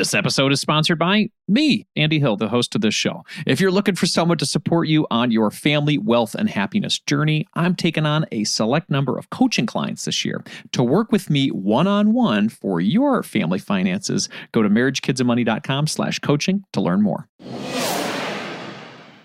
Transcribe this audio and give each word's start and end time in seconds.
This 0.00 0.14
episode 0.14 0.50
is 0.50 0.62
sponsored 0.62 0.98
by 0.98 1.28
me, 1.46 1.86
Andy 1.94 2.18
Hill, 2.18 2.34
the 2.34 2.48
host 2.48 2.74
of 2.74 2.80
this 2.80 2.94
show. 2.94 3.22
If 3.46 3.60
you're 3.60 3.70
looking 3.70 3.96
for 3.96 4.06
someone 4.06 4.38
to 4.38 4.46
support 4.46 4.88
you 4.88 5.06
on 5.10 5.30
your 5.30 5.50
family, 5.50 5.98
wealth, 5.98 6.34
and 6.34 6.48
happiness 6.48 6.98
journey, 7.00 7.46
I'm 7.52 7.74
taking 7.74 8.06
on 8.06 8.24
a 8.32 8.44
select 8.44 8.88
number 8.88 9.18
of 9.18 9.28
coaching 9.28 9.66
clients 9.66 10.06
this 10.06 10.24
year. 10.24 10.42
To 10.72 10.82
work 10.82 11.12
with 11.12 11.28
me 11.28 11.48
one-on-one 11.48 12.48
for 12.48 12.80
your 12.80 13.22
family 13.22 13.58
finances, 13.58 14.30
go 14.52 14.62
to 14.62 14.70
marriagekidsandmoney.com 14.70 15.86
slash 15.86 16.18
coaching 16.20 16.64
to 16.72 16.80
learn 16.80 17.02
more. 17.02 17.28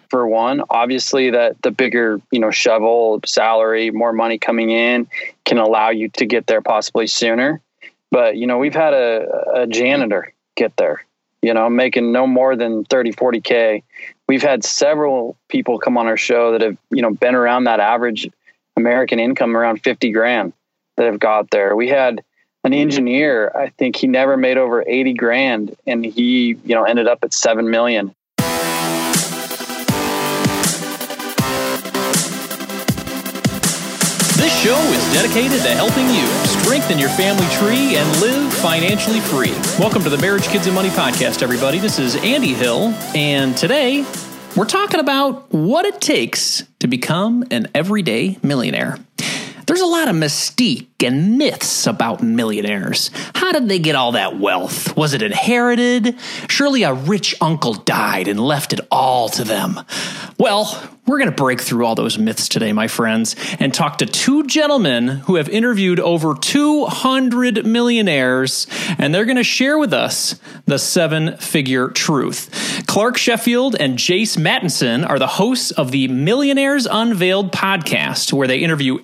For 0.10 0.28
one, 0.28 0.62
obviously 0.70 1.30
that 1.30 1.62
the 1.62 1.72
bigger, 1.72 2.20
you 2.32 2.42
know, 2.42 2.52
shovel, 2.52 3.22
salary, 3.26 3.92
more 3.92 4.12
money 4.12 4.38
coming 4.38 4.72
in 4.72 5.08
can 5.46 5.58
allow 5.58 5.92
you 5.92 6.10
to 6.10 6.26
get 6.26 6.48
there 6.48 6.60
possibly 6.60 7.08
sooner. 7.08 7.62
But, 8.12 8.36
you 8.36 8.46
know, 8.46 8.58
we've 8.58 8.76
had 8.76 8.94
a, 8.94 9.26
a 9.54 9.68
janitor 9.68 10.34
get 10.56 10.76
there. 10.78 11.06
You 11.42 11.54
know, 11.54 11.70
making 11.70 12.12
no 12.12 12.26
more 12.26 12.56
than 12.56 12.86
30, 12.86 13.12
40K. 13.14 13.84
We've 14.28 14.42
had 14.42 14.64
several 14.64 15.38
people 15.48 15.78
come 15.78 15.98
on 15.98 16.08
our 16.08 16.18
show 16.18 16.54
that 16.54 16.62
have, 16.62 16.78
you 16.90 17.04
know, 17.04 17.14
been 17.14 17.36
around 17.36 17.66
that 17.66 17.80
average 17.80 18.28
American 18.76 19.20
income 19.20 19.56
around 19.56 19.84
50 19.84 20.12
grand 20.12 20.54
that 20.98 21.06
have 21.06 21.20
got 21.20 21.52
there. 21.52 21.76
We 21.76 21.90
had 21.90 22.24
an 22.64 22.72
mm-hmm. 22.72 22.82
engineer, 22.82 23.52
I 23.56 23.70
think 23.70 23.96
he 23.96 24.08
never 24.08 24.38
made 24.38 24.58
over 24.58 24.84
80 24.86 25.14
grand 25.14 25.76
and 25.86 26.04
he, 26.04 26.58
you 26.64 26.76
know, 26.76 26.84
ended 26.84 27.08
up 27.08 27.20
at 27.24 27.34
7 27.34 27.70
million. 27.70 28.16
Show 34.66 34.82
is 34.94 35.14
dedicated 35.14 35.62
to 35.62 35.70
helping 35.76 36.10
you 36.10 36.26
strengthen 36.44 36.98
your 36.98 37.10
family 37.10 37.46
tree 37.50 37.98
and 37.98 38.20
live 38.20 38.52
financially 38.52 39.20
free. 39.20 39.52
Welcome 39.78 40.02
to 40.02 40.10
the 40.10 40.18
Marriage, 40.18 40.48
Kids, 40.48 40.66
and 40.66 40.74
Money 40.74 40.90
podcast, 40.90 41.44
everybody. 41.44 41.78
This 41.78 42.00
is 42.00 42.16
Andy 42.16 42.56
Hill, 42.56 42.92
and 43.14 43.56
today 43.56 44.04
we're 44.56 44.66
talking 44.66 45.00
about 45.00 45.54
what 45.54 45.86
it 45.86 46.02
takes 46.02 46.64
to 46.80 46.88
become 46.88 47.44
an 47.52 47.68
everyday 47.76 48.40
millionaire. 48.42 48.98
There's 49.68 49.82
a 49.82 49.86
lot 49.86 50.08
of 50.08 50.16
mystique 50.16 50.88
and 51.04 51.38
myths 51.38 51.88
about 51.88 52.22
millionaires. 52.22 53.12
How 53.34 53.52
did 53.52 53.68
they 53.68 53.80
get 53.80 53.96
all 53.96 54.14
that 54.14 54.40
wealth? 54.40 54.96
Was 54.96 55.14
it 55.14 55.22
inherited? 55.22 56.18
Surely 56.50 56.84
a 56.84 56.94
rich 56.94 57.36
uncle 57.42 57.74
died 57.74 58.28
and 58.28 58.40
left 58.40 58.74
it 58.74 58.80
all 58.92 59.30
to 59.30 59.44
them. 59.44 59.80
Well, 60.38 60.92
we're 61.08 61.20
going 61.20 61.30
to 61.30 61.36
break 61.36 61.62
through 61.62 61.86
all 61.86 61.94
those 61.94 62.18
myths 62.18 62.50
today, 62.50 62.74
my 62.74 62.88
friends, 62.88 63.36
and 63.60 63.72
talk 63.72 64.00
to 64.00 64.08
two 64.08 64.44
gentlemen 64.48 65.08
who 65.08 65.36
have 65.36 65.48
interviewed 65.50 66.00
over 66.00 66.34
200 66.34 67.64
millionaires, 67.64 68.66
and 68.98 69.14
they're 69.14 69.26
going 69.26 69.38
to 69.38 69.44
share 69.44 69.78
with 69.78 69.94
us 69.94 70.40
the 70.66 70.80
seven 70.80 71.38
figure 71.38 71.90
truth. 71.90 72.84
Clark 72.88 73.18
Sheffield 73.18 73.76
and 73.80 74.00
Jace 74.00 74.36
Mattinson 74.36 75.08
are 75.08 75.20
the 75.20 75.28
hosts 75.28 75.70
of 75.72 75.92
the 75.92 76.08
Millionaires 76.08 76.88
Unveiled 76.90 77.52
podcast, 77.52 78.34
where 78.34 78.48
they 78.48 78.58
interview 78.58 78.98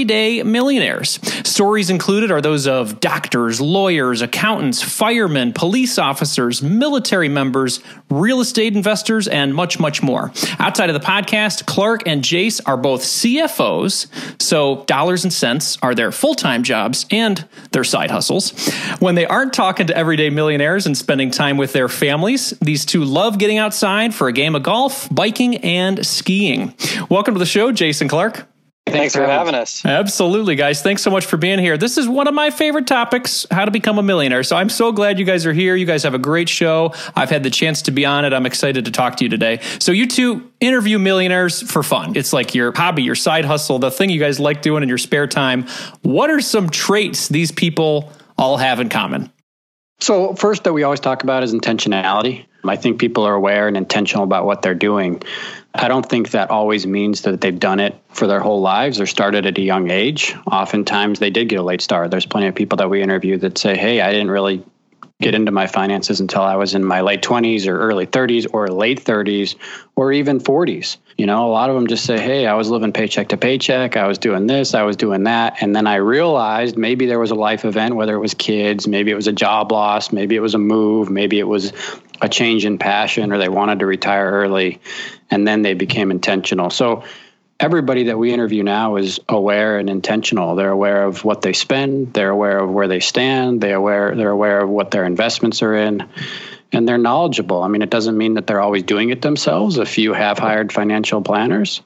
everyday 0.00 0.42
millionaires. 0.42 1.20
Stories 1.46 1.90
included 1.90 2.30
are 2.30 2.40
those 2.40 2.66
of 2.66 3.00
doctors, 3.00 3.60
lawyers, 3.60 4.22
accountants, 4.22 4.80
firemen, 4.80 5.52
police 5.52 5.98
officers, 5.98 6.62
military 6.62 7.28
members, 7.28 7.80
real 8.08 8.40
estate 8.40 8.74
investors, 8.74 9.28
and 9.28 9.54
much, 9.54 9.78
much 9.78 10.02
more. 10.02 10.32
Outside 10.58 10.88
of 10.88 10.94
the 10.94 11.06
podcast, 11.06 11.66
Clark 11.66 12.04
and 12.06 12.22
Jace 12.22 12.62
are 12.64 12.78
both 12.78 13.02
CFOs, 13.02 14.06
so 14.40 14.84
dollars 14.86 15.22
and 15.24 15.30
cents 15.30 15.76
are 15.82 15.94
their 15.94 16.12
full 16.12 16.34
time 16.34 16.62
jobs 16.62 17.04
and 17.10 17.46
their 17.72 17.84
side 17.84 18.10
hustles. 18.10 18.52
When 19.00 19.16
they 19.16 19.26
aren't 19.26 19.52
talking 19.52 19.86
to 19.88 19.94
everyday 19.94 20.30
millionaires 20.30 20.86
and 20.86 20.96
spending 20.96 21.30
time 21.30 21.58
with 21.58 21.74
their 21.74 21.90
families, 21.90 22.54
these 22.62 22.86
two 22.86 23.04
love 23.04 23.36
getting 23.36 23.58
outside 23.58 24.14
for 24.14 24.28
a 24.28 24.32
game 24.32 24.54
of 24.54 24.62
golf, 24.62 25.14
biking, 25.14 25.58
and 25.58 26.06
skiing. 26.06 26.72
Welcome 27.10 27.34
to 27.34 27.38
the 27.38 27.44
show, 27.44 27.70
Jace 27.70 28.00
and 28.00 28.08
Clark. 28.08 28.49
Thanks 28.90 29.14
for 29.14 29.26
having 29.26 29.54
us. 29.54 29.84
Absolutely, 29.84 30.54
guys. 30.54 30.82
Thanks 30.82 31.02
so 31.02 31.10
much 31.10 31.26
for 31.26 31.36
being 31.36 31.58
here. 31.58 31.76
This 31.76 31.98
is 31.98 32.08
one 32.08 32.28
of 32.28 32.34
my 32.34 32.50
favorite 32.50 32.86
topics 32.86 33.46
how 33.50 33.64
to 33.64 33.70
become 33.70 33.98
a 33.98 34.02
millionaire. 34.02 34.42
So 34.42 34.56
I'm 34.56 34.68
so 34.68 34.92
glad 34.92 35.18
you 35.18 35.24
guys 35.24 35.46
are 35.46 35.52
here. 35.52 35.76
You 35.76 35.86
guys 35.86 36.02
have 36.02 36.14
a 36.14 36.18
great 36.18 36.48
show. 36.48 36.92
I've 37.14 37.30
had 37.30 37.42
the 37.42 37.50
chance 37.50 37.82
to 37.82 37.90
be 37.90 38.04
on 38.04 38.24
it. 38.24 38.32
I'm 38.32 38.46
excited 38.46 38.84
to 38.84 38.90
talk 38.90 39.16
to 39.16 39.24
you 39.24 39.30
today. 39.30 39.60
So, 39.78 39.92
you 39.92 40.06
two 40.06 40.50
interview 40.60 40.98
millionaires 40.98 41.62
for 41.62 41.82
fun. 41.82 42.16
It's 42.16 42.32
like 42.32 42.54
your 42.54 42.72
hobby, 42.72 43.02
your 43.02 43.14
side 43.14 43.44
hustle, 43.44 43.78
the 43.78 43.90
thing 43.90 44.10
you 44.10 44.20
guys 44.20 44.38
like 44.40 44.62
doing 44.62 44.82
in 44.82 44.88
your 44.88 44.98
spare 44.98 45.26
time. 45.26 45.66
What 46.02 46.30
are 46.30 46.40
some 46.40 46.70
traits 46.70 47.28
these 47.28 47.52
people 47.52 48.12
all 48.38 48.56
have 48.56 48.80
in 48.80 48.88
common? 48.88 49.32
So, 50.00 50.34
first, 50.34 50.64
that 50.64 50.72
we 50.72 50.82
always 50.82 51.00
talk 51.00 51.22
about 51.22 51.42
is 51.42 51.52
intentionality. 51.52 52.46
I 52.64 52.76
think 52.76 52.98
people 52.98 53.24
are 53.24 53.34
aware 53.34 53.68
and 53.68 53.76
intentional 53.76 54.24
about 54.24 54.44
what 54.44 54.62
they're 54.62 54.74
doing. 54.74 55.22
I 55.74 55.88
don't 55.88 56.04
think 56.04 56.30
that 56.30 56.50
always 56.50 56.86
means 56.86 57.22
that 57.22 57.40
they've 57.40 57.58
done 57.58 57.80
it 57.80 57.94
for 58.08 58.26
their 58.26 58.40
whole 58.40 58.60
lives 58.60 59.00
or 59.00 59.06
started 59.06 59.46
at 59.46 59.56
a 59.56 59.62
young 59.62 59.90
age. 59.90 60.34
Oftentimes 60.50 61.20
they 61.20 61.30
did 61.30 61.48
get 61.48 61.60
a 61.60 61.62
late 61.62 61.80
start. 61.80 62.10
There's 62.10 62.26
plenty 62.26 62.48
of 62.48 62.54
people 62.54 62.76
that 62.78 62.90
we 62.90 63.02
interview 63.02 63.36
that 63.38 63.56
say, 63.56 63.76
Hey, 63.76 64.00
I 64.00 64.10
didn't 64.10 64.30
really 64.30 64.64
get 65.20 65.34
into 65.34 65.52
my 65.52 65.66
finances 65.66 66.20
until 66.20 66.42
I 66.42 66.56
was 66.56 66.74
in 66.74 66.84
my 66.84 67.02
late 67.02 67.22
20s 67.22 67.66
or 67.66 67.78
early 67.78 68.06
30s 68.06 68.46
or 68.52 68.68
late 68.68 69.04
30s 69.04 69.54
or 69.94 70.12
even 70.12 70.40
40s. 70.40 70.96
You 71.20 71.26
know, 71.26 71.46
a 71.46 71.52
lot 71.52 71.68
of 71.68 71.76
them 71.76 71.86
just 71.86 72.06
say, 72.06 72.18
Hey, 72.18 72.46
I 72.46 72.54
was 72.54 72.70
living 72.70 72.94
paycheck 72.94 73.28
to 73.28 73.36
paycheck. 73.36 73.94
I 73.94 74.06
was 74.06 74.16
doing 74.16 74.46
this, 74.46 74.72
I 74.72 74.84
was 74.84 74.96
doing 74.96 75.24
that. 75.24 75.58
And 75.60 75.76
then 75.76 75.86
I 75.86 75.96
realized 75.96 76.78
maybe 76.78 77.04
there 77.04 77.18
was 77.18 77.30
a 77.30 77.34
life 77.34 77.66
event, 77.66 77.94
whether 77.94 78.14
it 78.14 78.20
was 78.20 78.32
kids, 78.32 78.88
maybe 78.88 79.10
it 79.10 79.16
was 79.16 79.26
a 79.26 79.32
job 79.32 79.70
loss, 79.70 80.12
maybe 80.12 80.34
it 80.34 80.40
was 80.40 80.54
a 80.54 80.58
move, 80.58 81.10
maybe 81.10 81.38
it 81.38 81.46
was 81.46 81.74
a 82.22 82.28
change 82.30 82.64
in 82.64 82.78
passion 82.78 83.34
or 83.34 83.38
they 83.38 83.50
wanted 83.50 83.80
to 83.80 83.86
retire 83.86 84.30
early 84.30 84.80
and 85.30 85.46
then 85.46 85.60
they 85.60 85.74
became 85.74 86.10
intentional. 86.10 86.70
So 86.70 87.04
everybody 87.60 88.04
that 88.04 88.18
we 88.18 88.32
interview 88.32 88.62
now 88.62 88.96
is 88.96 89.20
aware 89.28 89.78
and 89.78 89.90
intentional. 89.90 90.56
They're 90.56 90.70
aware 90.70 91.04
of 91.04 91.22
what 91.22 91.42
they 91.42 91.52
spend, 91.52 92.14
they're 92.14 92.30
aware 92.30 92.60
of 92.60 92.70
where 92.70 92.88
they 92.88 93.00
stand, 93.00 93.60
they 93.60 93.74
aware 93.74 94.16
they're 94.16 94.30
aware 94.30 94.62
of 94.62 94.70
what 94.70 94.90
their 94.90 95.04
investments 95.04 95.60
are 95.60 95.76
in, 95.76 96.08
and 96.72 96.88
they're 96.88 96.98
knowledgeable. 96.98 97.62
I 97.62 97.68
mean, 97.68 97.82
it 97.82 97.90
doesn't 97.90 98.16
mean 98.16 98.34
that 98.34 98.46
they're 98.46 98.60
always 98.60 98.82
doing 98.82 99.10
it 99.10 99.22
themselves. 99.22 99.78
A 99.78 99.86
few 99.86 100.12
have 100.12 100.38
hired 100.38 100.72
financial 100.72 101.22
planners, 101.22 101.82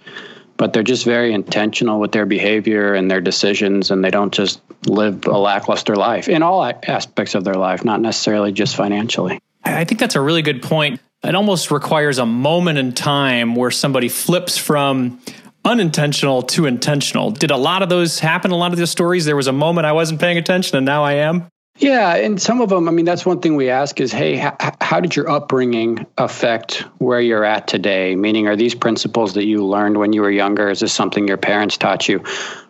but 0.56 0.72
they're 0.72 0.82
just 0.82 1.04
very 1.04 1.32
intentional 1.32 2.00
with 2.00 2.12
their 2.12 2.26
behavior 2.26 2.94
and 2.94 3.10
their 3.10 3.20
decisions 3.20 3.90
and 3.90 4.04
they 4.04 4.10
don't 4.10 4.32
just 4.32 4.60
live 4.86 5.26
a 5.26 5.38
lackluster 5.38 5.96
life 5.96 6.28
in 6.28 6.42
all 6.42 6.64
aspects 6.64 7.34
of 7.34 7.44
their 7.44 7.54
life, 7.54 7.84
not 7.84 8.00
necessarily 8.00 8.52
just 8.52 8.76
financially. 8.76 9.40
I 9.64 9.84
think 9.84 10.00
that's 10.00 10.14
a 10.14 10.20
really 10.20 10.42
good 10.42 10.62
point. 10.62 11.00
It 11.22 11.34
almost 11.34 11.70
requires 11.70 12.18
a 12.18 12.26
moment 12.26 12.78
in 12.78 12.92
time 12.92 13.54
where 13.54 13.70
somebody 13.70 14.10
flips 14.10 14.58
from 14.58 15.20
unintentional 15.64 16.42
to 16.42 16.66
intentional. 16.66 17.30
Did 17.30 17.50
a 17.50 17.56
lot 17.56 17.82
of 17.82 17.88
those 17.88 18.18
happen? 18.18 18.50
A 18.50 18.56
lot 18.56 18.72
of 18.72 18.78
those 18.78 18.90
stories? 18.90 19.24
There 19.24 19.36
was 19.36 19.46
a 19.46 19.52
moment 19.52 19.86
I 19.86 19.92
wasn't 19.92 20.20
paying 20.20 20.36
attention 20.36 20.76
and 20.76 20.84
now 20.84 21.04
I 21.04 21.14
am? 21.14 21.48
Yeah, 21.78 22.14
and 22.14 22.40
some 22.40 22.60
of 22.60 22.68
them, 22.68 22.88
I 22.88 22.92
mean, 22.92 23.04
that's 23.04 23.26
one 23.26 23.40
thing 23.40 23.56
we 23.56 23.68
ask 23.68 24.00
is, 24.00 24.12
hey, 24.12 24.36
how, 24.36 24.56
how 24.80 25.00
did 25.00 25.16
your 25.16 25.28
upbringing 25.28 26.06
affect 26.16 26.84
where 26.98 27.20
you're 27.20 27.44
at 27.44 27.66
today? 27.66 28.14
Meaning, 28.14 28.46
are 28.46 28.54
these 28.54 28.76
principles 28.76 29.34
that 29.34 29.44
you 29.44 29.66
learned 29.66 29.96
when 29.96 30.12
you 30.12 30.22
were 30.22 30.30
younger? 30.30 30.70
Is 30.70 30.78
this 30.78 30.92
something 30.92 31.26
your 31.26 31.36
parents 31.36 31.76
taught 31.76 32.08
you? 32.08 32.22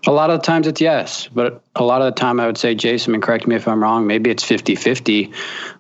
A 0.07 0.11
lot 0.11 0.31
of 0.31 0.41
the 0.41 0.47
times 0.47 0.67
it's 0.67 0.81
yes, 0.81 1.29
but 1.29 1.63
a 1.75 1.85
lot 1.85 2.01
of 2.01 2.15
the 2.15 2.19
time 2.19 2.41
I 2.41 2.47
would 2.47 2.57
say, 2.57 2.75
Jason, 2.75 3.13
and 3.13 3.23
correct 3.23 3.47
me 3.47 3.57
if 3.57 3.69
I'm 3.69 3.83
wrong, 3.83 4.07
maybe 4.07 4.31
it's 4.31 4.43
50 4.43 4.75
50 4.75 5.33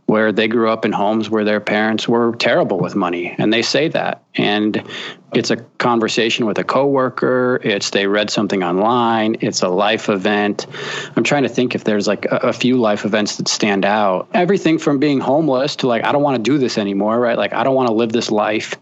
where 0.06 0.32
they 0.32 0.48
grew 0.48 0.70
up 0.70 0.84
in 0.84 0.92
homes 0.92 1.30
where 1.30 1.44
their 1.44 1.60
parents 1.60 2.06
were 2.06 2.34
terrible 2.36 2.78
with 2.78 2.94
money 2.94 3.34
and 3.38 3.52
they 3.52 3.62
say 3.62 3.88
that. 3.88 4.22
And 4.34 4.86
it's 5.32 5.50
a 5.50 5.56
conversation 5.56 6.46
with 6.46 6.58
a 6.58 6.64
coworker 6.64 7.60
it's 7.62 7.90
they 7.90 8.06
read 8.06 8.30
something 8.30 8.62
online 8.62 9.36
it's 9.40 9.62
a 9.62 9.68
life 9.68 10.08
event. 10.08 10.66
I'm 11.16 11.24
trying 11.24 11.44
to 11.44 11.48
think 11.48 11.74
if 11.74 11.84
there's 11.84 12.06
like 12.06 12.26
a, 12.26 12.36
a 12.36 12.52
few 12.52 12.76
life 12.76 13.04
events 13.04 13.36
that 13.36 13.48
stand 13.48 13.84
out. 13.84 14.28
Everything 14.34 14.78
from 14.78 14.98
being 14.98 15.20
homeless 15.20 15.76
to 15.76 15.86
like 15.86 16.04
i 16.04 16.12
don't 16.12 16.22
want 16.22 16.36
to 16.36 16.50
do 16.50 16.58
this 16.58 16.78
anymore 16.78 17.18
right? 17.18 17.38
Like 17.38 17.52
i 17.52 17.64
don't 17.64 17.74
want 17.74 17.88
to 17.88 17.94
live 17.94 18.12
this 18.12 18.30
life 18.30 18.76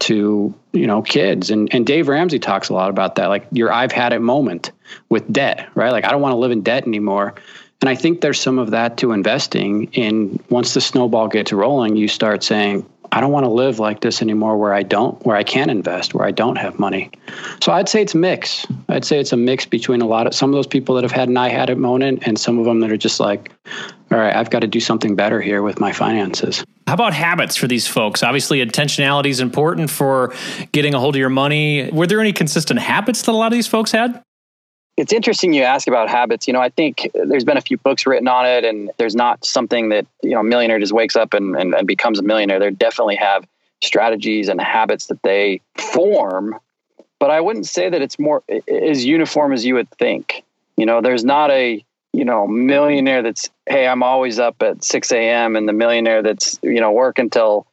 to 0.00 0.54
you 0.72 0.86
know 0.86 1.02
kids. 1.02 1.50
And 1.50 1.72
and 1.72 1.86
dave 1.86 2.08
ramsey 2.08 2.40
talks 2.40 2.68
a 2.68 2.74
lot 2.74 2.90
about 2.90 3.14
that 3.14 3.26
like 3.26 3.46
your 3.52 3.72
i've 3.72 3.92
had 3.92 4.12
it 4.12 4.20
moment 4.20 4.72
with 5.08 5.32
debt 5.32 5.68
right? 5.74 5.92
Like 5.92 6.04
i 6.04 6.10
don't 6.10 6.20
want 6.20 6.32
to 6.32 6.38
live 6.38 6.50
in 6.50 6.62
debt 6.62 6.86
anymore 6.86 7.34
and 7.80 7.88
I 7.88 7.94
think 7.94 8.20
there's 8.20 8.40
some 8.40 8.58
of 8.58 8.72
that 8.72 8.96
to 8.98 9.12
investing 9.12 9.92
in 9.92 10.40
once 10.50 10.74
the 10.74 10.80
snowball 10.80 11.28
gets 11.28 11.52
rolling, 11.52 11.96
you 11.96 12.08
start 12.08 12.42
saying, 12.42 12.84
I 13.10 13.20
don't 13.20 13.32
want 13.32 13.44
to 13.44 13.50
live 13.50 13.78
like 13.78 14.00
this 14.00 14.20
anymore 14.20 14.58
where 14.58 14.74
I 14.74 14.82
don't 14.82 15.24
where 15.24 15.36
I 15.36 15.42
can't 15.42 15.70
invest, 15.70 16.12
where 16.12 16.26
I 16.26 16.30
don't 16.30 16.56
have 16.56 16.78
money. 16.78 17.10
So 17.62 17.72
I'd 17.72 17.88
say 17.88 18.02
it's 18.02 18.14
mix. 18.14 18.66
I'd 18.88 19.04
say 19.04 19.18
it's 19.18 19.32
a 19.32 19.36
mix 19.36 19.64
between 19.64 20.02
a 20.02 20.06
lot 20.06 20.26
of 20.26 20.34
some 20.34 20.50
of 20.50 20.54
those 20.54 20.66
people 20.66 20.94
that 20.96 21.04
have 21.04 21.12
had 21.12 21.28
an 21.28 21.36
I 21.36 21.48
had 21.48 21.70
it 21.70 21.78
moment 21.78 22.24
and 22.26 22.38
some 22.38 22.58
of 22.58 22.64
them 22.64 22.80
that 22.80 22.90
are 22.90 22.98
just 22.98 23.20
like, 23.20 23.50
all 24.10 24.18
right, 24.18 24.34
I've 24.34 24.50
got 24.50 24.60
to 24.60 24.66
do 24.66 24.80
something 24.80 25.16
better 25.16 25.40
here 25.40 25.62
with 25.62 25.80
my 25.80 25.92
finances. 25.92 26.64
How 26.86 26.94
about 26.94 27.14
habits 27.14 27.56
for 27.56 27.66
these 27.66 27.86
folks? 27.86 28.22
Obviously, 28.22 28.64
intentionality 28.64 29.28
is 29.28 29.40
important 29.40 29.90
for 29.90 30.34
getting 30.72 30.94
a 30.94 31.00
hold 31.00 31.14
of 31.14 31.20
your 31.20 31.30
money. 31.30 31.90
Were 31.90 32.06
there 32.06 32.20
any 32.20 32.32
consistent 32.32 32.80
habits 32.80 33.22
that 33.22 33.32
a 33.32 33.36
lot 33.36 33.46
of 33.46 33.52
these 33.52 33.66
folks 33.66 33.92
had? 33.92 34.22
It's 34.98 35.12
interesting 35.12 35.52
you 35.52 35.62
ask 35.62 35.86
about 35.86 36.08
habits. 36.08 36.46
You 36.46 36.52
know, 36.52 36.60
I 36.60 36.68
think 36.68 37.10
there's 37.14 37.44
been 37.44 37.56
a 37.56 37.62
few 37.62 37.76
books 37.78 38.06
written 38.06 38.28
on 38.28 38.46
it, 38.46 38.64
and 38.64 38.90
there's 38.98 39.14
not 39.14 39.44
something 39.44 39.90
that, 39.90 40.06
you 40.22 40.30
know, 40.30 40.40
a 40.40 40.44
millionaire 40.44 40.78
just 40.78 40.92
wakes 40.92 41.16
up 41.16 41.34
and, 41.34 41.56
and, 41.56 41.74
and 41.74 41.86
becomes 41.86 42.18
a 42.18 42.22
millionaire. 42.22 42.58
They 42.58 42.70
definitely 42.70 43.16
have 43.16 43.46
strategies 43.80 44.48
and 44.48 44.60
habits 44.60 45.06
that 45.06 45.22
they 45.22 45.60
form, 45.76 46.58
but 47.18 47.30
I 47.30 47.40
wouldn't 47.40 47.66
say 47.66 47.88
that 47.88 48.02
it's 48.02 48.18
more 48.18 48.42
as 48.68 49.04
uniform 49.04 49.52
as 49.52 49.64
you 49.64 49.74
would 49.74 49.90
think. 49.92 50.44
You 50.76 50.86
know, 50.86 51.00
there's 51.00 51.24
not 51.24 51.50
a, 51.50 51.84
you 52.12 52.24
know, 52.24 52.46
millionaire 52.46 53.22
that's, 53.22 53.50
hey, 53.66 53.86
I'm 53.86 54.02
always 54.02 54.38
up 54.38 54.62
at 54.62 54.82
6 54.82 55.12
a.m. 55.12 55.56
and 55.56 55.68
the 55.68 55.72
millionaire 55.72 56.22
that's, 56.22 56.58
you 56.62 56.80
know, 56.80 56.92
work 56.92 57.18
until, 57.18 57.66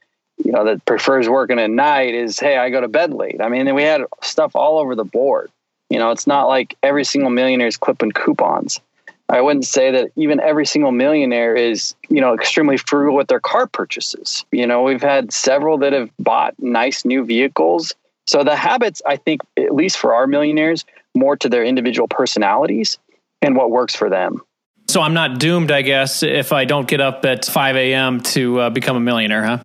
you 0.44 0.52
know, 0.52 0.66
that 0.66 0.86
prefers 0.86 1.30
working 1.30 1.60
at 1.60 1.70
night 1.70 2.14
is, 2.14 2.40
hey, 2.40 2.58
I 2.58 2.70
go 2.70 2.82
to 2.82 2.88
bed 2.88 3.14
late. 3.14 3.42
I 3.42 3.50
mean, 3.50 3.74
we 3.74 3.84
had 3.84 4.04
stuff 4.22 4.56
all 4.56 4.80
over 4.80 4.96
the 4.96 5.04
board. 5.04 5.52
You 5.90 6.00
know, 6.00 6.12
it's 6.12 6.28
not 6.28 6.48
like 6.48 6.76
every 6.82 7.04
single 7.04 7.30
millionaire 7.30 7.68
is 7.68 7.78
clipping 7.78 8.12
coupons. 8.12 8.80
I 9.28 9.42
wouldn't 9.42 9.66
say 9.66 9.92
that 9.92 10.12
even 10.16 10.40
every 10.40 10.66
single 10.66 10.92
millionaire 10.92 11.56
is, 11.56 11.96
you 12.10 12.22
know, 12.22 12.34
extremely 12.36 12.78
frugal 12.78 13.16
with 13.16 13.28
their 13.28 13.40
car 13.40 13.66
purchases. 13.66 14.46
You 14.52 14.68
know, 14.68 14.84
we've 14.84 15.02
had 15.02 15.34
several 15.34 15.80
that 15.80 15.94
have 15.94 16.12
bought 16.20 16.54
nice 16.60 17.06
new 17.06 17.26
vehicles. 17.26 17.94
So 18.28 18.44
the 18.44 18.56
habits, 18.56 19.02
I 19.06 19.16
think, 19.18 19.42
at 19.58 19.74
least 19.74 19.98
for 19.98 20.14
our 20.14 20.28
millionaires, 20.28 20.86
more 21.16 21.36
to 21.38 21.50
their 21.50 21.64
individual 21.64 22.08
personalities 22.08 23.00
and 23.42 23.56
what 23.56 23.72
works 23.72 23.96
for 23.96 24.10
them. 24.10 24.42
So 24.88 25.02
I'm 25.02 25.16
not 25.16 25.40
doomed, 25.40 25.72
I 25.72 25.82
guess, 25.82 26.22
if 26.22 26.54
I 26.54 26.66
don't 26.66 26.88
get 26.88 27.02
up 27.02 27.26
at 27.26 27.46
5 27.46 27.76
a.m. 27.76 28.22
to 28.22 28.60
uh, 28.60 28.70
become 28.70 28.96
a 28.96 29.00
millionaire, 29.00 29.44
huh? 29.44 29.64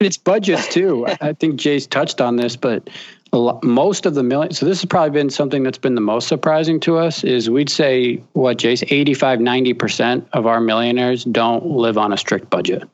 It's 0.00 0.18
budgets 0.18 0.68
too. 0.68 1.06
I 1.20 1.32
think 1.32 1.58
Jace 1.58 1.88
touched 1.88 2.20
on 2.20 2.36
this, 2.36 2.54
but 2.54 2.88
lot, 3.36 3.62
most 3.62 4.06
of 4.06 4.14
the 4.14 4.22
million. 4.22 4.52
So 4.52 4.66
this 4.66 4.80
has 4.80 4.86
probably 4.86 5.10
been 5.10 5.30
something 5.30 5.62
that's 5.62 5.78
been 5.78 5.94
the 5.94 6.00
most 6.00 6.28
surprising 6.28 6.80
to 6.80 6.98
us. 6.98 7.24
Is 7.24 7.50
we'd 7.50 7.70
say 7.70 8.22
what 8.32 8.58
Jace 8.58 8.84
85, 8.88 9.40
90 9.40 9.74
percent 9.74 10.28
of 10.32 10.46
our 10.46 10.60
millionaires 10.60 11.24
don't 11.24 11.66
live 11.66 11.98
on 11.98 12.12
a 12.12 12.16
strict 12.16 12.48
budget. 12.50 12.88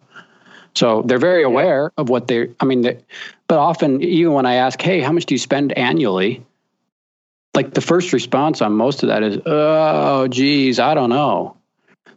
So 0.74 1.02
they're 1.02 1.18
very 1.18 1.44
aware 1.44 1.92
of 1.96 2.08
what 2.08 2.26
they're. 2.26 2.48
I 2.58 2.64
mean, 2.64 2.82
they, 2.82 2.98
but 3.46 3.58
often 3.58 4.02
even 4.02 4.32
when 4.32 4.46
I 4.46 4.56
ask, 4.56 4.80
"Hey, 4.80 5.00
how 5.00 5.12
much 5.12 5.26
do 5.26 5.34
you 5.34 5.38
spend 5.38 5.72
annually?" 5.72 6.44
Like 7.54 7.72
the 7.72 7.80
first 7.80 8.12
response 8.12 8.60
on 8.60 8.72
most 8.72 9.04
of 9.04 9.10
that 9.10 9.22
is, 9.22 9.38
"Oh, 9.46 10.26
geez, 10.26 10.80
I 10.80 10.94
don't 10.94 11.10
know." 11.10 11.56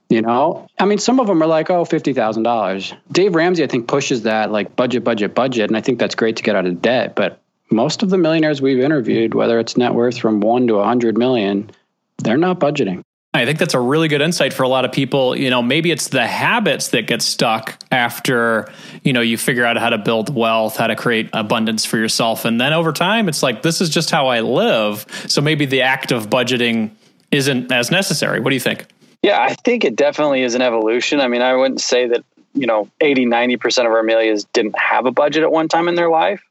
You 0.09 0.21
know, 0.21 0.67
I 0.79 0.85
mean, 0.85 0.99
some 0.99 1.19
of 1.19 1.27
them 1.27 1.43
are 1.43 1.47
like, 1.47 1.69
oh, 1.69 1.83
$50,000. 1.83 2.97
Dave 3.11 3.35
Ramsey, 3.35 3.65
I 3.65 3.67
think, 3.67 3.89
pushes 3.89 4.23
that 4.23 4.53
like 4.53 4.73
budget, 4.73 5.03
budget, 5.03 5.35
budget. 5.35 5.69
And 5.69 5.75
I 5.75 5.81
think 5.81 5.99
that's 5.99 6.15
great 6.15 6.37
to 6.37 6.43
get 6.43 6.55
out 6.55 6.65
of 6.65 6.81
debt. 6.81 7.13
But 7.13 7.41
most 7.69 8.03
of 8.03 8.09
the 8.09 8.17
millionaires 8.17 8.61
we've 8.61 8.79
interviewed, 8.79 9.33
whether 9.33 9.59
it's 9.59 9.77
net 9.77 9.93
worth 9.93 10.17
from 10.17 10.39
one 10.39 10.67
to 10.67 10.75
a 10.75 10.85
hundred 10.85 11.17
million, 11.17 11.69
they're 12.19 12.37
not 12.37 12.59
budgeting. 12.59 13.01
I 13.33 13.45
think 13.45 13.59
that's 13.59 13.75
a 13.75 13.79
really 13.79 14.07
good 14.07 14.21
insight 14.21 14.53
for 14.53 14.63
a 14.63 14.67
lot 14.67 14.83
of 14.83 14.91
people. 14.91 15.35
You 15.35 15.49
know, 15.49 15.61
maybe 15.61 15.91
it's 15.91 16.07
the 16.07 16.25
habits 16.25 16.87
that 16.89 17.05
get 17.07 17.21
stuck 17.21 17.77
after, 17.91 18.71
you 19.03 19.13
know, 19.13 19.21
you 19.21 19.37
figure 19.37 19.65
out 19.65 19.77
how 19.77 19.89
to 19.89 19.97
build 19.97 20.33
wealth, 20.33 20.77
how 20.77 20.87
to 20.87 20.95
create 20.95 21.29
abundance 21.33 21.85
for 21.85 21.97
yourself. 21.97 22.45
And 22.45 22.59
then 22.59 22.73
over 22.73 22.91
time, 22.91 23.29
it's 23.29 23.43
like, 23.43 23.61
this 23.61 23.79
is 23.79 23.89
just 23.89 24.09
how 24.09 24.27
I 24.27 24.41
live. 24.41 25.05
So 25.27 25.41
maybe 25.41 25.65
the 25.65 25.81
act 25.81 26.11
of 26.11 26.29
budgeting 26.29 26.91
isn't 27.31 27.71
as 27.71 27.91
necessary. 27.91 28.39
What 28.39 28.49
do 28.49 28.55
you 28.55 28.61
think? 28.61 28.87
Yeah, 29.21 29.39
I 29.39 29.53
think 29.53 29.83
it 29.83 29.95
definitely 29.95 30.41
is 30.41 30.55
an 30.55 30.61
evolution. 30.61 31.19
I 31.19 31.27
mean, 31.27 31.41
I 31.41 31.53
wouldn't 31.53 31.81
say 31.81 32.07
that, 32.07 32.23
you 32.53 32.65
know, 32.65 32.89
80, 33.01 33.25
90% 33.25 33.85
of 33.85 33.91
our 33.91 34.03
millions 34.03 34.45
didn't 34.45 34.79
have 34.79 35.05
a 35.05 35.11
budget 35.11 35.43
at 35.43 35.51
one 35.51 35.67
time 35.67 35.87
in 35.87 35.95
their 35.95 36.09
life, 36.09 36.41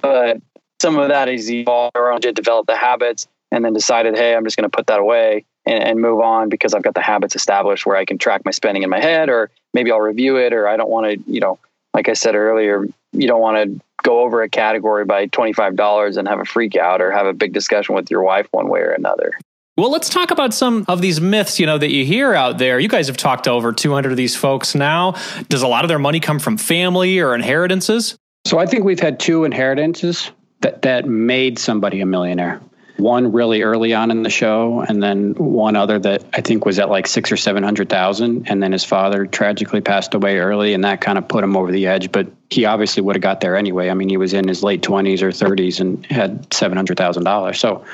but 0.00 0.40
some 0.80 0.98
of 0.98 1.08
that 1.08 1.28
is 1.28 1.50
evolved 1.50 1.96
around 1.96 2.22
to 2.22 2.32
develop 2.32 2.66
the 2.66 2.76
habits 2.76 3.26
and 3.50 3.64
then 3.64 3.72
decided, 3.72 4.16
hey, 4.16 4.34
I'm 4.34 4.44
just 4.44 4.56
going 4.56 4.68
to 4.68 4.76
put 4.76 4.88
that 4.88 4.98
away 4.98 5.44
and, 5.64 5.82
and, 5.82 6.00
move 6.00 6.20
on 6.20 6.48
because 6.48 6.74
I've 6.74 6.82
got 6.82 6.94
the 6.94 7.00
habits 7.00 7.34
established 7.34 7.86
where 7.86 7.96
I 7.96 8.04
can 8.04 8.18
track 8.18 8.42
my 8.44 8.50
spending 8.50 8.82
in 8.82 8.90
my 8.90 9.00
head, 9.00 9.28
or 9.28 9.50
maybe 9.72 9.90
I'll 9.90 10.00
review 10.00 10.36
it, 10.36 10.52
or 10.52 10.68
I 10.68 10.76
don't 10.76 10.90
want 10.90 11.06
to, 11.06 11.32
you 11.32 11.40
know, 11.40 11.58
like 11.94 12.08
I 12.08 12.12
said 12.12 12.34
earlier, 12.34 12.84
you 13.12 13.26
don't 13.26 13.40
want 13.40 13.56
to 13.56 13.80
go 14.02 14.20
over 14.20 14.42
a 14.42 14.48
category 14.48 15.04
by 15.04 15.26
$25 15.26 16.16
and 16.16 16.28
have 16.28 16.40
a 16.40 16.44
freak 16.44 16.76
out 16.76 17.00
or 17.00 17.10
have 17.10 17.26
a 17.26 17.32
big 17.32 17.52
discussion 17.52 17.94
with 17.94 18.10
your 18.10 18.22
wife 18.22 18.46
one 18.50 18.68
way 18.68 18.80
or 18.80 18.90
another. 18.90 19.38
Well, 19.76 19.90
let's 19.90 20.08
talk 20.08 20.30
about 20.30 20.54
some 20.54 20.84
of 20.88 21.02
these 21.02 21.20
myths, 21.20 21.58
you 21.58 21.66
know, 21.66 21.76
that 21.76 21.90
you 21.90 22.04
hear 22.04 22.34
out 22.34 22.58
there. 22.58 22.78
You 22.78 22.88
guys 22.88 23.08
have 23.08 23.16
talked 23.16 23.44
to 23.44 23.50
over 23.50 23.72
200 23.72 24.10
of 24.10 24.16
these 24.16 24.34
folks 24.34 24.74
now. 24.74 25.16
Does 25.48 25.62
a 25.62 25.68
lot 25.68 25.84
of 25.84 25.88
their 25.88 25.98
money 25.98 26.20
come 26.20 26.38
from 26.38 26.56
family 26.56 27.18
or 27.18 27.34
inheritances? 27.34 28.16
So 28.46 28.58
I 28.58 28.66
think 28.66 28.84
we've 28.84 29.00
had 29.00 29.20
two 29.20 29.44
inheritances 29.44 30.30
that 30.60 30.82
that 30.82 31.06
made 31.06 31.58
somebody 31.58 32.00
a 32.00 32.06
millionaire. 32.06 32.60
One 32.96 33.30
really 33.32 33.60
early 33.60 33.92
on 33.92 34.10
in 34.10 34.22
the 34.22 34.30
show, 34.30 34.80
and 34.80 35.02
then 35.02 35.34
one 35.34 35.76
other 35.76 35.98
that 35.98 36.24
I 36.32 36.40
think 36.40 36.64
was 36.64 36.78
at 36.78 36.88
like 36.88 37.06
six 37.06 37.30
or 37.30 37.36
seven 37.36 37.62
hundred 37.62 37.90
thousand, 37.90 38.48
and 38.48 38.62
then 38.62 38.72
his 38.72 38.84
father 38.84 39.26
tragically 39.26 39.82
passed 39.82 40.14
away 40.14 40.38
early, 40.38 40.72
and 40.72 40.82
that 40.84 41.02
kind 41.02 41.18
of 41.18 41.28
put 41.28 41.44
him 41.44 41.58
over 41.58 41.70
the 41.70 41.86
edge. 41.86 42.10
But 42.10 42.28
he 42.48 42.64
obviously 42.64 43.02
would 43.02 43.14
have 43.14 43.22
got 43.22 43.42
there 43.42 43.54
anyway. 43.54 43.90
I 43.90 43.94
mean, 43.94 44.08
he 44.08 44.16
was 44.16 44.32
in 44.32 44.48
his 44.48 44.62
late 44.62 44.82
twenties 44.82 45.22
or 45.22 45.30
thirties 45.30 45.78
and 45.78 46.06
had 46.06 46.52
seven 46.54 46.76
hundred 46.76 46.96
thousand 46.96 47.24
dollars. 47.24 47.60
So 47.60 47.84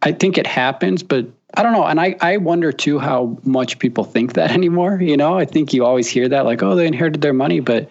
I 0.00 0.12
think 0.12 0.38
it 0.38 0.46
happens, 0.46 1.02
but 1.02 1.26
I 1.54 1.62
don't 1.62 1.72
know. 1.72 1.84
And 1.84 2.00
I, 2.00 2.16
I 2.20 2.36
wonder 2.36 2.72
too 2.72 2.98
how 2.98 3.38
much 3.44 3.78
people 3.78 4.04
think 4.04 4.34
that 4.34 4.50
anymore. 4.52 4.98
You 5.00 5.16
know, 5.16 5.38
I 5.38 5.44
think 5.44 5.72
you 5.72 5.84
always 5.84 6.08
hear 6.08 6.28
that 6.28 6.44
like, 6.44 6.62
oh, 6.62 6.74
they 6.74 6.86
inherited 6.86 7.20
their 7.20 7.32
money, 7.32 7.60
but 7.60 7.90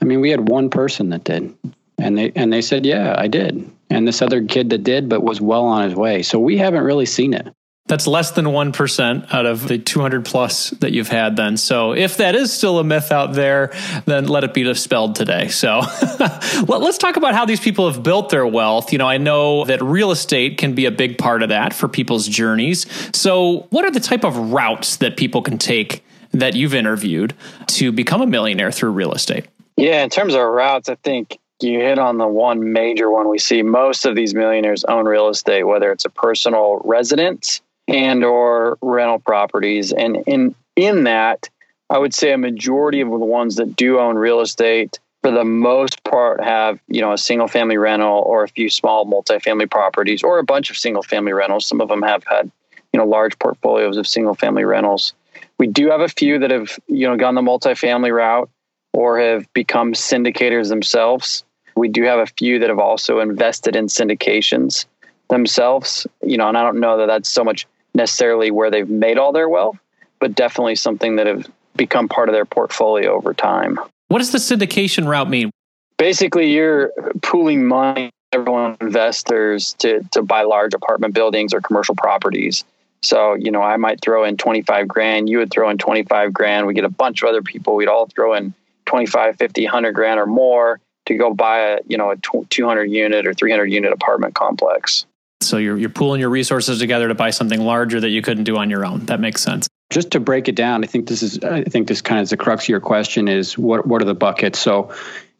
I 0.00 0.04
mean, 0.04 0.20
we 0.20 0.30
had 0.30 0.48
one 0.48 0.70
person 0.70 1.10
that 1.10 1.24
did. 1.24 1.54
And 1.98 2.16
they 2.16 2.32
and 2.34 2.52
they 2.52 2.62
said, 2.62 2.84
"Yeah, 2.84 3.14
I 3.16 3.26
did." 3.26 3.70
And 3.88 4.06
this 4.06 4.20
other 4.20 4.44
kid 4.44 4.70
that 4.70 4.82
did, 4.82 5.08
but 5.08 5.22
was 5.22 5.40
well 5.40 5.64
on 5.64 5.84
his 5.88 5.94
way. 5.94 6.22
So 6.22 6.38
we 6.38 6.58
haven't 6.58 6.84
really 6.84 7.06
seen 7.06 7.32
it. 7.32 7.54
That's 7.88 8.08
less 8.08 8.32
than 8.32 8.46
1% 8.46 9.32
out 9.32 9.46
of 9.46 9.68
the 9.68 9.78
200 9.78 10.24
plus 10.24 10.70
that 10.70 10.92
you've 10.92 11.08
had 11.08 11.36
then. 11.36 11.56
So 11.56 11.92
if 11.92 12.16
that 12.16 12.34
is 12.34 12.52
still 12.52 12.80
a 12.80 12.84
myth 12.84 13.12
out 13.12 13.34
there, 13.34 13.72
then 14.06 14.26
let 14.26 14.42
it 14.42 14.52
be 14.52 14.64
dispelled 14.64 15.14
today. 15.14 15.48
So 15.48 15.78
let's 16.66 16.98
talk 16.98 17.16
about 17.16 17.34
how 17.34 17.44
these 17.44 17.60
people 17.60 17.88
have 17.90 18.02
built 18.02 18.30
their 18.30 18.46
wealth. 18.46 18.90
You 18.90 18.98
know, 18.98 19.06
I 19.06 19.18
know 19.18 19.64
that 19.66 19.80
real 19.82 20.10
estate 20.10 20.58
can 20.58 20.74
be 20.74 20.86
a 20.86 20.90
big 20.90 21.16
part 21.16 21.44
of 21.44 21.50
that 21.50 21.72
for 21.72 21.86
people's 21.86 22.26
journeys. 22.26 22.86
So 23.16 23.68
what 23.70 23.84
are 23.84 23.92
the 23.92 24.00
type 24.00 24.24
of 24.24 24.36
routes 24.36 24.96
that 24.96 25.16
people 25.16 25.42
can 25.42 25.56
take 25.56 26.04
that 26.32 26.56
you've 26.56 26.74
interviewed 26.74 27.34
to 27.68 27.92
become 27.92 28.20
a 28.20 28.26
millionaire 28.26 28.72
through 28.72 28.90
real 28.90 29.12
estate? 29.12 29.46
Yeah, 29.76 30.02
in 30.02 30.10
terms 30.10 30.34
of 30.34 30.40
routes, 30.40 30.88
I 30.88 30.96
think 30.96 31.38
you 31.64 31.80
hit 31.80 31.98
on 31.98 32.18
the 32.18 32.26
one 32.26 32.72
major 32.72 33.10
one 33.10 33.28
we 33.28 33.38
see 33.38 33.62
most 33.62 34.04
of 34.04 34.14
these 34.14 34.34
millionaires 34.34 34.84
own 34.84 35.06
real 35.06 35.28
estate 35.28 35.64
whether 35.64 35.90
it's 35.90 36.04
a 36.04 36.10
personal 36.10 36.80
residence 36.84 37.60
and 37.88 38.24
or 38.24 38.76
rental 38.82 39.18
properties. 39.18 39.92
And 39.92 40.18
in 40.26 40.54
in 40.74 41.04
that 41.04 41.48
i 41.88 41.98
would 41.98 42.14
say 42.14 42.32
a 42.32 42.38
majority 42.38 43.00
of 43.00 43.08
the 43.08 43.16
ones 43.16 43.56
that 43.56 43.76
do 43.76 43.98
own 43.98 44.16
real 44.16 44.40
estate 44.40 44.98
for 45.22 45.30
the 45.30 45.44
most 45.44 46.04
part 46.04 46.42
have 46.44 46.78
you 46.88 47.00
know 47.00 47.12
a 47.12 47.18
single 47.18 47.48
family 47.48 47.76
rental 47.76 48.22
or 48.26 48.44
a 48.44 48.48
few 48.48 48.70
small 48.70 49.06
multifamily 49.06 49.70
properties 49.70 50.22
or 50.22 50.38
a 50.38 50.44
bunch 50.44 50.70
of 50.70 50.76
single 50.76 51.02
family 51.02 51.32
rentals. 51.32 51.66
Some 51.66 51.80
of 51.80 51.88
them 51.88 52.02
have 52.02 52.22
had 52.24 52.50
you 52.92 52.98
know 52.98 53.06
large 53.06 53.38
portfolios 53.38 53.96
of 53.96 54.06
single 54.06 54.34
family 54.34 54.64
rentals. 54.64 55.14
We 55.58 55.66
do 55.66 55.90
have 55.90 56.00
a 56.00 56.08
few 56.08 56.38
that 56.38 56.50
have 56.50 56.78
you 56.86 57.08
know 57.08 57.16
gone 57.16 57.34
the 57.34 57.40
multifamily 57.40 58.14
route 58.14 58.50
or 58.92 59.18
have 59.18 59.52
become 59.52 59.94
syndicators 59.94 60.68
themselves. 60.68 61.44
We 61.76 61.88
do 61.88 62.02
have 62.04 62.18
a 62.18 62.26
few 62.26 62.58
that 62.58 62.68
have 62.68 62.78
also 62.78 63.20
invested 63.20 63.76
in 63.76 63.86
syndications 63.86 64.86
themselves, 65.28 66.06
you 66.22 66.36
know, 66.36 66.48
and 66.48 66.56
I 66.56 66.62
don't 66.62 66.80
know 66.80 66.98
that 66.98 67.06
that's 67.06 67.28
so 67.28 67.44
much 67.44 67.66
necessarily 67.94 68.50
where 68.50 68.70
they've 68.70 68.88
made 68.88 69.18
all 69.18 69.32
their 69.32 69.48
wealth, 69.48 69.78
but 70.18 70.34
definitely 70.34 70.76
something 70.76 71.16
that 71.16 71.26
have 71.26 71.46
become 71.76 72.08
part 72.08 72.28
of 72.28 72.32
their 72.32 72.44
portfolio 72.44 73.14
over 73.14 73.34
time. 73.34 73.78
What 74.08 74.18
does 74.18 74.32
the 74.32 74.38
syndication 74.38 75.06
route 75.06 75.28
mean? 75.28 75.50
Basically, 75.98 76.50
you're 76.52 76.92
pooling 77.22 77.66
money, 77.66 78.10
everyone 78.32 78.76
investors 78.80 79.74
to 79.78 80.02
to 80.12 80.22
buy 80.22 80.42
large 80.42 80.74
apartment 80.74 81.14
buildings 81.14 81.54
or 81.54 81.60
commercial 81.60 81.94
properties. 81.94 82.64
So, 83.02 83.34
you 83.34 83.50
know, 83.50 83.62
I 83.62 83.76
might 83.76 84.00
throw 84.00 84.24
in 84.24 84.36
25 84.36 84.88
grand, 84.88 85.28
you 85.28 85.38
would 85.38 85.50
throw 85.50 85.70
in 85.70 85.78
25 85.78 86.32
grand, 86.32 86.66
we 86.66 86.74
get 86.74 86.84
a 86.84 86.90
bunch 86.90 87.22
of 87.22 87.28
other 87.28 87.42
people, 87.42 87.76
we'd 87.76 87.88
all 87.88 88.06
throw 88.06 88.34
in 88.34 88.54
25, 88.86 89.36
50, 89.36 89.64
100 89.64 89.92
grand 89.92 90.18
or 90.18 90.26
more 90.26 90.80
to 91.06 91.14
go 91.14 91.32
buy 91.34 91.58
a, 91.58 91.78
you 91.86 91.96
know, 91.96 92.10
a 92.10 92.16
200 92.16 92.84
unit 92.84 93.26
or 93.26 93.34
300 93.34 93.66
unit 93.66 93.92
apartment 93.92 94.34
complex. 94.34 95.06
So 95.40 95.58
you're, 95.58 95.78
you're 95.78 95.90
pooling 95.90 96.20
your 96.20 96.30
resources 96.30 96.78
together 96.78 97.08
to 97.08 97.14
buy 97.14 97.30
something 97.30 97.60
larger 97.60 98.00
that 98.00 98.08
you 98.08 98.22
couldn't 98.22 98.44
do 98.44 98.56
on 98.56 98.70
your 98.70 98.84
own. 98.84 99.06
That 99.06 99.20
makes 99.20 99.42
sense. 99.42 99.68
Just 99.90 100.10
to 100.12 100.20
break 100.20 100.48
it 100.48 100.56
down, 100.56 100.82
I 100.82 100.88
think 100.88 101.06
this 101.06 101.22
is, 101.22 101.42
I 101.44 101.62
think 101.62 101.86
this 101.86 102.02
kind 102.02 102.18
of 102.18 102.24
is 102.24 102.30
the 102.30 102.36
crux 102.36 102.64
of 102.64 102.68
your 102.68 102.80
question 102.80 103.28
is 103.28 103.56
what, 103.56 103.86
what 103.86 104.02
are 104.02 104.04
the 104.04 104.14
buckets? 104.14 104.58
So 104.58 104.92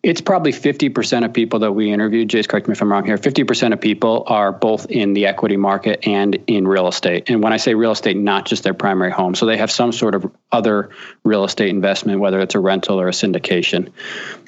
it's 0.07 0.21
probably 0.21 0.53
50% 0.53 1.25
of 1.25 1.33
people 1.33 1.59
that 1.59 1.73
we 1.73 1.91
interviewed. 1.91 2.29
Jace, 2.29 2.47
correct 2.47 2.69
me 2.69 2.73
if 2.73 2.81
I'm 2.81 2.93
wrong 2.93 3.05
here. 3.05 3.19
50% 3.19 3.73
of 3.73 3.81
people 3.81 4.23
are 4.29 4.53
both 4.53 4.89
in 4.89 5.15
the 5.15 5.27
equity 5.27 5.57
market 5.57 6.07
and 6.07 6.37
in 6.47 6.69
real 6.69 6.87
estate. 6.87 7.29
And 7.29 7.43
when 7.43 7.53
I 7.53 7.57
say 7.57 7.75
real 7.75 7.91
estate, 7.91 8.17
not 8.17 8.47
just 8.47 8.63
their 8.63 8.73
primary 8.73 9.11
home. 9.11 9.35
So 9.35 9.47
they 9.47 9.57
have 9.57 9.69
some 9.69 9.91
sort 9.91 10.15
of 10.15 10.31
other 10.53 10.91
real 11.25 11.43
estate 11.43 11.71
investment, 11.71 12.21
whether 12.21 12.39
it's 12.39 12.55
a 12.55 12.61
rental 12.61 13.01
or 13.01 13.09
a 13.09 13.11
syndication. 13.11 13.91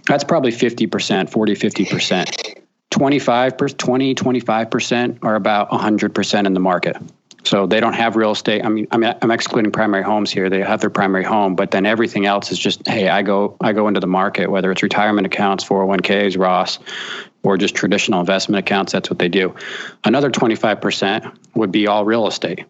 That's 0.07 0.23
probably 0.23 0.53
50%, 0.53 1.29
40, 1.29 1.55
50%. 1.55 2.62
25, 2.91 3.57
20, 3.57 4.15
25% 4.15 5.19
are 5.23 5.35
about 5.35 5.71
100% 5.71 6.47
in 6.47 6.55
the 6.55 6.61
market. 6.61 6.97
So 7.45 7.66
they 7.66 7.80
don't 7.80 7.95
have 7.95 8.16
real 8.16 8.33
estate. 8.33 8.64
I 8.64 8.68
mean, 8.68 8.87
I 8.90 8.97
mean, 8.97 9.14
I'm 9.23 9.30
excluding 9.30 9.71
primary 9.71 10.02
homes 10.02 10.30
here. 10.30 10.50
They 10.50 10.61
have 10.61 10.80
their 10.80 10.90
primary 10.90 11.25
home, 11.25 11.54
but 11.54 11.71
then 11.71 11.87
everything 11.87 12.26
else 12.26 12.50
is 12.50 12.59
just, 12.59 12.87
hey, 12.87 13.09
I 13.09 13.23
go, 13.23 13.57
I 13.61 13.73
go 13.73 13.88
into 13.88 14.00
the 14.00 14.07
market, 14.07 14.50
whether 14.50 14.71
it's 14.73 14.83
retirement 14.83 15.26
accounts, 15.26 15.64
401ks, 15.64 16.38
Roth, 16.38 16.78
or 17.42 17.57
just 17.57 17.75
traditional 17.75 18.21
investment 18.21 18.59
accounts. 18.59 18.92
That's 18.92 19.09
what 19.09 19.18
they 19.18 19.28
do. 19.28 19.54
Another 20.04 20.30
25% 20.30 21.37
would 21.54 21.73
be 21.73 21.87
all 21.87 22.04
real 22.04 22.26
estate. 22.26 22.64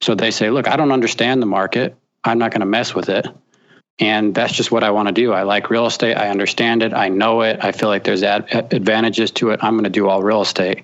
So 0.00 0.14
they 0.14 0.30
say, 0.30 0.50
look, 0.50 0.68
I 0.68 0.76
don't 0.76 0.92
understand 0.92 1.42
the 1.42 1.46
market. 1.46 1.96
I'm 2.22 2.38
not 2.38 2.52
going 2.52 2.60
to 2.60 2.66
mess 2.66 2.94
with 2.94 3.08
it. 3.08 3.26
And 3.98 4.34
that's 4.34 4.52
just 4.52 4.70
what 4.70 4.84
I 4.84 4.90
want 4.90 5.08
to 5.08 5.12
do. 5.12 5.32
I 5.32 5.44
like 5.44 5.70
real 5.70 5.86
estate. 5.86 6.16
I 6.16 6.28
understand 6.28 6.82
it. 6.82 6.92
I 6.92 7.08
know 7.08 7.40
it. 7.40 7.58
I 7.62 7.72
feel 7.72 7.88
like 7.88 8.04
there's 8.04 8.22
ad- 8.22 8.72
advantages 8.72 9.30
to 9.32 9.50
it. 9.50 9.60
I'm 9.62 9.74
going 9.74 9.84
to 9.84 9.90
do 9.90 10.08
all 10.08 10.22
real 10.22 10.42
estate. 10.42 10.82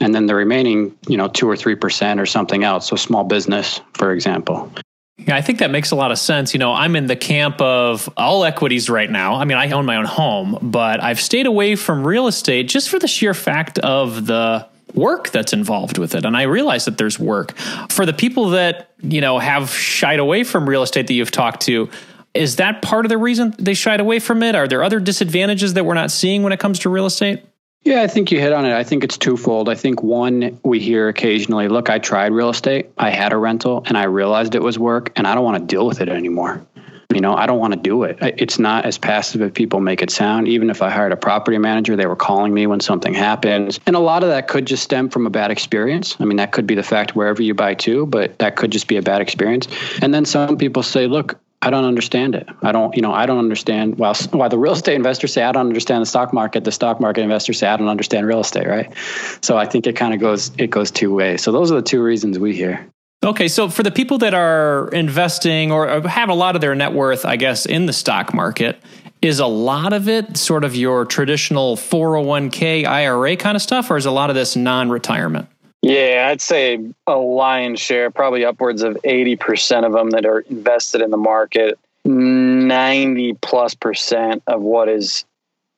And 0.00 0.14
then 0.14 0.26
the 0.26 0.34
remaining, 0.34 0.96
you 1.08 1.16
know, 1.16 1.28
two 1.28 1.48
or 1.48 1.54
3% 1.54 2.20
or 2.20 2.26
something 2.26 2.64
else. 2.64 2.88
So 2.88 2.96
small 2.96 3.24
business, 3.24 3.80
for 3.94 4.12
example. 4.12 4.70
Yeah, 5.16 5.36
I 5.36 5.42
think 5.42 5.60
that 5.60 5.70
makes 5.70 5.92
a 5.92 5.96
lot 5.96 6.10
of 6.10 6.18
sense. 6.18 6.52
You 6.52 6.58
know, 6.58 6.72
I'm 6.72 6.96
in 6.96 7.06
the 7.06 7.16
camp 7.16 7.60
of 7.60 8.08
all 8.16 8.44
equities 8.44 8.90
right 8.90 9.08
now. 9.08 9.36
I 9.36 9.44
mean, 9.44 9.56
I 9.56 9.70
own 9.70 9.86
my 9.86 9.96
own 9.96 10.04
home, 10.04 10.58
but 10.60 11.02
I've 11.02 11.20
stayed 11.20 11.46
away 11.46 11.76
from 11.76 12.04
real 12.06 12.26
estate 12.26 12.68
just 12.68 12.88
for 12.90 12.98
the 12.98 13.06
sheer 13.06 13.32
fact 13.32 13.78
of 13.78 14.26
the 14.26 14.66
work 14.92 15.30
that's 15.30 15.52
involved 15.52 15.98
with 15.98 16.14
it. 16.14 16.24
And 16.24 16.36
I 16.36 16.42
realize 16.42 16.84
that 16.84 16.98
there's 16.98 17.18
work. 17.18 17.56
For 17.88 18.04
the 18.04 18.12
people 18.12 18.50
that, 18.50 18.90
you 19.00 19.20
know, 19.20 19.38
have 19.38 19.70
shied 19.70 20.18
away 20.18 20.44
from 20.44 20.68
real 20.68 20.82
estate 20.82 21.06
that 21.06 21.14
you've 21.14 21.30
talked 21.30 21.62
to, 21.62 21.88
is 22.34 22.56
that 22.56 22.82
part 22.82 23.04
of 23.04 23.08
the 23.08 23.18
reason 23.18 23.54
they 23.58 23.74
shied 23.74 24.00
away 24.00 24.18
from 24.18 24.42
it? 24.42 24.56
Are 24.56 24.66
there 24.66 24.82
other 24.82 24.98
disadvantages 24.98 25.74
that 25.74 25.84
we're 25.84 25.94
not 25.94 26.10
seeing 26.10 26.42
when 26.42 26.52
it 26.52 26.58
comes 26.58 26.80
to 26.80 26.88
real 26.88 27.06
estate? 27.06 27.44
Yeah, 27.84 28.00
I 28.00 28.06
think 28.06 28.32
you 28.32 28.40
hit 28.40 28.52
on 28.54 28.64
it. 28.64 28.72
I 28.72 28.82
think 28.82 29.04
it's 29.04 29.18
twofold. 29.18 29.68
I 29.68 29.74
think 29.74 30.02
one, 30.02 30.58
we 30.62 30.80
hear 30.80 31.08
occasionally, 31.08 31.68
look, 31.68 31.90
I 31.90 31.98
tried 31.98 32.32
real 32.32 32.48
estate, 32.48 32.90
I 32.96 33.10
had 33.10 33.34
a 33.34 33.36
rental, 33.36 33.82
and 33.86 33.98
I 33.98 34.04
realized 34.04 34.54
it 34.54 34.62
was 34.62 34.78
work, 34.78 35.12
and 35.16 35.26
I 35.26 35.34
don't 35.34 35.44
want 35.44 35.58
to 35.58 35.66
deal 35.66 35.86
with 35.86 36.00
it 36.00 36.08
anymore. 36.08 36.64
You 37.12 37.20
know, 37.20 37.34
I 37.34 37.44
don't 37.44 37.58
want 37.58 37.74
to 37.74 37.78
do 37.78 38.02
it. 38.04 38.18
It's 38.20 38.58
not 38.58 38.86
as 38.86 38.96
passive 38.96 39.42
as 39.42 39.52
people 39.52 39.80
make 39.80 40.02
it 40.02 40.10
sound. 40.10 40.48
Even 40.48 40.70
if 40.70 40.80
I 40.80 40.88
hired 40.88 41.12
a 41.12 41.16
property 41.16 41.58
manager, 41.58 41.94
they 41.94 42.06
were 42.06 42.16
calling 42.16 42.54
me 42.54 42.66
when 42.66 42.80
something 42.80 43.12
happens. 43.12 43.78
And 43.86 43.94
a 43.94 44.00
lot 44.00 44.22
of 44.22 44.30
that 44.30 44.48
could 44.48 44.66
just 44.66 44.82
stem 44.82 45.10
from 45.10 45.26
a 45.26 45.30
bad 45.30 45.50
experience. 45.50 46.16
I 46.18 46.24
mean, 46.24 46.38
that 46.38 46.52
could 46.52 46.66
be 46.66 46.74
the 46.74 46.82
fact 46.82 47.14
wherever 47.14 47.42
you 47.42 47.54
buy 47.54 47.74
too, 47.74 48.06
but 48.06 48.38
that 48.38 48.56
could 48.56 48.72
just 48.72 48.88
be 48.88 48.96
a 48.96 49.02
bad 49.02 49.20
experience. 49.20 49.68
And 50.00 50.14
then 50.14 50.24
some 50.24 50.56
people 50.56 50.82
say, 50.82 51.06
look, 51.06 51.38
I 51.64 51.70
don't 51.70 51.84
understand 51.84 52.34
it. 52.34 52.46
I 52.62 52.72
don't, 52.72 52.94
you 52.94 53.00
know, 53.00 53.12
I 53.12 53.24
don't 53.24 53.38
understand. 53.38 53.98
While 53.98 54.14
while 54.32 54.50
the 54.50 54.58
real 54.58 54.74
estate 54.74 54.96
investors 54.96 55.32
say 55.32 55.42
I 55.42 55.52
don't 55.52 55.66
understand 55.66 56.02
the 56.02 56.06
stock 56.06 56.32
market, 56.34 56.64
the 56.64 56.72
stock 56.72 57.00
market 57.00 57.22
investors 57.22 57.58
say 57.58 57.66
I 57.66 57.76
don't 57.78 57.88
understand 57.88 58.26
real 58.26 58.40
estate, 58.40 58.66
right? 58.66 58.92
So 59.40 59.56
I 59.56 59.64
think 59.64 59.86
it 59.86 59.96
kind 59.96 60.12
of 60.12 60.20
goes 60.20 60.50
it 60.58 60.68
goes 60.68 60.90
two 60.90 61.14
ways. 61.14 61.42
So 61.42 61.52
those 61.52 61.72
are 61.72 61.76
the 61.76 61.82
two 61.82 62.02
reasons 62.02 62.38
we 62.38 62.54
hear. 62.54 62.86
Okay, 63.24 63.48
so 63.48 63.70
for 63.70 63.82
the 63.82 63.90
people 63.90 64.18
that 64.18 64.34
are 64.34 64.88
investing 64.88 65.72
or 65.72 65.88
uh, 65.88 66.06
have 66.06 66.28
a 66.28 66.34
lot 66.34 66.56
of 66.56 66.60
their 66.60 66.74
net 66.74 66.92
worth, 66.92 67.24
I 67.24 67.36
guess, 67.36 67.64
in 67.64 67.86
the 67.86 67.94
stock 67.94 68.34
market, 68.34 68.78
is 69.22 69.38
a 69.38 69.46
lot 69.46 69.94
of 69.94 70.06
it 70.06 70.36
sort 70.36 70.64
of 70.64 70.76
your 70.76 71.06
traditional 71.06 71.76
401k 71.76 72.84
IRA 72.84 73.36
kind 73.36 73.56
of 73.56 73.62
stuff, 73.62 73.90
or 73.90 73.96
is 73.96 74.04
a 74.04 74.10
lot 74.10 74.28
of 74.28 74.36
this 74.36 74.56
non 74.56 74.90
retirement? 74.90 75.48
Yeah, 75.84 76.28
I'd 76.30 76.40
say 76.40 76.78
a 77.06 77.16
lion's 77.16 77.78
share, 77.78 78.10
probably 78.10 78.42
upwards 78.42 78.82
of 78.82 78.96
80% 79.04 79.84
of 79.84 79.92
them 79.92 80.08
that 80.10 80.24
are 80.24 80.40
invested 80.40 81.02
in 81.02 81.10
the 81.10 81.18
market. 81.18 81.78
90 82.06 83.34
plus 83.34 83.74
percent 83.74 84.42
of 84.46 84.62
what 84.62 84.88
is 84.88 85.26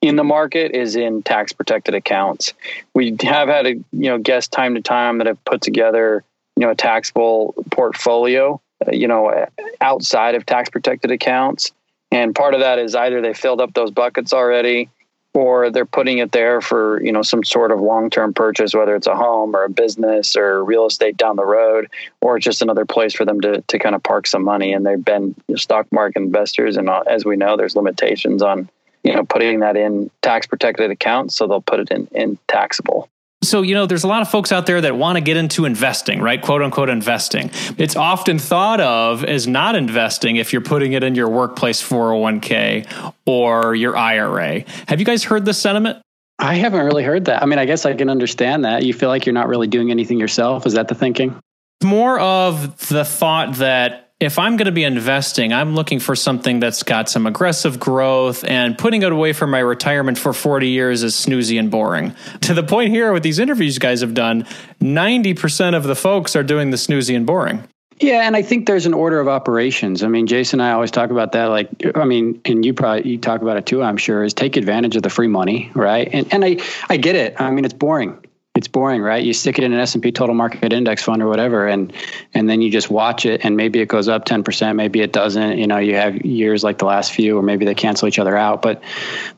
in 0.03 0.15
the 0.15 0.23
market 0.23 0.77
is 0.77 0.95
in 0.95 1.25
tax 1.25 1.53
protected 1.53 1.97
accounts. 1.97 2.55
We 2.95 3.17
have 3.23 3.49
had 3.49 3.67
a 3.67 3.71
you 3.71 3.85
know 3.93 4.19
guests 4.19 4.49
time 4.49 4.77
to 4.77 4.81
time 4.81 5.19
that 5.19 5.27
have 5.27 5.45
put 5.45 5.61
together 5.61 6.23
you 6.55 6.65
know 6.65 6.71
a 6.71 6.77
taxable 6.77 7.57
portfolio 7.73 8.61
uh, 8.87 8.93
you 8.93 9.09
know 9.09 9.47
outside 9.81 10.37
of 10.37 10.47
tax 10.47 10.71
protected 10.71 11.11
accounts 11.11 11.73
and 12.13 12.35
part 12.35 12.55
of 12.55 12.61
that 12.61 12.79
is 12.79 12.95
either 12.95 13.21
they 13.21 13.35
filled 13.35 13.61
up 13.61 13.75
those 13.75 13.91
buckets 13.91 14.33
already 14.33 14.89
or 15.37 15.71
they're 15.71 15.85
putting 15.85 16.17
it 16.17 16.33
there 16.33 16.63
for 16.63 17.03
you 17.03 17.13
know 17.13 17.21
some 17.21 17.45
sort 17.45 17.71
of 17.71 17.79
long-term 17.79 18.33
purchase 18.33 18.75
whether 18.75 18.97
it's 18.97 19.07
a 19.07 19.15
home 19.15 19.55
or 19.55 19.65
a 19.65 19.69
business 19.69 20.35
or 20.35 20.65
real 20.65 20.87
estate 20.87 21.19
down 21.19 21.37
the 21.37 21.45
road 21.45 21.91
or 22.23 22.39
just 22.39 22.63
another 22.63 22.87
place 22.87 23.13
for 23.13 23.27
them 23.27 23.43
to, 23.43 23.61
to 23.69 23.79
kind 23.79 23.95
of 23.95 24.03
park 24.03 24.27
some 24.27 24.43
money. 24.43 24.73
And 24.73 24.87
they've 24.87 25.05
been 25.05 25.35
stock 25.57 25.93
market 25.93 26.23
investors 26.23 26.79
and 26.79 26.89
uh, 26.89 27.03
as 27.07 27.27
we 27.27 27.37
know 27.37 27.57
there's 27.57 27.77
limitations 27.77 28.43
on 28.43 28.71
you 29.05 29.15
know 29.15 29.25
putting 29.25 29.61
that 29.61 29.77
in 29.77 30.11
tax 30.23 30.47
protected 30.47 30.91
accounts 30.91 31.37
so 31.37 31.47
they'll 31.47 31.61
put 31.61 31.81
it 31.81 31.91
in 31.91 32.09
in 32.13 32.39
taxable 32.49 33.11
so, 33.43 33.63
you 33.63 33.75
know, 33.75 33.87
there's 33.87 34.05
a 34.05 34.09
lot 34.09 34.23
of 34.23 34.31
folks 34.31 34.51
out 34.51 34.67
there 34.67 34.81
that 34.81 34.97
want 34.97 35.17
to 35.17 35.21
get 35.21 35.37
into 35.37 35.67
investing, 35.67 36.21
right? 36.21 36.41
Quote 36.41 36.63
unquote 36.63 36.89
investing. 36.89 37.51
It's 37.79 37.95
often 37.95 38.39
thought 38.39 38.81
of 38.81 39.25
as 39.25 39.47
not 39.47 39.77
investing 39.77 40.37
if 40.37 40.53
you're 40.53 40.63
putting 40.63 40.93
it 40.95 41.05
in 41.05 41.15
your 41.15 41.29
workplace 41.29 41.83
401k 41.83 43.15
or 43.27 43.75
your 43.75 43.97
IRA. 43.97 44.65
Have 44.89 45.01
you 45.01 45.07
guys 45.07 45.23
heard 45.23 45.45
this 45.45 45.59
sentiment? 45.59 45.99
I 46.39 46.55
haven't 46.55 46.85
really 46.85 47.05
heard 47.05 47.27
that. 47.27 47.43
I 47.43 47.47
mean, 47.47 47.59
I 47.59 47.65
guess 47.65 47.87
I 47.87 47.95
can 47.95 48.11
understand 48.11 48.65
that. 48.65 48.83
You 48.83 48.93
feel 48.93 49.09
like 49.09 49.27
you're 49.27 49.33
not 49.33 49.49
really 49.49 49.67
doing 49.67 49.91
anything 49.91 50.19
yourself. 50.19 50.67
Is 50.67 50.75
that 50.75 50.89
the 50.89 50.95
thinking? 50.95 51.39
More 51.83 52.19
of 52.19 52.89
the 52.89 53.05
thought 53.05 53.55
that 53.57 54.06
if 54.19 54.39
I'm 54.39 54.57
going 54.57 54.67
to 54.67 54.73
be 54.73 54.85
investing, 54.85 55.53
I'm 55.53 55.75
looking 55.75 56.01
for 56.01 56.17
something 56.17 56.59
that's 56.59 56.83
got 56.83 57.11
some 57.11 57.27
aggressive 57.27 57.79
growth 57.79 58.45
and 58.45 58.79
putting 58.79 59.03
it 59.03 59.13
away 59.13 59.35
for 59.35 59.47
my 59.47 59.59
retirement 59.59 60.17
for 60.17 60.33
40 60.33 60.69
years 60.69 61.03
is 61.03 61.15
snoozy 61.15 61.59
and 61.59 61.71
boring. 61.71 62.15
To 62.47 62.55
the 62.55 62.63
point 62.63 62.91
here 62.91 63.13
with 63.13 63.25
these 63.25 63.41
interviews 63.41 63.75
you 63.75 63.81
guys 63.81 64.03
have 64.03 64.15
done, 64.15 64.45
90% 64.81 65.75
of 65.75 65.83
the 65.83 65.97
folks 65.97 66.37
are 66.37 66.45
doing 66.45 66.71
the 66.71 66.77
snoozy 66.77 67.17
and 67.17 67.27
boring. 67.27 67.67
Yeah, 67.99 68.27
and 68.27 68.37
I 68.37 68.43
think 68.43 68.67
there's 68.67 68.87
an 68.87 68.95
order 68.95 69.19
of 69.19 69.27
operations. 69.27 70.05
I 70.05 70.09
mean, 70.09 70.27
Jason 70.27 70.61
and 70.61 70.69
I 70.69 70.73
always 70.73 70.93
talk 70.93 71.11
about 71.11 71.33
that. 71.33 71.47
Like, 71.47 71.69
I 71.97 72.05
mean, 72.05 72.41
and 72.45 72.65
you 72.65 72.73
probably 72.73 73.11
you 73.11 73.19
talk 73.19 73.43
about 73.43 73.57
it 73.57 73.67
too. 73.67 73.83
I'm 73.83 73.97
sure 73.97 74.23
is 74.23 74.33
take 74.33 74.57
advantage 74.57 74.97
of 74.97 75.03
the 75.03 75.11
free 75.11 75.29
money, 75.29 75.73
right? 75.75 76.09
And 76.13 76.33
and 76.33 76.45
I 76.45 76.59
I 76.89 76.99
get 76.99 77.17
it. 77.17 77.41
I 77.41 77.51
mean, 77.51 77.65
it's 77.65 77.75
boring 77.75 78.19
it's 78.57 78.69
boring, 78.69 79.03
right? 79.03 79.23
You 79.23 79.35
stick 79.35 79.59
it 79.59 79.65
in 79.65 79.73
an 79.75 79.79
S 79.79 79.95
and 79.95 80.03
P 80.03 80.11
total 80.11 80.35
market 80.35 80.73
index 80.73 81.03
fund 81.03 81.23
or 81.23 81.29
whatever, 81.29 81.69
and 81.69 81.93
and 82.33 82.49
then 82.49 82.63
you 82.63 82.71
just 82.71 82.91
watch 82.91 83.27
it, 83.27 83.45
and 83.45 83.57
maybe 83.57 83.81
it 83.81 83.89
goes 83.89 84.09
up 84.09 84.25
ten 84.25 84.43
percent, 84.43 84.77
maybe 84.77 85.03
it 85.03 85.13
doesn't. 85.13 85.59
You 85.59 85.67
know, 85.67 85.77
you 85.77 85.95
have 85.95 86.25
years 86.25 86.65
like 86.65 86.79
the 86.79 86.87
last 86.87 87.13
few, 87.13 87.39
or 87.39 87.43
maybe 87.43 87.67
they 87.67 87.75
cancel 87.75 88.09
each 88.09 88.19
other 88.19 88.37
out. 88.37 88.63
But 88.63 88.83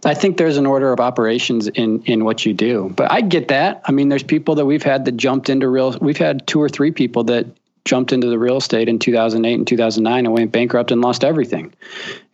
I 0.04 0.14
think 0.14 0.36
there's 0.36 0.56
an 0.56 0.66
order 0.66 0.92
of 0.92 1.00
operations 1.00 1.66
in 1.66 2.02
in 2.04 2.24
what 2.24 2.46
you 2.46 2.54
do. 2.54 2.92
But 2.94 3.10
I 3.10 3.20
get 3.20 3.48
that. 3.48 3.82
I 3.84 3.92
mean, 3.92 4.08
there's 4.08 4.22
people 4.22 4.54
that 4.54 4.66
we've 4.66 4.84
had 4.84 5.04
that 5.06 5.16
jumped 5.16 5.50
into 5.50 5.68
real. 5.68 5.98
We've 5.98 6.16
had 6.16 6.46
two 6.46 6.62
or 6.62 6.68
three 6.68 6.92
people 6.92 7.24
that 7.24 7.46
jumped 7.88 8.12
into 8.12 8.28
the 8.28 8.38
real 8.38 8.58
estate 8.58 8.88
in 8.88 8.98
2008 8.98 9.54
and 9.54 9.66
2009 9.66 10.26
and 10.26 10.34
went 10.34 10.52
bankrupt 10.52 10.92
and 10.92 11.00
lost 11.00 11.24
everything. 11.24 11.74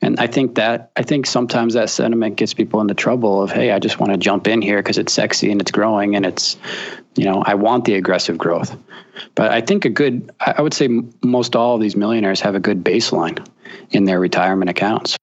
And 0.03 0.19
I 0.19 0.27
think 0.27 0.57
that 0.57 0.91
I 0.97 1.03
think 1.03 1.27
sometimes 1.27 1.75
that 1.75 1.89
sentiment 1.89 2.37
gets 2.37 2.53
people 2.53 2.81
into 2.81 2.95
trouble 2.95 3.43
of 3.43 3.53
hey, 3.53 3.71
I 3.71 3.79
just 3.79 4.01
want 4.01 4.13
to 4.13 4.19
jump 4.19 4.49
in 4.49 4.61
here 4.61 4.79
because 4.79 4.99
it's 4.99 5.13
sexy 5.13 5.53
and 5.53 5.61
it's 5.61 5.71
growing 5.71 6.17
and 6.17 6.27
it's 6.27 6.57
you 7.15 7.25
know, 7.27 7.43
I 7.47 7.55
want 7.55 7.85
the 7.85 7.95
aggressive 7.95 8.37
growth. 8.37 8.77
But 9.37 9.53
I 9.53 9.61
think 9.61 9.85
a 9.85 9.91
good 9.91 10.31
I 10.41 10.61
would 10.61 10.75
say 10.75 10.89
most 11.23 11.55
all 11.55 11.77
of 11.77 11.81
these 11.81 11.95
millionaires 11.95 12.41
have 12.41 12.57
a 12.57 12.61
good 12.61 12.83
baseline 12.85 13.47
in 13.91 14.05
their 14.05 14.19
retirement 14.19 14.71
accounts. 14.71 15.17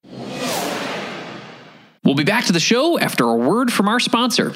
We'll 2.03 2.15
be 2.15 2.23
back 2.23 2.45
to 2.45 2.53
the 2.53 2.59
show 2.59 2.97
after 2.97 3.25
a 3.25 3.35
word 3.35 3.71
from 3.71 3.89
our 3.89 3.99
sponsor. 3.99 4.55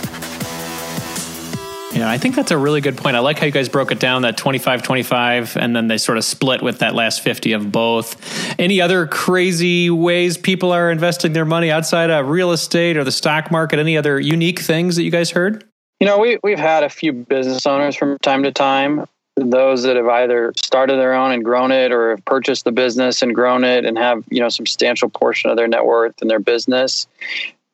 Yeah, 1.93 2.09
I 2.09 2.17
think 2.17 2.35
that's 2.35 2.51
a 2.51 2.57
really 2.57 2.79
good 2.79 2.97
point. 2.97 3.17
I 3.17 3.19
like 3.19 3.37
how 3.37 3.45
you 3.45 3.51
guys 3.51 3.67
broke 3.67 3.91
it 3.91 3.99
down 3.99 4.21
that 4.21 4.37
25 4.37 4.81
25 4.81 5.57
and 5.57 5.75
then 5.75 5.87
they 5.87 5.97
sort 5.97 6.17
of 6.17 6.23
split 6.23 6.61
with 6.61 6.79
that 6.79 6.95
last 6.95 7.21
50 7.21 7.51
of 7.51 7.69
both. 7.71 8.17
Any 8.57 8.79
other 8.79 9.07
crazy 9.07 9.89
ways 9.89 10.37
people 10.37 10.71
are 10.71 10.89
investing 10.89 11.33
their 11.33 11.43
money 11.43 11.69
outside 11.69 12.09
of 12.09 12.29
real 12.29 12.53
estate 12.53 12.95
or 12.95 13.03
the 13.03 13.11
stock 13.11 13.51
market? 13.51 13.77
Any 13.77 13.97
other 13.97 14.19
unique 14.19 14.59
things 14.59 14.95
that 14.95 15.03
you 15.03 15.11
guys 15.11 15.31
heard? 15.31 15.65
You 15.99 16.07
know, 16.07 16.17
we, 16.17 16.39
we've 16.43 16.59
had 16.59 16.83
a 16.83 16.89
few 16.89 17.11
business 17.11 17.65
owners 17.65 17.95
from 17.95 18.17
time 18.19 18.43
to 18.43 18.51
time, 18.51 19.05
those 19.35 19.83
that 19.83 19.97
have 19.97 20.07
either 20.07 20.53
started 20.55 20.97
their 20.97 21.13
own 21.13 21.31
and 21.31 21.43
grown 21.43 21.71
it 21.71 21.91
or 21.91 22.11
have 22.11 22.23
purchased 22.23 22.63
the 22.63 22.71
business 22.71 23.21
and 23.21 23.35
grown 23.35 23.65
it 23.65 23.85
and 23.85 23.97
have, 23.97 24.23
you 24.29 24.39
know, 24.39 24.49
substantial 24.49 25.09
portion 25.09 25.49
of 25.49 25.57
their 25.57 25.67
net 25.67 25.85
worth 25.85 26.21
in 26.21 26.29
their 26.29 26.39
business 26.39 27.07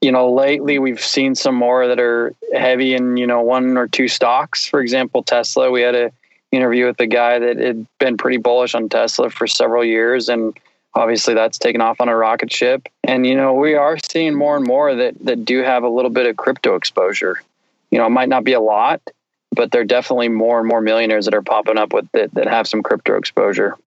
you 0.01 0.12
know, 0.12 0.32
lately 0.32 0.80
we've 0.80 1.04
seen 1.04 1.36
some 1.36 1.56
more 1.56 1.88
that 1.88 2.00
are 2.00 2.34
heavy 2.54 2.94
in, 2.94 3.18
you 3.18 3.27
know, 3.27 3.42
one 3.42 3.77
or 3.77 3.88
two 3.88 4.08
stocks. 4.08 4.68
For 4.68 4.80
example, 4.80 5.24
Tesla. 5.24 5.72
We 5.72 5.82
had 5.82 5.96
a 5.96 6.12
interview 6.51 6.86
with 6.86 7.00
a 7.00 7.08
guy 7.08 7.39
that 7.39 7.58
had 7.58 7.86
been 8.00 8.18
pretty 8.18 8.38
bullish 8.38 8.74
on 8.74 8.89
Tesla 8.89 9.30
for 9.30 9.48
several 9.48 9.84
years 9.84 10.30
and 10.30 10.58
obviously 10.96 11.34
that's 11.34 11.58
taken 11.58 11.82
off 11.82 12.00
on 12.00 12.10
a 12.10 12.15
rocket 12.15 12.52
ship. 12.52 12.88
And 13.04 13.26
you 13.26 13.36
know, 13.36 13.54
we 13.54 13.76
are 13.76 13.98
seeing 14.10 14.34
more 14.34 14.56
and 14.56 14.65
more 14.65 14.95
that 14.95 15.15
that 15.26 15.45
do 15.45 15.60
have 15.60 15.84
a 15.84 15.89
little 15.89 16.12
bit 16.12 16.26
of 16.26 16.38
crypto 16.38 16.76
exposure. 16.76 17.41
You 17.91 17.98
know, 17.98 18.06
it 18.06 18.12
might 18.12 18.30
not 18.30 18.43
be 18.43 18.54
a 18.54 18.60
lot, 18.60 19.02
but 19.52 19.72
there 19.72 19.82
are 19.82 19.86
definitely 19.86 20.30
more 20.30 20.60
and 20.60 20.67
more 20.67 20.82
millionaires 20.82 21.26
that 21.26 21.34
are 21.34 21.41
popping 21.41 21.78
up 21.78 21.93
with 21.93 22.10
that 22.13 22.34
that 22.34 22.48
have 22.48 22.67
some 22.67 22.84
crypto 22.84 23.17
exposure 23.17 23.78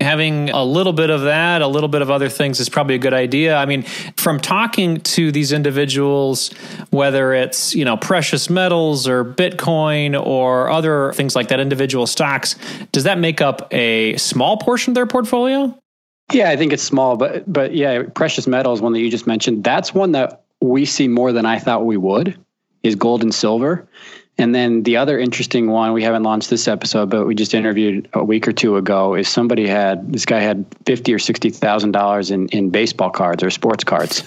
having 0.00 0.50
a 0.50 0.64
little 0.64 0.92
bit 0.92 1.10
of 1.10 1.22
that, 1.22 1.62
a 1.62 1.66
little 1.66 1.88
bit 1.88 2.02
of 2.02 2.10
other 2.10 2.28
things 2.28 2.60
is 2.60 2.68
probably 2.68 2.94
a 2.94 2.98
good 2.98 3.12
idea. 3.12 3.56
I 3.56 3.66
mean, 3.66 3.82
from 4.16 4.40
talking 4.40 4.98
to 5.00 5.30
these 5.30 5.52
individuals, 5.52 6.50
whether 6.90 7.32
it's, 7.34 7.74
you 7.74 7.84
know, 7.84 7.96
precious 7.96 8.48
metals 8.48 9.06
or 9.06 9.24
Bitcoin 9.24 10.20
or 10.20 10.70
other 10.70 11.12
things 11.12 11.36
like 11.36 11.48
that, 11.48 11.60
individual 11.60 12.06
stocks, 12.06 12.56
does 12.92 13.04
that 13.04 13.18
make 13.18 13.40
up 13.40 13.68
a 13.72 14.16
small 14.16 14.56
portion 14.56 14.92
of 14.92 14.94
their 14.94 15.06
portfolio? 15.06 15.76
Yeah, 16.32 16.50
I 16.50 16.56
think 16.56 16.72
it's 16.72 16.82
small, 16.82 17.16
but 17.16 17.50
but 17.52 17.74
yeah, 17.74 18.04
precious 18.14 18.46
metals, 18.46 18.80
one 18.80 18.92
that 18.92 19.00
you 19.00 19.10
just 19.10 19.26
mentioned, 19.26 19.64
that's 19.64 19.92
one 19.92 20.12
that 20.12 20.44
we 20.60 20.84
see 20.84 21.08
more 21.08 21.32
than 21.32 21.44
I 21.44 21.58
thought 21.58 21.84
we 21.84 21.96
would, 21.96 22.38
is 22.82 22.94
gold 22.94 23.22
and 23.22 23.34
silver. 23.34 23.88
And 24.38 24.54
then 24.54 24.84
the 24.84 24.96
other 24.96 25.18
interesting 25.18 25.70
one, 25.70 25.92
we 25.92 26.02
haven't 26.02 26.22
launched 26.22 26.48
this 26.48 26.66
episode, 26.66 27.10
but 27.10 27.26
we 27.26 27.34
just 27.34 27.52
interviewed 27.52 28.08
a 28.14 28.24
week 28.24 28.48
or 28.48 28.52
two 28.52 28.76
ago, 28.76 29.14
is 29.14 29.28
somebody 29.28 29.66
had 29.66 30.12
this 30.12 30.24
guy 30.24 30.40
had 30.40 30.64
fifty 30.86 31.12
or 31.12 31.18
sixty 31.18 31.50
thousand 31.50 31.92
dollars 31.92 32.30
in 32.30 32.48
in 32.48 32.70
baseball 32.70 33.10
cards 33.10 33.42
or 33.42 33.50
sports 33.50 33.84
cards. 33.84 34.24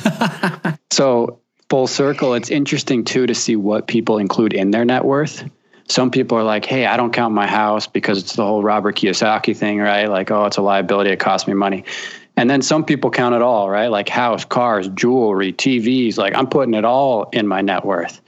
so 0.91 1.39
full 1.69 1.87
circle, 1.87 2.35
it's 2.35 2.51
interesting 2.51 3.03
too 3.03 3.25
to 3.25 3.33
see 3.33 3.55
what 3.55 3.87
people 3.87 4.19
include 4.19 4.53
in 4.53 4.69
their 4.69 4.85
net 4.85 5.03
worth. 5.03 5.49
Some 5.89 6.11
people 6.11 6.37
are 6.37 6.43
like, 6.43 6.65
"Hey, 6.65 6.85
I 6.85 6.95
don't 6.95 7.11
count 7.11 7.33
my 7.33 7.47
house 7.47 7.87
because 7.87 8.19
it's 8.19 8.35
the 8.35 8.45
whole 8.45 8.61
Robert 8.61 8.95
Kiyosaki 8.95 9.57
thing, 9.57 9.79
right? 9.79 10.05
Like, 10.05 10.29
oh, 10.29 10.45
it's 10.45 10.57
a 10.57 10.61
liability; 10.61 11.09
it 11.09 11.19
costs 11.19 11.47
me 11.47 11.55
money." 11.55 11.85
And 12.35 12.49
then 12.49 12.63
some 12.63 12.83
people 12.83 13.11
count 13.11 13.35
it 13.35 13.43
all, 13.43 13.69
right? 13.69 13.87
Like 13.87 14.09
house, 14.09 14.43
cars, 14.43 14.87
jewelry, 14.89 15.53
TVs. 15.53 16.17
Like 16.17 16.33
I'm 16.35 16.47
putting 16.47 16.73
it 16.73 16.83
all 16.83 17.29
in 17.31 17.47
my 17.47 17.61
net 17.61 17.85
worth. 17.85 18.21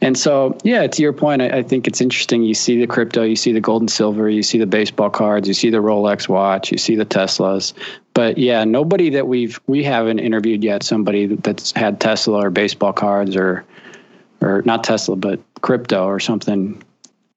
And 0.00 0.18
so, 0.18 0.58
yeah, 0.64 0.86
to 0.86 1.02
your 1.02 1.12
point, 1.12 1.40
I, 1.40 1.58
I, 1.58 1.62
think 1.62 1.86
it's 1.86 2.00
interesting. 2.00 2.42
You 2.42 2.54
see 2.54 2.80
the 2.80 2.88
crypto, 2.88 3.22
you 3.22 3.36
see 3.36 3.52
the 3.52 3.60
gold 3.60 3.82
and 3.82 3.90
silver, 3.90 4.28
you 4.28 4.42
see 4.42 4.58
the 4.58 4.66
baseball 4.66 5.08
cards, 5.08 5.46
you 5.46 5.54
see 5.54 5.70
the 5.70 5.78
Rolex 5.78 6.28
watch, 6.28 6.72
you 6.72 6.78
see 6.78 6.96
the 6.96 7.06
Teslas. 7.06 7.74
But 8.12 8.38
yeah, 8.38 8.64
nobody 8.64 9.10
that 9.10 9.28
we've 9.28 9.60
we 9.68 9.84
haven't 9.84 10.18
interviewed 10.18 10.64
yet 10.64 10.82
somebody 10.82 11.26
that's 11.26 11.72
had 11.72 12.00
Tesla 12.00 12.46
or 12.46 12.50
baseball 12.50 12.92
cards 12.92 13.36
or 13.36 13.64
or 14.40 14.62
not 14.62 14.82
Tesla, 14.82 15.14
but 15.14 15.40
crypto 15.60 16.06
or 16.06 16.18
something 16.18 16.82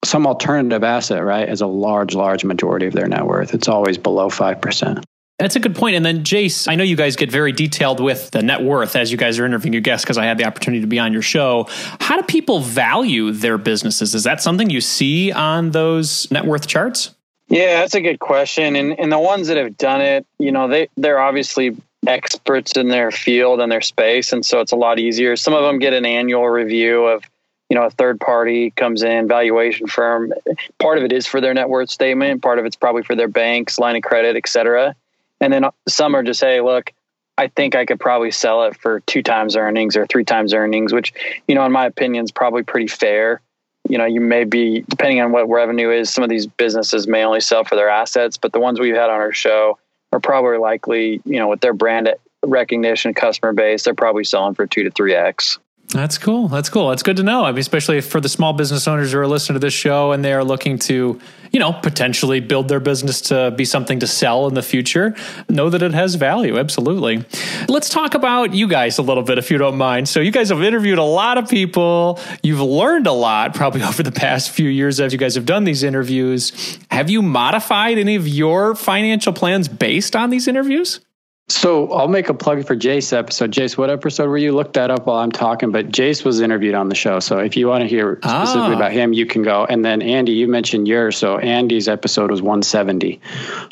some 0.04 0.28
alternative 0.28 0.84
asset, 0.84 1.24
right, 1.24 1.48
as 1.48 1.62
a 1.62 1.68
large, 1.68 2.16
large 2.16 2.44
majority 2.46 2.86
of 2.86 2.94
their 2.94 3.08
net 3.08 3.26
worth. 3.26 3.54
It's 3.54 3.68
always 3.68 3.98
below 3.98 4.30
5%. 4.30 5.04
That's 5.40 5.56
a 5.56 5.60
good 5.60 5.76
point. 5.76 5.96
And 5.96 6.04
then, 6.04 6.24
Jace, 6.24 6.68
I 6.68 6.74
know 6.74 6.84
you 6.84 6.96
guys 6.96 7.16
get 7.16 7.32
very 7.32 7.52
detailed 7.52 8.00
with 8.00 8.32
the 8.32 8.42
net 8.42 8.64
worth 8.64 8.96
as 8.96 9.12
you 9.12 9.20
guys 9.20 9.38
are 9.38 9.46
interviewing 9.46 9.74
your 9.74 9.84
guests 9.84 10.04
because 10.04 10.18
I 10.18 10.26
had 10.26 10.40
the 10.40 10.46
opportunity 10.46 10.82
to 10.82 10.88
be 10.88 10.98
on 10.98 11.14
your 11.14 11.22
show. 11.22 11.68
How 12.00 12.18
do 12.18 12.24
people 12.24 12.60
value 12.60 13.32
their 13.32 13.60
businesses? 13.60 14.16
Is 14.16 14.24
that 14.24 14.42
something 14.42 14.72
you 14.72 14.82
see 14.82 15.32
on 15.32 15.72
those 15.72 16.30
net 16.32 16.46
worth 16.46 16.66
charts? 16.66 17.14
Yeah, 17.50 17.82
that's 17.82 17.94
a 17.94 18.02
good 18.02 18.20
question. 18.20 18.76
And 18.76 19.00
and 19.00 19.12
the 19.12 19.20
ones 19.20 19.48
that 19.48 19.58
have 19.58 19.78
done 19.78 20.02
it, 20.02 20.26
you 20.40 20.52
know, 20.52 20.68
they 20.68 20.90
they're 20.98 21.20
obviously 21.20 21.78
experts 22.06 22.76
in 22.76 22.90
their 22.90 23.12
field 23.12 23.62
and 23.62 23.72
their 23.72 23.82
space, 23.82 24.34
and 24.34 24.44
so 24.44 24.60
it's 24.60 24.72
a 24.72 24.76
lot 24.76 24.98
easier. 24.98 25.36
Some 25.36 25.54
of 25.54 25.64
them 25.64 25.78
get 25.78 25.94
an 25.94 26.06
annual 26.06 26.50
review 26.50 27.06
of 27.06 27.24
you 27.70 27.76
know, 27.76 27.84
a 27.84 27.90
third 27.90 28.20
party 28.20 28.72
comes 28.72 29.04
in, 29.04 29.28
valuation 29.28 29.88
firm. 29.88 30.34
Part 30.80 30.98
of 30.98 31.04
it 31.04 31.12
is 31.12 31.28
for 31.28 31.42
their 31.42 31.54
net 31.54 31.68
worth 31.70 31.90
statement. 31.90 32.42
Part 32.42 32.60
of 32.60 32.66
it's 32.66 32.78
probably 32.78 33.04
for 33.04 33.16
their 33.16 33.28
banks, 33.28 33.78
line 33.78 33.98
of 33.98 34.04
credit, 34.04 34.38
et 34.38 34.48
cetera. 34.48 34.96
And 35.40 35.54
then 35.54 35.64
uh, 35.66 35.72
some 35.88 36.16
are 36.16 36.24
just, 36.24 36.42
hey, 36.42 36.62
look, 36.62 36.92
I 37.38 37.48
think 37.48 37.76
I 37.76 37.86
could 37.86 38.00
probably 38.00 38.32
sell 38.32 38.64
it 38.64 38.78
for 38.78 39.02
two 39.02 39.22
times 39.22 39.56
earnings 39.56 39.96
or 39.96 40.08
three 40.08 40.24
times 40.24 40.54
earnings, 40.54 40.92
which, 40.92 41.14
you 41.48 41.56
know, 41.56 41.66
in 41.66 41.72
my 41.72 41.86
opinion 41.86 42.24
is 42.26 42.32
probably 42.32 42.64
pretty 42.64 42.88
fair. 42.88 43.42
You 43.88 43.98
know, 43.98 44.06
you 44.06 44.20
may 44.20 44.44
be, 44.44 44.84
depending 44.90 45.22
on 45.22 45.32
what 45.32 45.48
revenue 45.48 45.92
is, 45.92 46.10
some 46.10 46.24
of 46.24 46.30
these 46.30 46.48
businesses 46.48 47.08
may 47.08 47.24
only 47.24 47.40
sell 47.40 47.64
for 47.64 47.76
their 47.76 47.90
assets, 47.90 48.38
but 48.38 48.52
the 48.52 48.60
ones 48.60 48.80
we've 48.80 48.96
had 48.96 49.10
on 49.10 49.20
our 49.20 49.32
show 49.32 49.78
are 50.12 50.20
probably 50.20 50.58
likely, 50.58 51.22
you 51.26 51.40
know, 51.40 51.48
with 51.48 51.62
their 51.62 51.74
brand 51.74 52.10
recognition, 52.44 53.14
customer 53.14 53.54
base, 53.54 53.84
they're 53.84 53.94
probably 53.94 54.24
selling 54.24 54.56
for 54.56 54.66
two 54.66 54.84
to 54.84 54.92
three 54.92 55.14
X. 55.14 55.60
That's 55.90 56.18
cool. 56.18 56.50
That's 56.50 56.68
cool. 56.68 56.90
That's 56.90 57.02
good 57.02 57.16
to 57.16 57.24
know. 57.24 57.46
I 57.46 57.52
mean, 57.52 57.60
especially 57.60 58.02
for 58.02 58.20
the 58.20 58.28
small 58.28 58.52
business 58.52 58.90
owners 58.90 59.14
who 59.14 59.20
are 59.20 59.28
listening 59.28 59.56
to 59.56 59.66
this 59.66 59.74
show 59.74 60.12
and 60.12 60.24
they 60.24 60.34
are 60.34 60.44
looking 60.44 60.78
to, 60.80 61.18
you 61.54 61.60
know, 61.62 61.72
potentially 61.72 62.42
build 62.42 62.68
their 62.68 62.82
business 62.82 63.22
to 63.22 63.52
be 63.52 63.64
something 63.64 64.00
to 64.00 64.08
sell 64.08 64.48
in 64.48 64.54
the 64.54 64.62
future. 64.62 65.16
Know 65.48 65.70
that 65.70 65.82
it 65.82 65.94
has 65.94 66.16
value. 66.16 66.60
Absolutely. 66.60 67.24
Let's 67.70 67.88
talk 67.88 68.16
about 68.16 68.54
you 68.54 68.68
guys 68.68 68.98
a 68.98 69.02
little 69.02 69.24
bit, 69.24 69.38
if 69.38 69.50
you 69.50 69.58
don't 69.58 69.78
mind. 69.78 70.10
So, 70.10 70.20
you 70.20 70.32
guys 70.32 70.50
have 70.50 70.62
interviewed 70.62 70.98
a 70.98 71.04
lot 71.04 71.38
of 71.38 71.48
people. 71.48 72.20
You've 72.44 72.62
learned 72.62 73.08
a 73.08 73.14
lot 73.14 73.56
probably 73.56 73.82
over 73.84 74.04
the 74.04 74.12
past 74.12 74.52
few 74.52 74.68
years 74.68 75.00
as 75.00 75.14
you 75.14 75.20
guys 75.20 75.36
have 75.36 75.46
done 75.46 75.64
these 75.64 75.84
interviews. 75.84 76.78
Have 76.92 77.10
you 77.10 77.22
modified 77.22 77.98
any 77.98 78.18
of 78.18 78.28
your 78.28 78.76
financial 78.76 79.32
plans 79.32 79.70
based 79.70 80.18
on 80.18 80.32
these 80.32 80.50
interviews? 80.50 81.00
So 81.50 81.94
I'll 81.94 82.10
make 82.10 82.28
a 82.28 82.34
plug 82.34 82.66
for 82.66 82.76
Jace 82.76 83.14
episode. 83.14 83.52
Jace, 83.52 83.78
what 83.78 83.90
episode 83.90 84.28
were 84.28 84.38
you? 84.38 84.52
Look 84.52 84.74
that 84.74 84.92
up 84.92 85.06
while 85.06 85.18
I'm 85.18 85.32
talking. 85.32 85.72
But 85.72 85.90
Jace 85.90 86.26
was 86.26 86.42
interviewed 86.42 86.76
on 86.76 86.90
the 86.90 86.96
show. 86.96 87.22
So 87.22 87.40
if 87.40 87.56
you 87.56 87.68
want 87.70 87.84
to 87.84 87.88
hear 87.88 88.20
specifically 88.22 88.74
ah. 88.74 88.76
about 88.76 88.92
him, 88.92 89.14
you 89.14 89.26
can 89.26 89.44
go. 89.44 89.66
And 89.66 89.84
then 89.84 90.02
Andy, 90.02 90.34
you 90.34 90.50
mentioned 90.50 90.90
yours. 90.90 91.16
So 91.16 91.38
Andy's 91.38 91.88
episode 91.88 92.32
was 92.32 92.42
170 92.42 93.22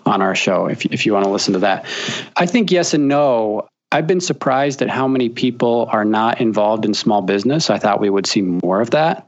on 0.05 0.21
our 0.21 0.35
show. 0.35 0.67
If 0.67 0.85
if 0.85 1.05
you 1.05 1.13
want 1.13 1.25
to 1.25 1.31
listen 1.31 1.53
to 1.53 1.59
that, 1.59 1.85
I 2.37 2.45
think 2.45 2.71
yes 2.71 2.93
and 2.93 3.09
no. 3.09 3.67
I've 3.91 4.07
been 4.07 4.21
surprised 4.21 4.81
at 4.81 4.89
how 4.89 5.07
many 5.07 5.29
people 5.29 5.87
are 5.91 6.05
not 6.05 6.41
involved 6.41 6.85
in 6.85 6.93
small 6.93 7.21
business. 7.21 7.69
I 7.69 7.77
thought 7.77 7.99
we 7.99 8.09
would 8.09 8.25
see 8.25 8.41
more 8.41 8.81
of 8.81 8.91
that. 8.91 9.27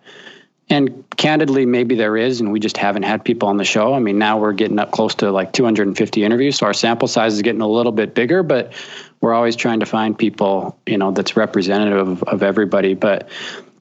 And 0.70 1.06
candidly, 1.16 1.66
maybe 1.66 1.96
there 1.96 2.18
is, 2.18 2.42
and 2.42 2.52
we 2.52 2.60
just 2.60 2.76
haven't 2.76 3.04
had 3.04 3.24
people 3.24 3.48
on 3.48 3.56
the 3.56 3.64
show. 3.64 3.94
I 3.94 4.00
mean, 4.00 4.18
now 4.18 4.38
we're 4.38 4.52
getting 4.52 4.80
up 4.80 4.92
close 4.92 5.16
to 5.16 5.32
like 5.32 5.54
250 5.54 6.24
interviews, 6.24 6.58
so 6.58 6.66
our 6.66 6.74
sample 6.74 7.08
size 7.08 7.34
is 7.36 7.42
getting 7.42 7.62
a 7.62 7.68
little 7.68 7.94
bit 7.94 8.14
bigger, 8.14 8.44
but 8.44 8.74
we're 9.22 9.34
always 9.34 9.56
trying 9.56 9.80
to 9.80 9.86
find 9.86 10.18
people, 10.18 10.78
you 10.86 10.98
know, 10.98 11.12
that's 11.12 11.38
representative 11.38 12.08
of, 12.08 12.24
of 12.24 12.44
everybody. 12.44 12.96
But 12.96 13.30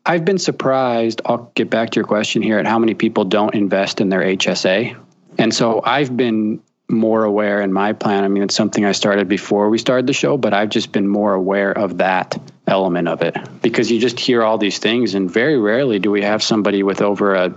I've 0.06 0.24
been 0.24 0.38
surprised, 0.38 1.20
I'll 1.26 1.50
get 1.56 1.68
back 1.68 1.90
to 1.90 1.96
your 1.96 2.06
question 2.06 2.40
here, 2.40 2.58
at 2.58 2.66
how 2.66 2.78
many 2.78 2.94
people 2.94 3.24
don't 3.24 3.54
invest 3.54 4.00
in 4.00 4.08
their 4.08 4.22
HSA. 4.22 4.96
And 5.38 5.52
so 5.52 5.82
I've 5.84 6.16
been 6.16 6.62
more 6.88 7.24
aware 7.24 7.60
in 7.62 7.72
my 7.72 7.92
plan. 7.92 8.24
I 8.24 8.28
mean, 8.28 8.42
it's 8.42 8.54
something 8.54 8.84
I 8.84 8.92
started 8.92 9.28
before 9.28 9.68
we 9.68 9.78
started 9.78 10.06
the 10.06 10.12
show, 10.12 10.36
but 10.36 10.54
I've 10.54 10.70
just 10.70 10.92
been 10.92 11.08
more 11.08 11.34
aware 11.34 11.76
of 11.76 11.98
that 11.98 12.40
element 12.66 13.08
of 13.08 13.22
it 13.22 13.36
because 13.62 13.90
you 13.90 13.98
just 13.98 14.20
hear 14.20 14.42
all 14.42 14.58
these 14.58 14.78
things, 14.78 15.14
and 15.14 15.30
very 15.30 15.58
rarely 15.58 15.98
do 15.98 16.10
we 16.10 16.22
have 16.22 16.42
somebody 16.42 16.82
with 16.82 17.02
over 17.02 17.34
a 17.34 17.50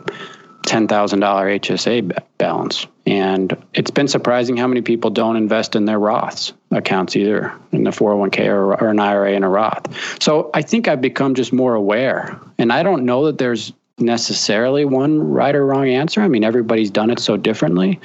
$10,000 0.64 0.88
HSA 0.90 2.24
balance. 2.38 2.86
And 3.06 3.56
it's 3.74 3.92
been 3.92 4.08
surprising 4.08 4.58
how 4.58 4.68
many 4.68 4.82
people 4.82 5.10
don't 5.10 5.36
invest 5.36 5.76
in 5.76 5.86
their 5.86 6.00
Roths 6.00 6.54
accounts 6.70 7.16
either, 7.16 7.54
in 7.72 7.84
the 7.84 7.90
401k 7.90 8.48
or, 8.48 8.80
or 8.80 8.90
an 8.90 9.00
IRA 9.00 9.34
and 9.34 9.44
a 9.44 9.48
Roth. 9.48 10.22
So 10.22 10.52
I 10.54 10.62
think 10.62 10.88
I've 10.88 11.02
become 11.02 11.34
just 11.34 11.52
more 11.52 11.74
aware. 11.74 12.40
And 12.60 12.72
I 12.72 12.84
don't 12.84 13.06
know 13.06 13.26
that 13.26 13.40
there's 13.40 13.74
necessarily 14.00 14.86
one 14.86 15.20
right 15.20 15.56
or 15.56 15.66
wrong 15.66 15.88
answer. 15.88 16.22
I 16.22 16.28
mean, 16.28 16.44
everybody's 16.44 16.92
done 16.92 17.10
it 17.10 17.20
so 17.20 17.38
differently, 17.38 18.00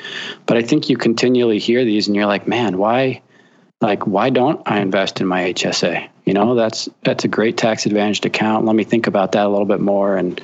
but 0.47 0.57
I 0.57 0.63
think 0.63 0.89
you 0.89 0.97
continually 0.97 1.59
hear 1.59 1.85
these 1.85 2.07
and 2.07 2.17
you're 2.17 2.27
like, 2.27 2.47
man, 2.49 2.79
why, 2.79 3.23
like, 3.81 4.07
why 4.07 4.31
don't 4.31 4.63
I 4.67 4.81
invest 4.81 5.21
in 5.21 5.27
my 5.27 5.53
HSA? 5.53 6.09
You 6.25 6.33
know, 6.33 6.55
that's 6.55 6.89
that's 7.03 7.25
a 7.25 7.29
great 7.29 7.57
tax 7.57 7.85
advantaged 7.85 8.25
account. 8.25 8.65
Let 8.65 8.75
me 8.75 8.85
think 8.85 9.07
about 9.07 9.33
that 9.33 9.45
a 9.45 9.49
little 9.49 9.67
bit 9.67 9.81
more. 9.81 10.17
And 10.17 10.41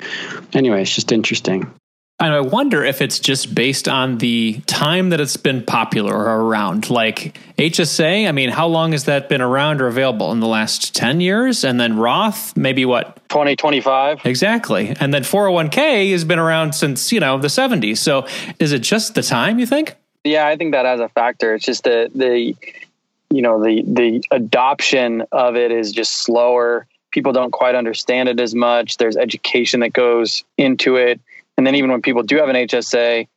anyway, 0.52 0.82
it's 0.82 0.94
just 0.94 1.10
interesting. 1.10 1.72
And 2.20 2.34
I 2.34 2.40
wonder 2.40 2.84
if 2.84 3.00
it's 3.00 3.18
just 3.18 3.54
based 3.54 3.88
on 3.88 4.18
the 4.18 4.60
time 4.66 5.08
that 5.08 5.20
it's 5.20 5.38
been 5.38 5.64
popular 5.64 6.14
or 6.14 6.42
around. 6.42 6.90
Like 6.90 7.38
HSA, 7.56 8.28
I 8.28 8.32
mean, 8.32 8.50
how 8.50 8.66
long 8.66 8.92
has 8.92 9.04
that 9.04 9.30
been 9.30 9.40
around 9.40 9.80
or 9.80 9.86
available? 9.86 10.30
In 10.30 10.40
the 10.40 10.46
last 10.46 10.94
10 10.94 11.22
years? 11.22 11.64
And 11.64 11.80
then 11.80 11.96
Roth, 11.96 12.54
maybe 12.58 12.84
what? 12.84 13.16
2025. 13.30 14.26
Exactly. 14.26 14.94
And 15.00 15.14
then 15.14 15.22
401k 15.22 16.12
has 16.12 16.24
been 16.24 16.38
around 16.38 16.74
since, 16.74 17.10
you 17.10 17.20
know, 17.20 17.38
the 17.38 17.48
70s. 17.48 17.96
So 17.96 18.26
is 18.58 18.72
it 18.72 18.82
just 18.82 19.14
the 19.14 19.22
time, 19.22 19.58
you 19.58 19.64
think? 19.64 19.96
Yeah, 20.22 20.46
I 20.46 20.56
think 20.56 20.72
that 20.72 20.84
has 20.84 21.00
a 21.00 21.08
factor. 21.08 21.54
It's 21.54 21.64
just 21.64 21.84
the, 21.84 22.10
the 22.14 22.54
you 23.30 23.40
know, 23.40 23.64
the, 23.64 23.82
the 23.86 24.22
adoption 24.30 25.22
of 25.32 25.56
it 25.56 25.72
is 25.72 25.90
just 25.90 26.18
slower. 26.18 26.86
People 27.12 27.32
don't 27.32 27.50
quite 27.50 27.74
understand 27.74 28.28
it 28.28 28.38
as 28.40 28.54
much. 28.54 28.98
There's 28.98 29.16
education 29.16 29.80
that 29.80 29.94
goes 29.94 30.44
into 30.58 30.96
it 30.96 31.18
and 31.60 31.66
then 31.66 31.74
even 31.74 31.90
when 31.90 32.00
people 32.00 32.22
do 32.22 32.38
have 32.38 32.48
an 32.48 32.56
HSA, 32.56 33.28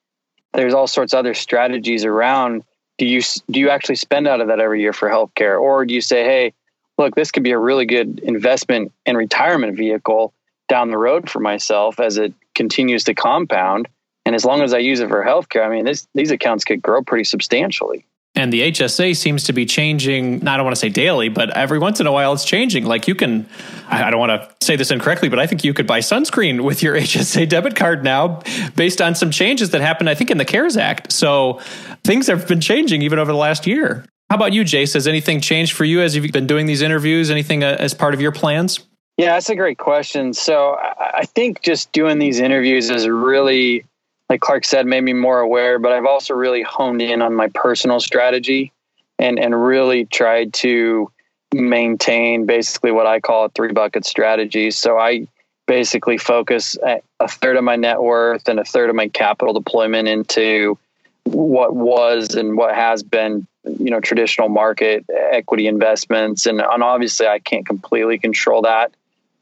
there's 0.54 0.74
all 0.74 0.88
sorts 0.88 1.12
of 1.12 1.20
other 1.20 1.34
strategies 1.34 2.06
around. 2.06 2.64
Do 2.98 3.06
you 3.06 3.22
do 3.52 3.60
you 3.60 3.70
actually 3.70 3.98
spend 3.98 4.30
out 4.30 4.40
of 4.40 4.48
that 4.48 4.62
every 4.62 4.80
year 4.80 4.94
for 4.94 5.10
healthcare, 5.10 5.60
or 5.60 5.86
do 5.86 5.94
you 5.94 6.00
say, 6.00 6.24
hey, 6.24 6.54
look, 6.98 7.16
this 7.16 7.32
could 7.32 7.44
be 7.44 7.52
a 7.52 7.60
really 7.60 7.86
good 7.86 8.22
investment 8.24 8.94
and 9.06 9.18
retirement 9.18 9.76
vehicle 9.76 10.34
down 10.70 10.90
the 10.90 10.98
road 10.98 11.30
for 11.30 11.42
myself 11.42 12.00
as 12.00 12.18
it 12.18 12.34
continues 12.56 13.04
to 13.04 13.14
compound, 13.14 13.90
and 14.26 14.36
as 14.36 14.46
long 14.46 14.62
as 14.62 14.74
I 14.74 14.78
use 14.78 15.02
it 15.02 15.10
for 15.10 15.22
healthcare, 15.22 15.66
I 15.66 15.70
mean, 15.70 15.84
this, 15.84 16.08
these 16.16 16.32
accounts 16.32 16.64
could 16.64 16.82
grow 16.82 17.02
pretty 17.02 17.26
substantially. 17.26 18.06
And 18.36 18.52
the 18.52 18.72
HSA 18.72 19.16
seems 19.16 19.44
to 19.44 19.54
be 19.54 19.66
changing, 19.66 20.48
I 20.48 20.58
don't 20.58 20.66
want 20.66 20.76
to 20.76 20.80
say 20.80 20.90
daily, 20.90 21.30
but 21.30 21.56
every 21.56 21.78
once 21.78 22.00
in 22.00 22.08
a 22.08 22.12
while 22.12 22.34
it's 22.34 22.44
changing. 22.44 22.84
Like 22.84 23.08
you 23.08 23.14
can, 23.14 23.48
I 23.88 24.10
don't 24.10 24.20
want 24.20 24.32
to 24.32 24.66
say 24.66 24.76
this 24.76 24.90
incorrectly, 24.90 25.30
but 25.30 25.38
I 25.38 25.46
think 25.46 25.64
you 25.64 25.72
could 25.72 25.86
buy 25.86 26.00
sunscreen 26.00 26.62
with 26.64 26.82
your 26.82 26.96
HSA 27.00 27.48
debit 27.48 27.76
card 27.76 28.04
now 28.04 28.42
based 28.76 29.02
on 29.02 29.14
some 29.14 29.30
changes 29.30 29.70
that 29.70 29.82
happened, 29.82 30.10
I 30.10 30.16
think, 30.16 30.32
in 30.32 30.40
the 30.40 30.46
CARES 30.46 30.78
Act. 30.78 31.12
So 31.12 31.60
things 32.04 32.26
have 32.26 32.48
been 32.48 32.62
changing 32.62 33.04
even 33.04 33.20
over 33.20 33.32
the 33.32 33.38
last 33.38 33.68
year. 33.68 34.04
How 34.32 34.38
about 34.38 34.52
you, 34.52 34.64
Jace? 34.64 34.96
Has 34.96 35.08
anything 35.08 35.40
changed 35.40 35.74
for 35.74 35.86
you 35.86 36.02
as 36.02 36.16
you've 36.16 36.32
been 36.32 36.48
doing 36.48 36.66
these 36.66 36.82
interviews? 36.82 37.30
Anything 37.30 37.64
uh, 37.64 37.78
as 37.80 37.94
part 37.94 38.16
of 38.16 38.22
your 38.22 38.32
plans? 38.32 38.80
Yeah, 39.18 39.34
that's 39.34 39.50
a 39.50 39.56
great 39.56 39.78
question. 39.78 40.34
So 40.34 40.76
I 40.80 41.26
think 41.26 41.62
just 41.62 41.92
doing 41.92 42.18
these 42.18 42.40
interviews 42.40 42.90
is 42.90 43.08
really 43.08 43.86
like 44.30 44.42
Clark 44.42 44.66
said, 44.66 44.86
made 44.86 45.04
me 45.04 45.14
more 45.14 45.40
aware, 45.40 45.80
but 45.80 45.92
I've 45.92 46.06
also 46.06 46.34
really 46.34 46.64
honed 46.64 47.02
in 47.02 47.22
on 47.22 47.36
my 47.36 47.50
personal 47.50 48.00
strategy 48.00 48.72
and, 49.20 49.38
and 49.40 49.62
really 49.62 50.06
tried 50.06 50.54
to 50.56 51.12
maintain 51.54 52.46
basically 52.46 52.92
what 52.92 53.06
I 53.06 53.20
call 53.20 53.46
a 53.46 53.50
three 53.50 53.72
bucket 53.72 54.06
strategy. 54.06 54.72
So 54.72 54.98
I 54.98 55.28
basically 55.68 56.18
focus 56.18 56.78
a 56.84 57.28
third 57.28 57.56
of 57.56 57.64
my 57.64 57.76
net 57.76 58.02
worth 58.02 58.48
and 58.50 58.60
a 58.60 58.66
third 58.66 58.90
of 58.90 58.96
my 58.96 59.08
capital 59.08 59.54
deployment 59.54 60.08
into 60.08 60.78
what 61.24 61.74
was 61.74 62.36
and 62.36 62.58
what 62.58 62.76
has 62.76 63.02
been 63.02 63.48
you 63.64 63.90
know 63.90 64.02
traditional 64.02 64.50
market 64.50 65.06
equity 65.32 65.68
investments 65.68 66.46
and, 66.46 66.60
and 66.60 66.84
obviously 66.84 67.28
I 67.28 67.40
can't 67.40 67.66
completely 67.66 68.20
control 68.20 68.64
that 68.64 68.94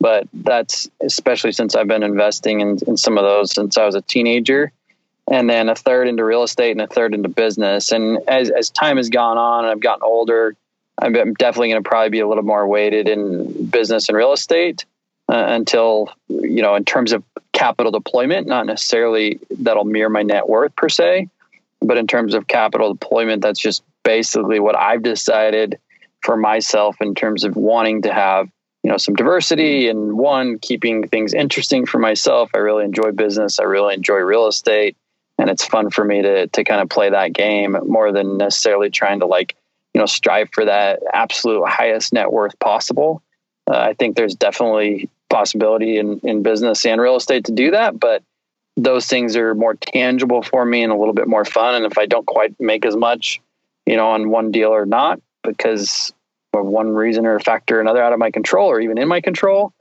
but 0.01 0.27
that's 0.33 0.89
especially 1.01 1.51
since 1.51 1.75
I've 1.75 1.87
been 1.87 2.01
investing 2.01 2.59
in, 2.59 2.79
in 2.87 2.97
some 2.97 3.19
of 3.19 3.23
those 3.23 3.51
since 3.51 3.77
I 3.77 3.85
was 3.85 3.93
a 3.93 4.01
teenager, 4.01 4.71
and 5.29 5.47
then 5.47 5.69
a 5.69 5.75
third 5.75 6.07
into 6.07 6.25
real 6.25 6.41
estate 6.41 6.71
and 6.71 6.81
a 6.81 6.87
third 6.87 7.13
into 7.13 7.29
business. 7.29 7.91
And 7.91 8.17
as 8.27 8.49
as 8.49 8.71
time 8.71 8.97
has 8.97 9.09
gone 9.09 9.37
on 9.37 9.63
and 9.63 9.71
I've 9.71 9.79
gotten 9.79 10.03
older, 10.03 10.55
I'm 10.99 11.13
definitely 11.35 11.69
going 11.69 11.83
to 11.83 11.87
probably 11.87 12.09
be 12.09 12.19
a 12.19 12.27
little 12.27 12.43
more 12.43 12.67
weighted 12.67 13.07
in 13.07 13.67
business 13.67 14.09
and 14.09 14.17
real 14.17 14.33
estate 14.33 14.85
uh, 15.29 15.45
until 15.49 16.09
you 16.29 16.63
know 16.63 16.73
in 16.73 16.83
terms 16.83 17.13
of 17.13 17.23
capital 17.53 17.91
deployment, 17.91 18.47
not 18.47 18.65
necessarily 18.65 19.39
that'll 19.51 19.85
mirror 19.85 20.09
my 20.09 20.23
net 20.23 20.49
worth 20.49 20.75
per 20.75 20.89
se, 20.89 21.29
but 21.79 21.97
in 21.97 22.07
terms 22.07 22.33
of 22.33 22.47
capital 22.47 22.93
deployment, 22.95 23.43
that's 23.43 23.59
just 23.59 23.83
basically 24.03 24.59
what 24.59 24.75
I've 24.75 25.03
decided 25.03 25.77
for 26.21 26.35
myself 26.35 26.95
in 27.01 27.13
terms 27.13 27.43
of 27.43 27.55
wanting 27.55 28.01
to 28.01 28.11
have 28.11 28.49
you 28.83 28.89
know 28.89 28.97
some 28.97 29.15
diversity 29.15 29.89
and 29.89 30.17
one 30.17 30.57
keeping 30.59 31.07
things 31.07 31.33
interesting 31.33 31.85
for 31.85 31.99
myself. 31.99 32.49
I 32.53 32.59
really 32.59 32.85
enjoy 32.85 33.11
business. 33.11 33.59
I 33.59 33.63
really 33.63 33.93
enjoy 33.93 34.17
real 34.17 34.47
estate. 34.47 34.97
And 35.37 35.49
it's 35.49 35.65
fun 35.65 35.89
for 35.89 36.03
me 36.03 36.21
to 36.21 36.47
to 36.47 36.63
kind 36.63 36.81
of 36.81 36.89
play 36.89 37.09
that 37.09 37.33
game 37.33 37.77
more 37.85 38.11
than 38.11 38.37
necessarily 38.37 38.89
trying 38.89 39.19
to 39.19 39.25
like 39.25 39.55
you 39.93 39.99
know 39.99 40.05
strive 40.05 40.49
for 40.51 40.65
that 40.65 41.01
absolute 41.13 41.67
highest 41.67 42.13
net 42.13 42.31
worth 42.31 42.57
possible. 42.59 43.21
Uh, 43.69 43.77
i 43.77 43.93
think 43.93 44.15
there's 44.15 44.35
definitely 44.35 45.09
possibility 45.29 45.97
in 45.97 46.19
in 46.23 46.41
business 46.41 46.85
and 46.85 46.99
real 46.99 47.15
estate 47.15 47.45
to 47.45 47.51
do 47.51 47.71
that 47.71 47.99
but 47.99 48.23
those 48.77 49.05
things 49.05 49.35
are 49.35 49.53
more 49.53 49.75
tangible 49.75 50.41
for 50.41 50.65
me 50.65 50.81
and 50.81 50.91
a 50.91 50.95
little 50.95 51.13
bit 51.13 51.27
more 51.27 51.45
fun. 51.45 51.75
And 51.75 51.85
if 51.85 51.97
i 51.97 52.05
don't 52.05 52.25
quite 52.25 52.59
make 52.59 52.85
as 52.85 52.95
much 52.95 53.39
you 53.85 53.95
know 53.95 54.09
on 54.09 54.29
one 54.29 54.51
deal 54.51 54.73
or 54.73 54.85
not 54.85 55.21
because 55.43 56.13
of 56.53 56.65
one 56.65 56.89
reason 56.89 57.25
or 57.25 57.39
factor 57.39 57.77
or 57.77 57.81
another 57.81 58.03
out 58.03 58.13
of 58.13 58.19
my 58.19 58.31
control 58.31 58.69
or 58.69 58.79
even 58.79 58.97
in 58.97 59.07
my 59.07 59.21
control. 59.21 59.73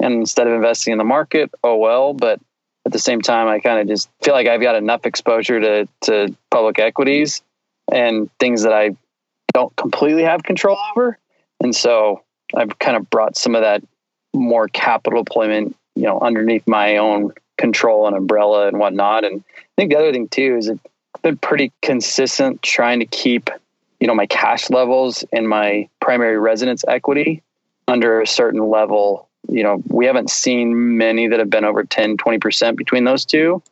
And 0.00 0.14
instead 0.14 0.46
of 0.46 0.52
investing 0.52 0.92
in 0.92 0.98
the 0.98 1.04
market, 1.04 1.50
oh 1.64 1.76
well. 1.76 2.12
But 2.12 2.40
at 2.86 2.92
the 2.92 2.98
same 2.98 3.20
time, 3.20 3.48
I 3.48 3.60
kind 3.60 3.80
of 3.80 3.88
just 3.88 4.08
feel 4.22 4.34
like 4.34 4.46
I've 4.46 4.60
got 4.60 4.76
enough 4.76 5.06
exposure 5.06 5.60
to, 5.60 5.88
to 6.02 6.34
public 6.50 6.78
equities 6.78 7.42
and 7.92 8.30
things 8.38 8.62
that 8.62 8.72
I 8.72 8.96
don't 9.54 9.74
completely 9.76 10.22
have 10.22 10.42
control 10.42 10.78
over. 10.90 11.18
And 11.60 11.74
so 11.74 12.22
I've 12.54 12.78
kind 12.78 12.96
of 12.96 13.10
brought 13.10 13.36
some 13.36 13.54
of 13.54 13.62
that 13.62 13.82
more 14.34 14.68
capital 14.68 15.24
deployment, 15.24 15.74
you 15.96 16.04
know, 16.04 16.20
underneath 16.20 16.66
my 16.66 16.98
own 16.98 17.32
control 17.56 18.06
and 18.06 18.16
umbrella 18.16 18.68
and 18.68 18.78
whatnot. 18.78 19.24
And 19.24 19.42
I 19.56 19.62
think 19.76 19.90
the 19.90 19.98
other 19.98 20.12
thing 20.12 20.28
too 20.28 20.56
is 20.56 20.70
I've 20.70 21.22
been 21.22 21.38
pretty 21.38 21.72
consistent 21.82 22.62
trying 22.62 23.00
to 23.00 23.06
keep 23.06 23.50
you 24.00 24.06
know 24.06 24.14
my 24.14 24.26
cash 24.26 24.70
levels 24.70 25.24
and 25.32 25.48
my 25.48 25.88
primary 26.00 26.38
residence 26.38 26.84
equity 26.86 27.42
under 27.86 28.20
a 28.20 28.26
certain 28.26 28.68
level 28.68 29.28
you 29.48 29.62
know, 29.62 29.82
we 29.88 30.06
haven't 30.06 30.30
seen 30.30 30.98
many 30.98 31.28
that 31.28 31.38
have 31.38 31.50
been 31.50 31.64
over 31.64 31.82
10, 31.82 32.18
20% 32.18 32.76
between 32.76 33.04
those 33.04 33.24
two. 33.24 33.62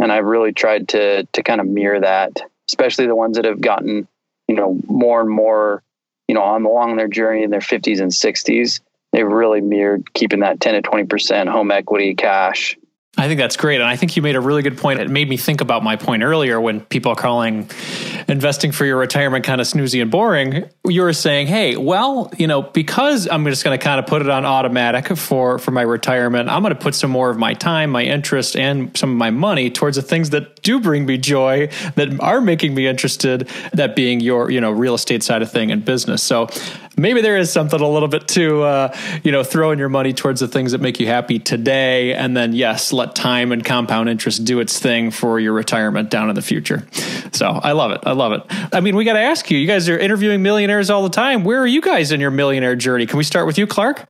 And 0.00 0.10
I've 0.10 0.24
really 0.24 0.52
tried 0.52 0.88
to, 0.88 1.24
to 1.24 1.42
kind 1.42 1.60
of 1.60 1.66
mirror 1.66 2.00
that, 2.00 2.40
especially 2.68 3.06
the 3.06 3.16
ones 3.16 3.36
that 3.36 3.44
have 3.44 3.60
gotten, 3.60 4.08
you 4.46 4.54
know, 4.54 4.80
more 4.86 5.20
and 5.20 5.30
more, 5.30 5.82
you 6.28 6.34
know, 6.34 6.42
on 6.42 6.64
along 6.64 6.96
their 6.96 7.08
journey 7.08 7.42
in 7.42 7.50
their 7.50 7.60
50s 7.60 8.00
and 8.00 8.10
60s. 8.10 8.80
They've 9.12 9.26
really 9.26 9.60
mirrored 9.60 10.12
keeping 10.14 10.40
that 10.40 10.60
10 10.60 10.82
to 10.82 10.88
20% 10.88 11.48
home 11.48 11.70
equity 11.70 12.14
cash 12.14 12.77
I 13.18 13.26
think 13.26 13.38
that's 13.38 13.56
great. 13.56 13.80
And 13.80 13.90
I 13.90 13.96
think 13.96 14.14
you 14.14 14.22
made 14.22 14.36
a 14.36 14.40
really 14.40 14.62
good 14.62 14.78
point. 14.78 15.00
It 15.00 15.10
made 15.10 15.28
me 15.28 15.36
think 15.36 15.60
about 15.60 15.82
my 15.82 15.96
point 15.96 16.22
earlier 16.22 16.60
when 16.60 16.80
people 16.82 17.12
are 17.12 17.16
calling 17.16 17.68
investing 18.28 18.70
for 18.70 18.84
your 18.84 18.96
retirement 18.96 19.44
kind 19.44 19.60
of 19.60 19.66
snoozy 19.66 20.00
and 20.00 20.08
boring. 20.08 20.68
You 20.86 21.02
were 21.02 21.12
saying, 21.12 21.48
hey, 21.48 21.76
well, 21.76 22.30
you 22.38 22.46
know, 22.46 22.62
because 22.62 23.26
I'm 23.28 23.44
just 23.46 23.64
going 23.64 23.76
to 23.76 23.82
kind 23.82 23.98
of 23.98 24.06
put 24.06 24.22
it 24.22 24.30
on 24.30 24.44
automatic 24.44 25.16
for, 25.16 25.58
for 25.58 25.72
my 25.72 25.82
retirement, 25.82 26.48
I'm 26.48 26.62
going 26.62 26.74
to 26.74 26.80
put 26.80 26.94
some 26.94 27.10
more 27.10 27.28
of 27.28 27.36
my 27.36 27.54
time, 27.54 27.90
my 27.90 28.04
interest, 28.04 28.54
and 28.54 28.96
some 28.96 29.10
of 29.10 29.16
my 29.16 29.30
money 29.30 29.68
towards 29.68 29.96
the 29.96 30.02
things 30.02 30.30
that 30.30 30.62
do 30.62 30.78
bring 30.78 31.04
me 31.04 31.18
joy, 31.18 31.68
that 31.96 32.20
are 32.20 32.40
making 32.40 32.74
me 32.74 32.86
interested, 32.86 33.48
that 33.72 33.96
being 33.96 34.20
your, 34.20 34.48
you 34.48 34.60
know, 34.60 34.70
real 34.70 34.94
estate 34.94 35.24
side 35.24 35.42
of 35.42 35.50
thing 35.50 35.72
and 35.72 35.84
business. 35.84 36.22
So 36.22 36.48
maybe 36.96 37.20
there 37.20 37.36
is 37.36 37.50
something 37.50 37.80
a 37.80 37.88
little 37.88 38.08
bit 38.08 38.28
to, 38.28 38.62
uh, 38.62 38.96
you 39.22 39.32
know, 39.32 39.42
throwing 39.42 39.78
your 39.78 39.88
money 39.88 40.12
towards 40.12 40.40
the 40.40 40.48
things 40.48 40.72
that 40.72 40.80
make 40.80 41.00
you 41.00 41.06
happy 41.06 41.38
today. 41.38 42.12
And 42.14 42.36
then, 42.36 42.52
yes, 42.52 42.92
let 42.92 43.07
time 43.14 43.52
and 43.52 43.64
compound 43.64 44.08
interest 44.08 44.44
do 44.44 44.60
its 44.60 44.78
thing 44.78 45.10
for 45.10 45.38
your 45.38 45.52
retirement 45.52 46.10
down 46.10 46.28
in 46.28 46.34
the 46.34 46.42
future. 46.42 46.86
So 47.32 47.46
I 47.46 47.72
love 47.72 47.90
it. 47.92 48.00
I 48.04 48.12
love 48.12 48.32
it. 48.32 48.42
I 48.72 48.80
mean, 48.80 48.96
we 48.96 49.04
got 49.04 49.14
to 49.14 49.20
ask 49.20 49.50
you, 49.50 49.58
you 49.58 49.66
guys 49.66 49.88
are 49.88 49.98
interviewing 49.98 50.42
millionaires 50.42 50.90
all 50.90 51.02
the 51.02 51.08
time. 51.08 51.44
Where 51.44 51.60
are 51.60 51.66
you 51.66 51.80
guys 51.80 52.12
in 52.12 52.20
your 52.20 52.30
millionaire 52.30 52.76
journey? 52.76 53.06
Can 53.06 53.18
we 53.18 53.24
start 53.24 53.46
with 53.46 53.58
you, 53.58 53.66
Clark? 53.66 54.06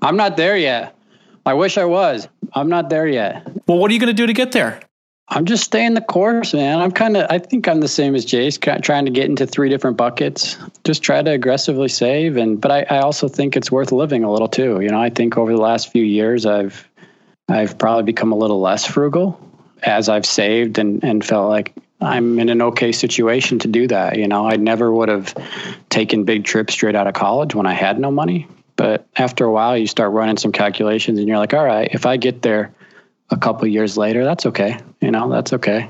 I'm 0.00 0.16
not 0.16 0.36
there 0.36 0.56
yet. 0.56 0.96
I 1.44 1.54
wish 1.54 1.78
I 1.78 1.84
was. 1.84 2.28
I'm 2.52 2.68
not 2.68 2.90
there 2.90 3.06
yet. 3.06 3.46
Well, 3.66 3.78
what 3.78 3.90
are 3.90 3.94
you 3.94 4.00
going 4.00 4.14
to 4.14 4.22
do 4.22 4.26
to 4.26 4.32
get 4.32 4.52
there? 4.52 4.80
I'm 5.28 5.46
just 5.46 5.64
staying 5.64 5.94
the 5.94 6.02
course, 6.02 6.52
man. 6.52 6.80
I'm 6.80 6.90
kind 6.90 7.16
of, 7.16 7.26
I 7.30 7.38
think 7.38 7.66
I'm 7.66 7.80
the 7.80 7.88
same 7.88 8.14
as 8.14 8.26
Jace, 8.26 8.60
trying 8.82 9.06
to 9.06 9.10
get 9.10 9.26
into 9.26 9.46
three 9.46 9.70
different 9.70 9.96
buckets. 9.96 10.58
Just 10.84 11.02
try 11.02 11.22
to 11.22 11.30
aggressively 11.30 11.88
save. 11.88 12.36
And, 12.36 12.60
but 12.60 12.70
I, 12.70 12.82
I 12.90 12.98
also 12.98 13.28
think 13.28 13.56
it's 13.56 13.72
worth 13.72 13.92
living 13.92 14.24
a 14.24 14.30
little 14.30 14.48
too. 14.48 14.80
You 14.80 14.90
know, 14.90 15.00
I 15.00 15.08
think 15.08 15.38
over 15.38 15.52
the 15.52 15.60
last 15.60 15.90
few 15.90 16.04
years, 16.04 16.44
I've, 16.44 16.86
I've 17.48 17.78
probably 17.78 18.04
become 18.04 18.32
a 18.32 18.36
little 18.36 18.60
less 18.60 18.86
frugal 18.86 19.40
as 19.82 20.08
I've 20.08 20.26
saved 20.26 20.78
and, 20.78 21.02
and 21.02 21.24
felt 21.24 21.48
like 21.48 21.74
I'm 22.00 22.38
in 22.38 22.48
an 22.48 22.62
okay 22.62 22.92
situation 22.92 23.58
to 23.60 23.68
do 23.68 23.86
that. 23.88 24.18
You 24.18 24.28
know, 24.28 24.46
I 24.46 24.56
never 24.56 24.92
would 24.92 25.08
have 25.08 25.34
taken 25.88 26.24
big 26.24 26.44
trips 26.44 26.74
straight 26.74 26.94
out 26.94 27.06
of 27.06 27.14
college 27.14 27.54
when 27.54 27.66
I 27.66 27.74
had 27.74 27.98
no 27.98 28.10
money. 28.10 28.48
But 28.76 29.06
after 29.16 29.44
a 29.44 29.52
while, 29.52 29.76
you 29.76 29.86
start 29.86 30.12
running 30.12 30.36
some 30.36 30.52
calculations 30.52 31.18
and 31.18 31.28
you're 31.28 31.38
like, 31.38 31.54
all 31.54 31.64
right, 31.64 31.88
if 31.92 32.06
I 32.06 32.16
get 32.16 32.42
there 32.42 32.74
a 33.30 33.36
couple 33.36 33.66
years 33.68 33.96
later, 33.96 34.24
that's 34.24 34.46
okay. 34.46 34.78
You 35.00 35.10
know, 35.10 35.30
that's 35.30 35.52
okay. 35.52 35.88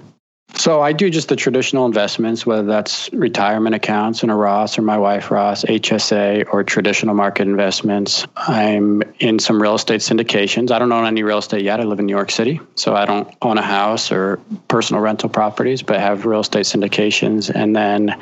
So 0.55 0.81
I 0.81 0.93
do 0.93 1.11
just 1.11 1.29
the 1.29 1.37
traditional 1.37 1.87
investments, 1.87 2.47
whether 2.47 2.63
that's 2.63 3.13
retirement 3.13 3.75
accounts 3.75 4.23
in 4.23 4.31
a 4.31 4.37
Roth 4.37 4.79
or 4.79 4.83
my 4.83 4.99
wife 4.99 5.31
Roth, 5.31 5.63
HSA, 5.63 6.53
or 6.53 6.63
traditional 6.63 7.15
market 7.15 7.49
investments. 7.49 8.27
I'm 8.37 9.03
in 9.19 9.39
some 9.39 9.61
real 9.61 9.75
estate 9.75 10.01
syndications. 10.01 10.71
I 10.71 10.79
don't 10.79 10.93
own 10.93 11.07
any 11.07 11.23
real 11.23 11.39
estate 11.39 11.63
yet. 11.63 11.81
I 11.81 11.85
live 11.85 11.99
in 11.99 12.07
New 12.07 12.15
York 12.15 12.31
City, 12.31 12.61
so 12.75 12.95
I 12.95 13.07
don't 13.07 13.33
own 13.41 13.59
a 13.59 13.63
house 13.63 14.13
or 14.13 14.41
personal 14.69 15.03
rental 15.03 15.29
properties, 15.29 15.83
but 15.83 15.99
have 15.99 16.27
real 16.27 16.41
estate 16.41 16.67
syndications, 16.67 17.51
and 17.53 17.75
then 17.75 18.17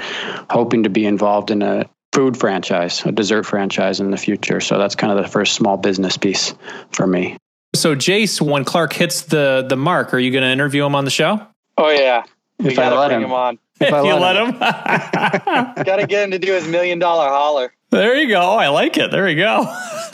hoping 0.48 0.84
to 0.84 0.88
be 0.88 1.06
involved 1.06 1.50
in 1.50 1.62
a 1.62 1.88
food 2.12 2.36
franchise, 2.36 3.04
a 3.04 3.12
dessert 3.12 3.44
franchise 3.44 4.00
in 4.00 4.10
the 4.10 4.16
future. 4.16 4.60
So 4.60 4.78
that's 4.78 4.94
kind 4.94 5.12
of 5.12 5.22
the 5.22 5.28
first 5.28 5.54
small 5.54 5.76
business 5.76 6.16
piece 6.16 6.54
for 6.92 7.06
me. 7.06 7.36
So 7.74 7.94
Jace, 7.94 8.40
when 8.40 8.64
Clark 8.64 8.92
hits 8.92 9.22
the 9.22 9.64
the 9.68 9.76
mark, 9.76 10.12
are 10.12 10.18
you 10.18 10.30
going 10.30 10.42
to 10.42 10.50
interview 10.50 10.84
him 10.84 10.94
on 10.94 11.04
the 11.04 11.10
show? 11.10 11.46
Oh 11.80 11.88
yeah, 11.88 12.24
we 12.58 12.74
got 12.74 12.90
to 12.90 13.08
bring 13.08 13.22
him, 13.22 13.30
him 13.30 13.32
on. 13.32 13.58
If, 13.80 13.88
if 13.88 13.90
you 14.04 14.14
let 14.14 14.36
him, 14.36 14.52
him. 14.52 14.58
got 15.84 15.96
to 15.96 16.06
get 16.06 16.24
him 16.24 16.32
to 16.32 16.38
do 16.38 16.52
his 16.52 16.68
million 16.68 16.98
dollar 16.98 17.26
holler. 17.28 17.72
There 17.88 18.16
you 18.16 18.28
go. 18.28 18.38
I 18.38 18.68
like 18.68 18.98
it. 18.98 19.10
There 19.10 19.26
you 19.26 19.36
go. 19.36 19.64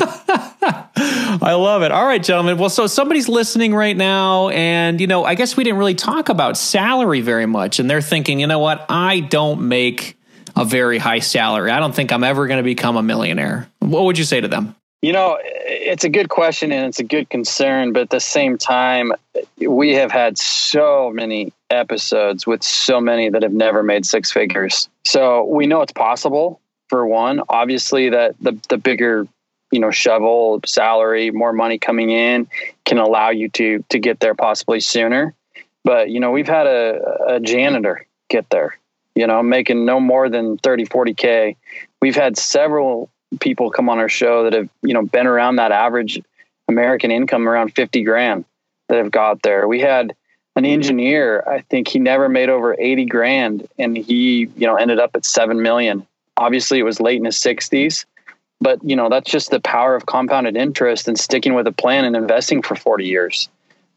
I 1.39 1.55
love 1.59 1.83
it. 1.83 1.91
All 1.91 2.07
right, 2.07 2.23
gentlemen. 2.23 2.57
Well, 2.57 2.71
so 2.71 2.87
somebody's 2.87 3.29
listening 3.29 3.75
right 3.75 3.97
now, 3.97 4.51
and 4.51 5.01
you 5.01 5.09
know, 5.09 5.25
I 5.25 5.35
guess 5.35 5.57
we 5.57 5.65
didn't 5.65 5.81
really 5.81 5.97
talk 5.97 6.29
about 6.29 6.57
salary 6.57 7.21
very 7.21 7.47
much, 7.47 7.81
and 7.81 7.91
they're 7.91 8.01
thinking, 8.01 8.39
you 8.39 8.47
know 8.47 8.61
what? 8.61 8.87
I 8.89 9.19
don't 9.19 9.67
make 9.67 10.17
a 10.55 10.65
very 10.65 10.99
high 10.99 11.19
salary. 11.19 11.73
I 11.73 11.81
don't 11.81 11.95
think 11.95 12.13
I'm 12.13 12.23
ever 12.23 12.47
going 12.47 12.59
to 12.59 12.65
become 12.65 12.97
a 12.97 13.03
millionaire. 13.03 13.69
What 13.81 14.05
would 14.05 14.19
you 14.19 14.25
say 14.25 14.41
to 14.41 14.47
them? 14.47 14.77
You 15.03 15.13
know, 15.13 15.37
it's 15.43 16.05
a 16.05 16.09
good 16.09 16.29
question 16.29 16.73
and 16.73 16.87
it's 16.87 16.99
a 16.99 17.05
good 17.05 17.29
concern, 17.29 17.93
but 17.93 18.03
at 18.03 18.11
the 18.11 18.21
same 18.21 18.57
time, 18.57 19.13
we 19.59 19.95
have 19.95 20.11
had 20.11 20.39
so 20.39 21.13
many 21.15 21.53
episodes 21.71 22.47
with 22.47 22.63
so 22.63 23.01
many 23.01 23.29
that 23.31 23.43
have 23.43 23.53
never 23.53 23.83
made 23.83 24.07
six 24.07 24.31
figures. 24.31 24.89
So 25.05 25.45
we 25.45 25.67
know 25.67 25.83
it's 25.83 25.93
possible 25.93 26.61
for 26.89 27.07
one. 27.07 27.41
Obviously, 27.49 28.11
that 28.11 28.37
the 28.41 28.59
the 28.69 28.79
bigger 28.79 29.27
you 29.71 29.81
know 29.81 29.91
shovel 29.91 30.61
salary, 30.65 31.31
more 31.31 31.53
money 31.53 31.79
coming 31.79 32.11
in 32.11 32.49
can 32.85 32.99
allow 32.99 33.31
you 33.31 33.49
to 33.51 33.85
to 33.89 33.99
get 33.99 34.21
there 34.21 34.35
possibly 34.35 34.81
sooner. 34.81 35.35
But 35.85 36.11
you 36.11 36.21
know, 36.21 36.31
we've 36.31 36.49
had 36.49 36.67
a, 36.67 37.35
a 37.35 37.41
janitor 37.41 38.07
get 38.29 38.49
there. 38.51 38.79
You 39.15 39.27
know, 39.27 39.43
making 39.43 39.87
no 39.87 39.99
more 39.99 40.29
than 40.29 40.59
30, 40.59 40.85
40 40.85 41.15
k. 41.15 41.57
We've 42.03 42.17
had 42.17 42.37
several 42.37 43.09
people 43.41 43.71
come 43.71 43.89
on 43.89 43.99
our 43.99 44.09
show 44.09 44.45
that 44.45 44.53
have 44.53 44.69
you 44.83 44.95
know 44.95 45.03
been 45.03 45.27
around 45.27 45.57
that 45.57 45.73
average 45.73 46.21
American 46.69 47.11
income 47.11 47.49
around 47.49 47.75
50 47.75 48.03
grand 48.03 48.45
that 48.89 48.99
have 48.99 49.11
got 49.11 49.43
there. 49.43 49.67
We 49.67 49.81
had 49.81 50.15
an 50.57 50.65
engineer, 50.65 51.45
I 51.47 51.61
think 51.61 51.87
he 51.87 51.99
never 51.99 52.29
made 52.29 52.49
over 52.49 52.75
80 52.79 53.05
grand 53.05 53.69
and 53.79 53.97
he, 53.97 54.49
you 54.57 54.67
know, 54.67 54.77
ended 54.77 54.99
up 54.99 55.15
at 55.15 55.25
7 55.25 55.63
million. 55.63 56.07
Obviously 56.37 56.79
it 56.79 56.83
was 56.83 56.99
late 56.99 57.19
in 57.19 57.27
his 57.27 57.37
60s, 57.37 58.07
but 58.61 58.83
you 58.83 58.97
know, 58.97 59.09
that's 59.09 59.31
just 59.31 59.51
the 59.51 59.61
power 59.61 59.95
of 59.95 60.07
compounded 60.07 60.57
interest 60.57 61.09
and 61.09 61.19
sticking 61.19 61.55
with 61.55 61.67
a 61.67 61.73
plan 61.73 62.05
and 62.05 62.17
investing 62.17 62.63
for 62.63 62.75
40 62.75 63.05
years. 63.05 63.49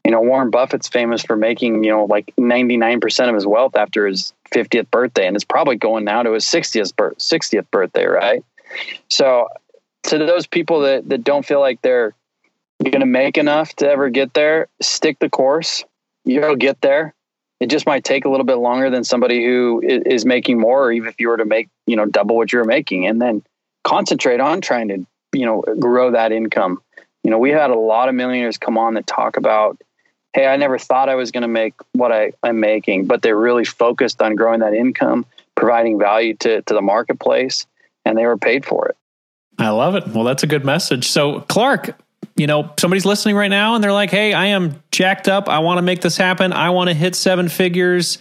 You 0.06 0.12
know, 0.12 0.22
Warren 0.22 0.50
Buffett's 0.50 0.88
famous 0.88 1.24
for 1.24 1.36
making, 1.36 1.84
you 1.84 1.92
know, 1.92 2.06
like 2.06 2.34
99% 2.38 3.30
of 3.30 3.36
his 3.36 3.48
wealth 3.48 3.76
after 3.76 4.06
his 4.06 4.34
50th 4.52 4.92
birthday 4.92 5.28
and 5.28 5.36
it's 5.36 5.46
probably 5.46 5.78
going 5.78 6.04
now 6.04 6.24
to 6.24 6.34
his 6.34 6.46
60th 6.46 6.94
60th 6.94 7.72
birthday, 7.72 8.06
right? 8.06 8.44
So 9.10 9.48
to 10.04 10.18
those 10.18 10.46
people 10.46 10.82
that, 10.82 11.08
that 11.10 11.24
don't 11.24 11.46
feel 11.46 11.60
like 11.62 11.82
they're 11.82 12.14
going 12.84 13.00
to 13.02 13.06
make 13.06 13.38
enough 13.38 13.74
to 13.78 13.90
ever 13.90 14.10
get 14.10 14.34
there, 14.34 14.68
stick 14.82 15.20
the 15.20 15.30
course. 15.30 15.84
You'll 16.26 16.56
get 16.56 16.82
there. 16.82 17.14
It 17.60 17.70
just 17.70 17.86
might 17.86 18.04
take 18.04 18.26
a 18.26 18.30
little 18.30 18.46
bit 18.46 18.56
longer 18.56 18.90
than 18.90 19.04
somebody 19.04 19.44
who 19.44 19.82
is 19.84 20.26
making 20.26 20.60
more, 20.60 20.86
or 20.86 20.92
even 20.92 21.10
if 21.10 21.20
you 21.20 21.28
were 21.28 21.38
to 21.38 21.46
make, 21.46 21.70
you 21.86 21.96
know, 21.96 22.06
double 22.06 22.38
what 22.38 22.54
you're 22.54 22.64
making 22.64 23.06
and 23.06 23.22
then 23.22 23.44
concentrate 23.84 24.40
on 24.40 24.62
trying 24.62 24.88
to, 24.90 25.06
you 25.34 25.46
know, 25.46 25.62
grow 25.80 26.12
that 26.12 26.32
income. 26.32 26.82
You 27.24 27.32
know, 27.32 27.38
we 27.38 27.50
had 27.50 27.70
a 27.70 27.78
lot 27.78 28.08
of 28.08 28.16
millionaires 28.16 28.58
come 28.58 28.78
on 28.78 28.94
that 28.94 29.08
talk 29.08 29.36
about, 29.36 29.82
hey, 30.34 30.48
I 30.48 30.56
never 30.56 30.78
thought 30.78 31.10
I 31.10 31.16
was 31.16 31.32
going 31.32 31.42
to 31.42 31.50
make 31.50 31.74
what 31.92 32.14
I, 32.14 32.32
I'm 32.42 32.62
making, 32.62 33.08
but 33.08 33.22
they're 33.22 33.38
really 33.38 33.66
focused 33.66 34.22
on 34.22 34.36
growing 34.36 34.62
that 34.62 34.74
income, 34.74 35.26
providing 35.56 36.00
value 36.00 36.36
to, 36.36 36.62
to 36.62 36.74
the 36.74 36.82
marketplace 36.82 37.66
and 38.06 38.18
they 38.18 38.26
were 38.26 38.38
paid 38.38 38.66
for 38.66 38.88
it. 38.88 38.96
I 39.58 39.70
love 39.70 39.96
it. 39.96 40.08
Well, 40.08 40.24
that's 40.24 40.44
a 40.44 40.48
good 40.48 40.64
message. 40.64 41.10
So, 41.10 41.42
Clark, 41.42 42.00
you 42.40 42.48
know, 42.48 42.72
somebody's 42.80 43.06
listening 43.06 43.36
right 43.36 43.50
now 43.50 43.76
and 43.76 43.84
they're 43.84 43.94
like, 43.94 44.10
hey, 44.10 44.34
I 44.34 44.48
am 44.48 44.82
jacked 44.92 45.28
up. 45.28 45.50
I 45.50 45.60
want 45.60 45.78
to 45.78 45.82
make 45.82 46.00
this 46.00 46.16
happen. 46.16 46.54
I 46.54 46.70
want 46.70 46.90
to 46.90 46.94
hit 46.94 47.16
seven 47.16 47.50
figures. 47.50 48.16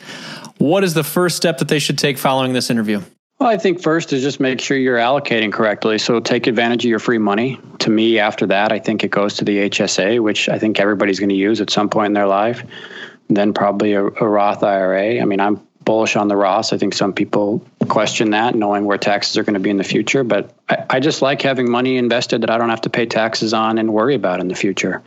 What 0.58 0.82
is 0.82 0.92
the 0.92 1.04
first 1.04 1.36
step 1.36 1.58
that 1.58 1.68
they 1.68 1.78
should 1.78 1.98
take 1.98 2.18
following 2.18 2.52
this 2.52 2.68
interview? 2.68 3.00
Well, 3.38 3.48
I 3.48 3.56
think 3.56 3.80
first 3.80 4.12
is 4.12 4.20
just 4.22 4.40
make 4.40 4.60
sure 4.60 4.76
you're 4.76 4.98
allocating 4.98 5.52
correctly. 5.52 5.98
So 5.98 6.18
take 6.18 6.48
advantage 6.48 6.84
of 6.84 6.88
your 6.88 6.98
free 6.98 7.18
money. 7.18 7.60
To 7.78 7.90
me, 7.90 8.18
after 8.18 8.46
that, 8.46 8.72
I 8.72 8.80
think 8.80 9.04
it 9.04 9.12
goes 9.12 9.34
to 9.34 9.44
the 9.44 9.70
HSA, 9.70 10.20
which 10.20 10.48
I 10.48 10.58
think 10.58 10.80
everybody's 10.80 11.20
going 11.20 11.28
to 11.28 11.36
use 11.36 11.60
at 11.60 11.70
some 11.70 11.88
point 11.88 12.08
in 12.08 12.12
their 12.14 12.26
life. 12.26 12.64
Then 13.28 13.54
probably 13.54 13.92
a, 13.92 14.04
a 14.04 14.28
Roth 14.28 14.64
IRA. 14.64 15.20
I 15.20 15.24
mean, 15.24 15.38
I'm 15.38 15.64
bullish 15.88 16.16
on 16.16 16.28
the 16.28 16.36
Roth. 16.36 16.74
I 16.74 16.76
think 16.76 16.92
some 16.92 17.14
people 17.14 17.66
question 17.88 18.32
that, 18.32 18.54
knowing 18.54 18.84
where 18.84 18.98
taxes 18.98 19.38
are 19.38 19.42
going 19.42 19.54
to 19.54 19.60
be 19.60 19.70
in 19.70 19.78
the 19.78 19.84
future. 19.84 20.22
But 20.22 20.52
I, 20.68 20.84
I, 20.90 21.00
just 21.00 21.22
like 21.22 21.40
having 21.40 21.70
money 21.70 21.96
invested 21.96 22.42
that 22.42 22.50
I 22.50 22.58
don't 22.58 22.68
have 22.68 22.82
to 22.82 22.90
pay 22.90 23.06
taxes 23.06 23.54
on 23.54 23.78
and 23.78 23.90
worry 23.94 24.14
about 24.14 24.38
in 24.40 24.48
the 24.48 24.54
future. 24.54 25.02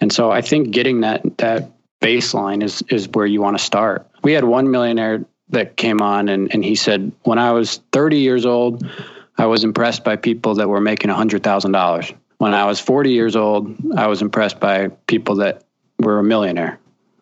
And 0.00 0.10
so 0.10 0.30
I 0.30 0.40
think 0.40 0.70
getting 0.70 1.02
that 1.02 1.36
that 1.36 1.70
baseline 2.00 2.62
is 2.62 2.82
is 2.88 3.10
where 3.10 3.26
you 3.26 3.42
want 3.42 3.58
to 3.58 3.62
start. 3.62 4.06
We 4.24 4.32
had 4.32 4.44
one 4.44 4.70
millionaire 4.70 5.26
that 5.50 5.76
came 5.76 6.00
on 6.00 6.30
and, 6.30 6.50
and 6.50 6.64
he 6.64 6.76
said, 6.76 7.12
when 7.24 7.38
I 7.38 7.52
was 7.52 7.82
30 7.92 8.16
years 8.16 8.46
old, 8.46 8.88
I 9.36 9.44
was 9.44 9.64
impressed 9.64 10.02
by 10.02 10.16
people 10.16 10.54
that 10.54 10.68
were 10.70 10.80
making 10.80 11.10
$100,000. 11.10 12.16
When 12.38 12.54
I 12.54 12.64
was 12.64 12.80
40 12.80 13.10
years 13.10 13.36
old, 13.36 13.76
I 13.94 14.06
was 14.06 14.22
impressed 14.22 14.60
by 14.60 14.88
people 15.06 15.36
that 15.36 15.64
were 15.98 16.18
a 16.18 16.24
millionaire. 16.24 16.78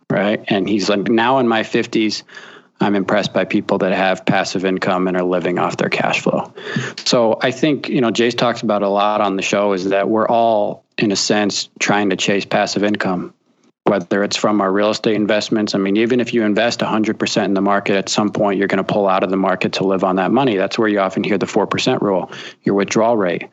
Right. 0.08 0.44
And 0.46 0.68
he's 0.68 0.88
like, 0.88 1.08
now 1.08 1.40
in 1.40 1.48
my 1.48 1.62
50s, 1.62 2.22
I'm 2.80 2.94
impressed 2.94 3.32
by 3.32 3.44
people 3.44 3.78
that 3.78 3.92
have 3.92 4.26
passive 4.26 4.64
income 4.64 5.08
and 5.08 5.16
are 5.16 5.24
living 5.24 5.58
off 5.58 5.76
their 5.76 5.88
cash 5.88 6.20
flow. 6.20 6.52
So 7.04 7.38
I 7.40 7.50
think, 7.50 7.88
you 7.88 8.00
know, 8.00 8.10
Jace 8.10 8.36
talks 8.36 8.62
about 8.62 8.82
a 8.82 8.88
lot 8.88 9.20
on 9.20 9.36
the 9.36 9.42
show 9.42 9.72
is 9.72 9.86
that 9.90 10.08
we're 10.08 10.26
all 10.26 10.84
in 10.98 11.12
a 11.12 11.16
sense, 11.16 11.68
trying 11.78 12.10
to 12.10 12.16
chase 12.16 12.44
passive 12.44 12.84
income 12.84 13.34
whether 13.86 14.24
it's 14.24 14.36
from 14.36 14.62
our 14.62 14.72
real 14.72 14.88
estate 14.88 15.14
investments. 15.14 15.74
I 15.74 15.78
mean, 15.78 15.98
even 15.98 16.18
if 16.18 16.32
you 16.32 16.42
invest 16.42 16.80
100% 16.80 17.44
in 17.44 17.52
the 17.52 17.60
market, 17.60 17.96
at 17.96 18.08
some 18.08 18.30
point 18.30 18.58
you're 18.58 18.68
going 18.68 18.82
to 18.82 18.92
pull 18.92 19.06
out 19.06 19.22
of 19.22 19.28
the 19.28 19.36
market 19.36 19.74
to 19.74 19.84
live 19.84 20.04
on 20.04 20.16
that 20.16 20.30
money. 20.30 20.56
That's 20.56 20.78
where 20.78 20.88
you 20.88 21.00
often 21.00 21.22
hear 21.22 21.36
the 21.36 21.44
4% 21.44 22.00
rule, 22.00 22.32
your 22.62 22.74
withdrawal 22.76 23.18
rate. 23.18 23.44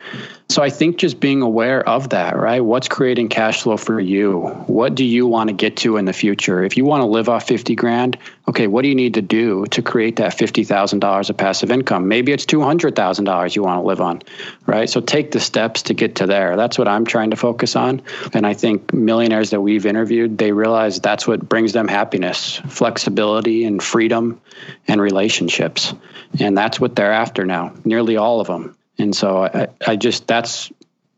So 0.47 0.63
I 0.63 0.69
think 0.69 0.97
just 0.97 1.19
being 1.19 1.41
aware 1.41 1.87
of 1.87 2.09
that, 2.09 2.37
right? 2.37 2.61
What's 2.61 2.87
creating 2.87 3.27
cash 3.27 3.63
flow 3.63 3.75
for 3.75 3.99
you? 3.99 4.43
What 4.67 4.95
do 4.95 5.03
you 5.03 5.27
want 5.27 5.49
to 5.49 5.53
get 5.53 5.75
to 5.77 5.97
in 5.97 6.05
the 6.05 6.13
future? 6.13 6.63
If 6.63 6.77
you 6.77 6.85
want 6.85 7.01
to 7.01 7.07
live 7.07 7.27
off 7.27 7.45
50 7.45 7.75
grand, 7.75 8.17
okay, 8.47 8.67
what 8.67 8.81
do 8.81 8.89
you 8.89 8.95
need 8.95 9.13
to 9.13 9.21
do 9.21 9.65
to 9.67 9.81
create 9.81 10.17
that 10.17 10.37
$50,000 10.37 11.29
of 11.29 11.37
passive 11.37 11.71
income? 11.71 12.07
Maybe 12.07 12.31
it's 12.31 12.45
$200,000 12.45 13.55
you 13.55 13.63
want 13.63 13.81
to 13.81 13.87
live 13.87 14.01
on, 14.01 14.21
right? 14.65 14.89
So 14.89 14.99
take 14.99 15.31
the 15.31 15.39
steps 15.39 15.83
to 15.83 15.93
get 15.93 16.15
to 16.15 16.27
there. 16.27 16.55
That's 16.55 16.77
what 16.77 16.87
I'm 16.87 17.05
trying 17.05 17.31
to 17.31 17.35
focus 17.35 17.75
on. 17.75 18.01
And 18.33 18.45
I 18.45 18.53
think 18.53 18.93
millionaires 18.93 19.51
that 19.51 19.61
we've 19.61 19.85
interviewed, 19.85 20.37
they 20.37 20.51
realize 20.51 20.99
that's 20.99 21.27
what 21.27 21.47
brings 21.47 21.73
them 21.73 21.87
happiness, 21.87 22.57
flexibility 22.67 23.65
and 23.65 23.81
freedom 23.81 24.41
and 24.87 24.99
relationships. 24.99 25.93
And 26.39 26.57
that's 26.57 26.79
what 26.79 26.95
they're 26.95 27.13
after 27.13 27.45
now, 27.45 27.73
nearly 27.85 28.17
all 28.17 28.41
of 28.41 28.47
them. 28.47 28.75
And 28.97 29.15
so 29.15 29.43
I, 29.43 29.67
I 29.85 29.95
just, 29.95 30.27
that's 30.27 30.71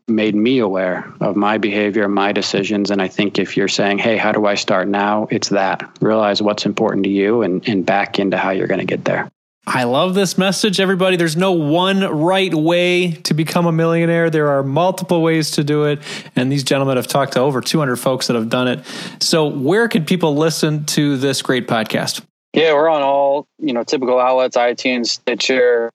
made 0.08 0.34
me 0.34 0.58
aware 0.58 1.12
of 1.20 1.36
my 1.36 1.58
behavior, 1.58 2.08
my 2.08 2.32
decisions. 2.32 2.90
And 2.90 3.00
I 3.00 3.08
think 3.08 3.38
if 3.38 3.56
you're 3.56 3.68
saying, 3.68 3.98
hey, 3.98 4.16
how 4.16 4.32
do 4.32 4.46
I 4.46 4.54
start 4.54 4.88
now? 4.88 5.26
It's 5.30 5.48
that. 5.50 5.88
Realize 6.00 6.42
what's 6.42 6.66
important 6.66 7.04
to 7.04 7.10
you 7.10 7.42
and, 7.42 7.66
and 7.68 7.86
back 7.86 8.18
into 8.18 8.36
how 8.36 8.50
you're 8.50 8.66
going 8.66 8.80
to 8.80 8.86
get 8.86 9.04
there. 9.04 9.30
I 9.66 9.84
love 9.84 10.14
this 10.14 10.36
message, 10.36 10.78
everybody. 10.78 11.16
There's 11.16 11.38
no 11.38 11.52
one 11.52 12.02
right 12.02 12.52
way 12.52 13.12
to 13.12 13.32
become 13.32 13.64
a 13.64 13.72
millionaire. 13.72 14.28
There 14.28 14.50
are 14.50 14.62
multiple 14.62 15.22
ways 15.22 15.52
to 15.52 15.64
do 15.64 15.84
it. 15.84 16.00
And 16.36 16.52
these 16.52 16.64
gentlemen 16.64 16.96
have 16.96 17.06
talked 17.06 17.32
to 17.32 17.40
over 17.40 17.62
200 17.62 17.96
folks 17.96 18.26
that 18.26 18.34
have 18.34 18.50
done 18.50 18.68
it. 18.68 18.84
So, 19.20 19.46
where 19.46 19.88
can 19.88 20.04
people 20.04 20.36
listen 20.36 20.84
to 20.86 21.16
this 21.16 21.40
great 21.40 21.66
podcast? 21.66 22.22
Yeah, 22.52 22.74
we're 22.74 22.90
on 22.90 23.00
all, 23.00 23.46
you 23.58 23.72
know, 23.72 23.84
typical 23.84 24.20
outlets, 24.20 24.56
iTunes, 24.56 25.06
Stitcher, 25.06 25.90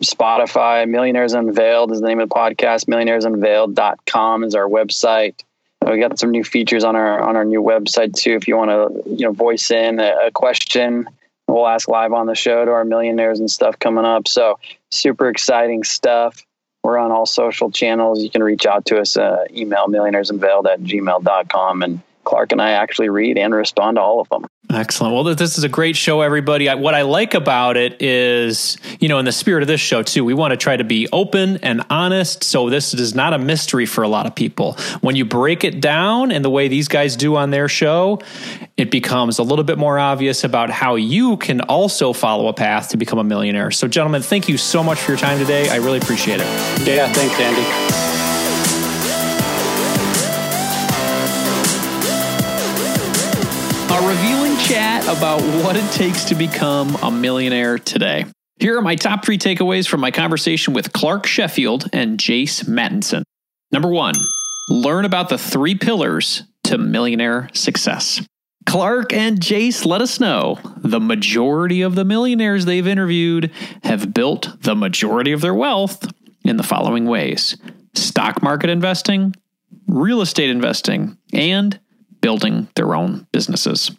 Spotify. 0.00 0.88
Millionaires 0.88 1.32
Unveiled 1.32 1.92
is 1.92 2.00
the 2.00 2.06
name 2.06 2.20
of 2.20 2.28
the 2.28 2.34
podcast. 2.34 2.86
Millionairesunveiled.com 2.86 4.44
is 4.44 4.54
our 4.54 4.68
website. 4.68 5.42
We 5.86 5.98
got 6.00 6.18
some 6.18 6.30
new 6.30 6.44
features 6.44 6.84
on 6.84 6.96
our 6.96 7.20
on 7.20 7.36
our 7.36 7.44
new 7.44 7.62
website 7.62 8.14
too. 8.14 8.32
If 8.32 8.48
you 8.48 8.56
want 8.56 8.70
to, 8.70 9.10
you 9.10 9.26
know, 9.26 9.32
voice 9.32 9.70
in 9.70 10.00
a, 10.00 10.26
a 10.26 10.30
question, 10.30 11.08
we'll 11.46 11.66
ask 11.66 11.88
live 11.88 12.12
on 12.12 12.26
the 12.26 12.34
show 12.34 12.64
to 12.64 12.70
our 12.70 12.84
millionaires 12.84 13.40
and 13.40 13.50
stuff 13.50 13.78
coming 13.78 14.04
up. 14.04 14.28
So 14.28 14.58
super 14.90 15.28
exciting 15.28 15.84
stuff. 15.84 16.44
We're 16.82 16.98
on 16.98 17.10
all 17.10 17.26
social 17.26 17.70
channels. 17.70 18.22
You 18.22 18.30
can 18.30 18.42
reach 18.42 18.66
out 18.66 18.86
to 18.86 19.00
us, 19.00 19.16
uh, 19.16 19.44
email 19.50 19.86
millionairesunveiled 19.86 20.66
at 20.66 20.80
gmail.com 20.80 21.82
and 21.82 22.00
Clark 22.28 22.52
and 22.52 22.60
I 22.60 22.72
actually 22.72 23.08
read 23.08 23.38
and 23.38 23.54
respond 23.54 23.96
to 23.96 24.02
all 24.02 24.20
of 24.20 24.28
them. 24.28 24.44
Excellent. 24.70 25.14
Well, 25.14 25.24
this 25.24 25.56
is 25.56 25.64
a 25.64 25.68
great 25.68 25.96
show, 25.96 26.20
everybody. 26.20 26.68
what 26.68 26.94
I 26.94 27.00
like 27.00 27.32
about 27.32 27.78
it 27.78 28.02
is, 28.02 28.76
you 29.00 29.08
know, 29.08 29.18
in 29.18 29.24
the 29.24 29.32
spirit 29.32 29.62
of 29.62 29.66
this 29.66 29.80
show, 29.80 30.02
too, 30.02 30.26
we 30.26 30.34
want 30.34 30.50
to 30.50 30.58
try 30.58 30.76
to 30.76 30.84
be 30.84 31.08
open 31.10 31.56
and 31.58 31.86
honest. 31.88 32.44
So 32.44 32.68
this 32.68 32.92
is 32.92 33.14
not 33.14 33.32
a 33.32 33.38
mystery 33.38 33.86
for 33.86 34.04
a 34.04 34.08
lot 34.08 34.26
of 34.26 34.34
people. 34.34 34.74
When 35.00 35.16
you 35.16 35.24
break 35.24 35.64
it 35.64 35.80
down 35.80 36.30
in 36.30 36.42
the 36.42 36.50
way 36.50 36.68
these 36.68 36.86
guys 36.86 37.16
do 37.16 37.34
on 37.34 37.50
their 37.50 37.66
show, 37.66 38.20
it 38.76 38.90
becomes 38.90 39.38
a 39.38 39.42
little 39.42 39.64
bit 39.64 39.78
more 39.78 39.98
obvious 39.98 40.44
about 40.44 40.68
how 40.68 40.96
you 40.96 41.38
can 41.38 41.62
also 41.62 42.12
follow 42.12 42.48
a 42.48 42.52
path 42.52 42.90
to 42.90 42.98
become 42.98 43.18
a 43.18 43.24
millionaire. 43.24 43.70
So, 43.70 43.88
gentlemen, 43.88 44.20
thank 44.20 44.50
you 44.50 44.58
so 44.58 44.82
much 44.84 44.98
for 44.98 45.12
your 45.12 45.18
time 45.18 45.38
today. 45.38 45.70
I 45.70 45.76
really 45.76 45.98
appreciate 45.98 46.40
it. 46.42 46.86
Yeah, 46.86 47.10
thanks, 47.10 47.40
Andy. 47.40 48.07
Chat 54.68 55.02
about 55.04 55.40
what 55.64 55.76
it 55.76 55.92
takes 55.92 56.24
to 56.24 56.34
become 56.34 56.94
a 56.96 57.10
millionaire 57.10 57.78
today. 57.78 58.26
Here 58.58 58.76
are 58.76 58.82
my 58.82 58.96
top 58.96 59.24
three 59.24 59.38
takeaways 59.38 59.88
from 59.88 60.00
my 60.00 60.10
conversation 60.10 60.74
with 60.74 60.92
Clark 60.92 61.26
Sheffield 61.26 61.88
and 61.94 62.18
Jace 62.18 62.64
Mattinson. 62.64 63.22
Number 63.72 63.88
one, 63.88 64.12
learn 64.68 65.06
about 65.06 65.30
the 65.30 65.38
three 65.38 65.74
pillars 65.74 66.42
to 66.64 66.76
millionaire 66.76 67.48
success. 67.54 68.22
Clark 68.66 69.14
and 69.14 69.40
Jace 69.40 69.86
let 69.86 70.02
us 70.02 70.20
know 70.20 70.58
the 70.76 71.00
majority 71.00 71.80
of 71.80 71.94
the 71.94 72.04
millionaires 72.04 72.66
they've 72.66 72.86
interviewed 72.86 73.50
have 73.84 74.12
built 74.12 74.60
the 74.60 74.76
majority 74.76 75.32
of 75.32 75.40
their 75.40 75.54
wealth 75.54 76.06
in 76.44 76.58
the 76.58 76.62
following 76.62 77.06
ways 77.06 77.56
stock 77.94 78.42
market 78.42 78.68
investing, 78.68 79.34
real 79.86 80.20
estate 80.20 80.50
investing, 80.50 81.16
and 81.32 81.80
building 82.20 82.68
their 82.74 82.94
own 82.94 83.26
businesses. 83.32 83.90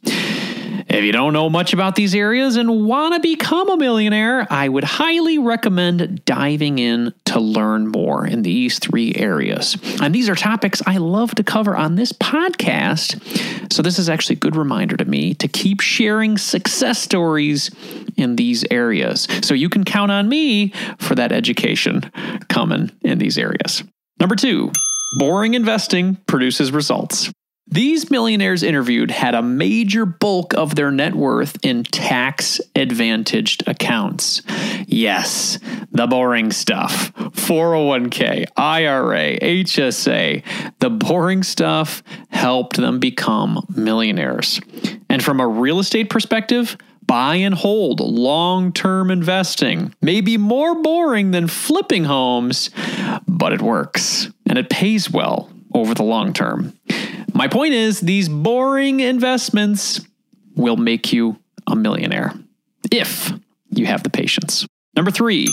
If 0.90 1.04
you 1.04 1.12
don't 1.12 1.34
know 1.34 1.52
much 1.52 1.72
about 1.72 1.96
these 1.96 2.16
areas 2.16 2.56
and 2.56 2.84
want 2.84 3.14
to 3.14 3.20
become 3.20 3.70
a 3.70 3.78
millionaire, 3.78 4.48
I 4.50 4.68
would 4.68 4.84
highly 4.84 5.38
recommend 5.38 6.26
diving 6.26 6.80
in 6.80 7.14
to 7.26 7.40
learn 7.40 7.90
more 7.90 8.26
in 8.26 8.42
these 8.42 8.80
three 8.80 9.14
areas. 9.14 9.78
And 10.02 10.16
these 10.16 10.28
are 10.30 10.36
topics 10.36 10.82
I 10.88 10.98
love 10.98 11.36
to 11.36 11.44
cover 11.44 11.78
on 11.78 11.94
this 11.94 12.12
podcast. 12.12 13.72
So, 13.72 13.84
this 13.84 14.00
is 14.00 14.10
actually 14.10 14.38
a 14.38 14.40
good 14.40 14.56
reminder 14.56 14.98
to 14.98 15.06
me 15.06 15.36
to 15.36 15.48
keep 15.48 15.80
sharing 15.80 16.40
success 16.40 16.98
stories 16.98 17.70
in 18.18 18.36
these 18.36 18.66
areas. 18.72 19.28
So, 19.44 19.54
you 19.54 19.70
can 19.70 19.84
count 19.84 20.12
on 20.12 20.28
me 20.28 20.74
for 20.98 21.14
that 21.14 21.32
education 21.32 22.12
coming 22.50 22.90
in 23.04 23.20
these 23.20 23.38
areas. 23.38 23.84
Number 24.20 24.36
two, 24.36 24.72
boring 25.20 25.54
investing 25.54 26.16
produces 26.26 26.72
results. 26.72 27.32
These 27.72 28.10
millionaires 28.10 28.64
interviewed 28.64 29.12
had 29.12 29.36
a 29.36 29.44
major 29.44 30.06
bulk 30.06 30.54
of 30.56 30.76
their 30.76 30.90
net 30.90 31.14
worth 31.14 31.56
in 31.64 31.84
tax 31.84 32.60
advantaged 32.76 33.64
accounts. 33.68 34.42
Yes, 34.88 35.60
the 35.92 36.08
boring 36.08 36.52
stuff 36.52 37.14
401k, 37.16 38.46
IRA, 38.58 39.38
HSA. 39.40 40.44
The 40.80 40.90
boring 40.90 41.44
stuff 41.44 42.02
helped 42.30 42.78
them 42.78 43.00
become 43.00 43.66
millionaires. 43.76 44.60
And 45.08 45.24
from 45.24 45.40
a 45.40 45.48
real 45.48 45.80
estate 45.80 46.10
perspective, 46.10 46.76
buy 47.06 47.36
and 47.36 47.56
hold 47.56 48.00
long 48.00 48.74
term 48.74 49.12
investing 49.12 49.94
may 50.02 50.22
be 50.22 50.38
more 50.38 50.82
boring 50.82 51.32
than 51.32 51.48
flipping 51.48 52.06
homes, 52.06 52.70
but 53.28 53.54
it 53.54 53.62
works 53.62 54.30
and 54.48 54.58
it 54.58 54.70
pays 54.70 55.10
well 55.10 55.52
over 55.74 55.94
the 55.94 56.04
long 56.04 56.34
term. 56.34 56.74
My 57.40 57.48
point 57.48 57.74
is, 57.74 58.02
these 58.02 58.28
boring 58.28 59.00
investments 59.00 60.02
will 60.58 60.76
make 60.76 61.14
you 61.14 61.40
a 61.68 61.74
millionaire 61.74 62.34
if 62.92 63.32
you 63.70 63.86
have 63.86 64.04
the 64.04 64.10
patience. 64.10 64.68
Number 64.94 65.10
three, 65.10 65.48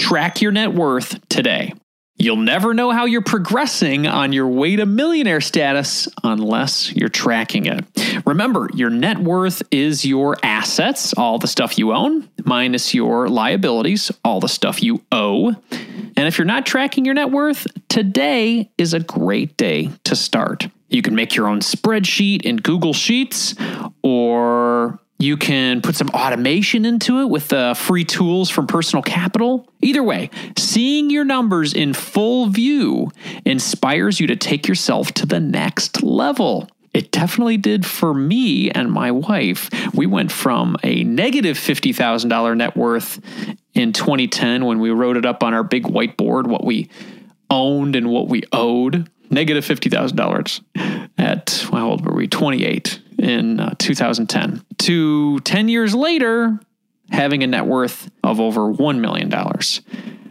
track 0.00 0.42
your 0.42 0.50
net 0.50 0.74
worth 0.74 1.28
today. 1.28 1.74
You'll 2.16 2.38
never 2.38 2.74
know 2.74 2.90
how 2.90 3.04
you're 3.04 3.22
progressing 3.22 4.08
on 4.08 4.32
your 4.32 4.48
way 4.48 4.74
to 4.74 4.84
millionaire 4.84 5.40
status 5.40 6.08
unless 6.24 6.92
you're 6.92 7.08
tracking 7.08 7.66
it. 7.66 7.84
Remember, 8.26 8.68
your 8.74 8.90
net 8.90 9.18
worth 9.18 9.62
is 9.70 10.04
your 10.04 10.36
assets, 10.42 11.14
all 11.14 11.38
the 11.38 11.46
stuff 11.46 11.78
you 11.78 11.92
own, 11.92 12.28
minus 12.44 12.94
your 12.94 13.28
liabilities, 13.28 14.10
all 14.24 14.40
the 14.40 14.48
stuff 14.48 14.82
you 14.82 15.04
owe. 15.12 15.50
And 15.70 16.26
if 16.26 16.36
you're 16.36 16.44
not 16.46 16.66
tracking 16.66 17.04
your 17.04 17.14
net 17.14 17.30
worth, 17.30 17.68
today 17.88 18.72
is 18.76 18.92
a 18.92 18.98
great 18.98 19.56
day 19.56 19.90
to 20.02 20.16
start. 20.16 20.66
You 20.88 21.02
can 21.02 21.14
make 21.14 21.34
your 21.34 21.48
own 21.48 21.60
spreadsheet 21.60 22.42
in 22.42 22.56
Google 22.56 22.92
Sheets, 22.92 23.54
or 24.02 24.98
you 25.18 25.36
can 25.36 25.82
put 25.82 25.96
some 25.96 26.08
automation 26.10 26.84
into 26.84 27.20
it 27.20 27.28
with 27.28 27.48
the 27.48 27.74
free 27.76 28.04
tools 28.04 28.50
from 28.50 28.66
Personal 28.66 29.02
Capital. 29.02 29.68
Either 29.82 30.02
way, 30.02 30.30
seeing 30.56 31.10
your 31.10 31.24
numbers 31.24 31.74
in 31.74 31.92
full 31.92 32.46
view 32.46 33.10
inspires 33.44 34.20
you 34.20 34.28
to 34.28 34.36
take 34.36 34.68
yourself 34.68 35.12
to 35.14 35.26
the 35.26 35.40
next 35.40 36.02
level. 36.02 36.68
It 36.94 37.10
definitely 37.10 37.58
did 37.58 37.84
for 37.84 38.14
me 38.14 38.70
and 38.70 38.90
my 38.90 39.10
wife. 39.10 39.68
We 39.94 40.06
went 40.06 40.32
from 40.32 40.76
a 40.82 41.04
negative 41.04 41.58
$50,000 41.58 42.56
net 42.56 42.76
worth 42.76 43.20
in 43.74 43.92
2010 43.92 44.64
when 44.64 44.78
we 44.78 44.90
wrote 44.90 45.16
it 45.16 45.26
up 45.26 45.42
on 45.42 45.52
our 45.52 45.62
big 45.62 45.84
whiteboard, 45.84 46.46
what 46.46 46.64
we 46.64 46.88
owned 47.50 47.96
and 47.96 48.08
what 48.10 48.28
we 48.28 48.42
owed, 48.52 49.10
negative 49.30 49.64
$50,000 49.64 51.10
at, 51.18 51.66
how 51.70 51.90
old 51.90 52.04
were 52.04 52.14
we? 52.14 52.26
28 52.26 53.00
in 53.18 53.60
uh, 53.60 53.74
2010. 53.78 54.64
To 54.78 55.40
10 55.40 55.68
years 55.68 55.94
later, 55.94 56.60
having 57.10 57.42
a 57.42 57.46
net 57.46 57.66
worth 57.66 58.10
of 58.22 58.40
over 58.40 58.72
$1 58.72 59.00
million. 59.00 59.30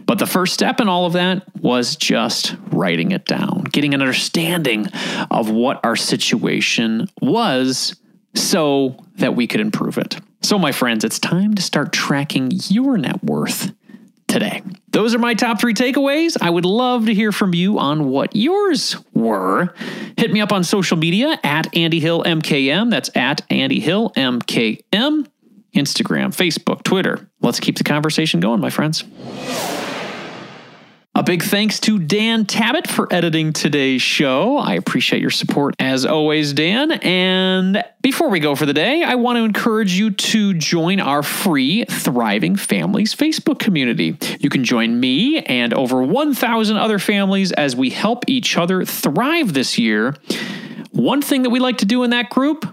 But 0.05 0.19
the 0.19 0.25
first 0.25 0.53
step 0.53 0.79
in 0.79 0.87
all 0.87 1.05
of 1.05 1.13
that 1.13 1.43
was 1.61 1.95
just 1.97 2.55
writing 2.71 3.11
it 3.11 3.25
down, 3.25 3.65
getting 3.71 3.93
an 3.93 4.01
understanding 4.01 4.87
of 5.29 5.49
what 5.49 5.83
our 5.83 5.97
situation 5.97 7.09
was 7.21 7.95
so 8.33 8.97
that 9.15 9.35
we 9.35 9.47
could 9.47 9.59
improve 9.59 9.97
it. 9.97 10.17
So, 10.41 10.57
my 10.57 10.71
friends, 10.71 11.03
it's 11.03 11.19
time 11.19 11.55
to 11.55 11.61
start 11.61 11.91
tracking 11.91 12.51
your 12.69 12.97
net 12.97 13.21
worth 13.23 13.73
today. 14.27 14.61
Those 14.91 15.15
are 15.15 15.19
my 15.19 15.33
top 15.33 15.59
three 15.59 15.73
takeaways. 15.73 16.37
I 16.41 16.49
would 16.49 16.65
love 16.65 17.05
to 17.05 17.13
hear 17.13 17.31
from 17.31 17.53
you 17.53 17.79
on 17.79 18.09
what 18.09 18.35
yours 18.35 18.95
were. 19.13 19.73
Hit 20.17 20.31
me 20.31 20.41
up 20.41 20.51
on 20.51 20.63
social 20.63 20.97
media 20.97 21.39
at 21.43 21.75
Andy 21.75 21.99
Hill 21.99 22.23
MKM. 22.23 22.89
That's 22.89 23.09
at 23.15 23.41
Andy 23.49 23.79
Hill 23.79 24.11
MKM. 24.15 25.27
Instagram, 25.75 26.35
Facebook, 26.35 26.83
Twitter. 26.83 27.29
Let's 27.41 27.59
keep 27.59 27.77
the 27.77 27.83
conversation 27.83 28.39
going, 28.39 28.59
my 28.59 28.71
friends. 28.71 29.03
A 31.17 31.23
big 31.23 31.41
thanks 31.41 31.79
to 31.79 31.97
Dan 31.97 32.45
Tabbitt 32.45 32.85
for 32.85 33.11
editing 33.11 33.51
today's 33.51 34.03
show. 34.03 34.57
I 34.57 34.75
appreciate 34.75 35.19
your 35.19 35.31
support 35.31 35.73
as 35.79 36.05
always, 36.05 36.53
Dan. 36.53 36.91
And 36.91 37.83
before 38.03 38.29
we 38.29 38.39
go 38.39 38.53
for 38.53 38.67
the 38.67 38.73
day, 38.73 39.01
I 39.01 39.15
want 39.15 39.37
to 39.37 39.43
encourage 39.43 39.93
you 39.93 40.11
to 40.11 40.53
join 40.53 40.99
our 40.99 41.23
free 41.23 41.85
Thriving 41.85 42.55
Families 42.55 43.15
Facebook 43.15 43.57
community. 43.57 44.15
You 44.39 44.51
can 44.51 44.63
join 44.63 44.99
me 44.99 45.39
and 45.39 45.73
over 45.73 46.03
1,000 46.03 46.77
other 46.77 46.99
families 46.99 47.51
as 47.51 47.75
we 47.75 47.89
help 47.89 48.23
each 48.27 48.55
other 48.55 48.85
thrive 48.85 49.53
this 49.53 49.79
year. 49.79 50.13
One 50.91 51.23
thing 51.23 51.41
that 51.41 51.49
we 51.49 51.57
like 51.57 51.79
to 51.79 51.85
do 51.87 52.03
in 52.03 52.11
that 52.11 52.29
group 52.29 52.63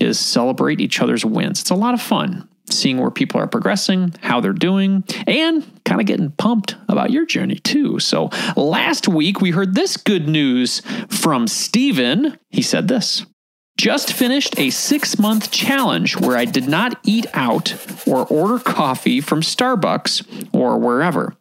is 0.00 0.18
celebrate 0.18 0.80
each 0.80 1.02
other's 1.02 1.22
wins. 1.26 1.60
It's 1.60 1.70
a 1.70 1.74
lot 1.74 1.92
of 1.92 2.00
fun 2.00 2.48
seeing 2.70 2.98
where 2.98 3.10
people 3.10 3.40
are 3.40 3.46
progressing, 3.46 4.14
how 4.22 4.40
they're 4.40 4.52
doing, 4.52 5.04
and 5.26 5.64
kind 5.84 6.00
of 6.00 6.06
getting 6.06 6.30
pumped 6.32 6.76
about 6.88 7.10
your 7.10 7.26
journey 7.26 7.56
too. 7.56 7.98
So 7.98 8.30
last 8.56 9.08
week 9.08 9.40
we 9.40 9.50
heard 9.50 9.74
this 9.74 9.96
good 9.96 10.28
news 10.28 10.80
from 11.08 11.46
Steven. 11.46 12.38
He 12.50 12.62
said 12.62 12.88
this. 12.88 13.26
Just 13.76 14.12
finished 14.12 14.56
a 14.58 14.70
six 14.70 15.18
month 15.18 15.50
challenge 15.50 16.16
where 16.16 16.36
I 16.36 16.44
did 16.44 16.68
not 16.68 16.98
eat 17.04 17.26
out 17.34 17.74
or 18.06 18.24
order 18.26 18.60
coffee 18.60 19.20
from 19.20 19.40
Starbucks 19.40 20.54
or 20.54 20.78
wherever, 20.78 21.34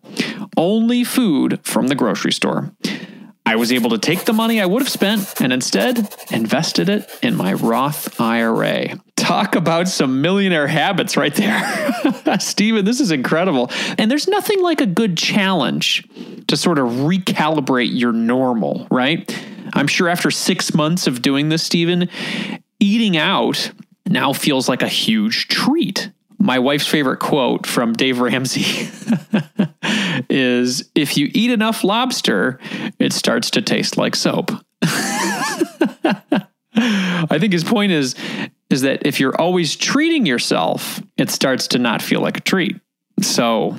only 0.58 1.04
food 1.04 1.60
from 1.64 1.88
the 1.88 1.96
grocery 1.96 2.32
store. 2.32 2.72
I 3.46 3.58
was 3.58 3.74
able 3.74 3.90
to 3.92 3.98
take 3.98 4.24
the 4.24 4.34
money 4.34 4.62
I 4.62 4.66
would 4.66 4.82
have 4.82 4.90
spent 4.90 5.42
and 5.42 5.52
instead 5.52 6.08
invested 6.32 6.88
it 6.88 7.10
in 7.22 7.36
my 7.36 7.54
Roth 7.54 8.20
IRA. 8.20 9.00
Talk 9.18 9.56
about 9.56 9.90
some 9.90 10.22
millionaire 10.22 10.68
habits 10.68 11.18
right 11.18 11.34
there. 11.36 12.40
Steven, 12.40 12.86
this 12.86 13.02
is 13.02 13.12
incredible. 13.12 13.70
And 13.98 14.10
there's 14.10 14.28
nothing 14.28 14.62
like 14.62 14.80
a 14.80 14.86
good 14.86 15.18
challenge 15.18 16.08
to 16.48 16.56
sort 16.56 16.80
of 16.80 16.88
recalibrate 16.88 17.90
your 17.92 18.14
normal, 18.14 18.88
right? 18.90 19.30
I'm 19.74 19.88
sure 19.88 20.08
after 20.08 20.32
six 20.32 20.74
months 20.74 21.06
of 21.08 21.22
doing 21.22 21.50
this, 21.50 21.64
Steven, 21.64 22.10
eating 22.80 23.18
out 23.18 23.72
now 24.06 24.32
feels 24.34 24.70
like 24.70 24.82
a 24.82 24.88
huge 24.88 25.48
treat. 25.48 26.12
My 26.44 26.60
wife's 26.60 26.86
favorite 26.86 27.22
quote 27.22 27.66
from 27.66 27.94
Dave 27.94 28.20
Ramsey 28.20 28.66
is 30.30 30.90
If 30.94 31.16
you 31.16 31.32
eat 31.34 31.52
enough 31.52 31.86
lobster, 31.86 32.60
it 33.00 33.14
starts 33.14 33.50
to 33.52 33.62
taste 33.62 33.96
like 33.96 34.14
soap. 34.14 34.52
I 34.82 36.34
think 37.40 37.54
his 37.54 37.64
point 37.64 37.94
is 37.94 38.16
is 38.70 38.82
that 38.82 39.08
if 39.08 39.22
you're 39.22 39.40
always 39.40 39.78
treating 39.78 40.26
yourself, 40.26 41.02
it 41.16 41.30
starts 41.30 41.70
to 41.70 41.80
not 41.80 42.02
feel 42.02 42.20
like 42.20 42.36
a 42.36 42.42
treat. 42.42 42.76
So, 43.22 43.78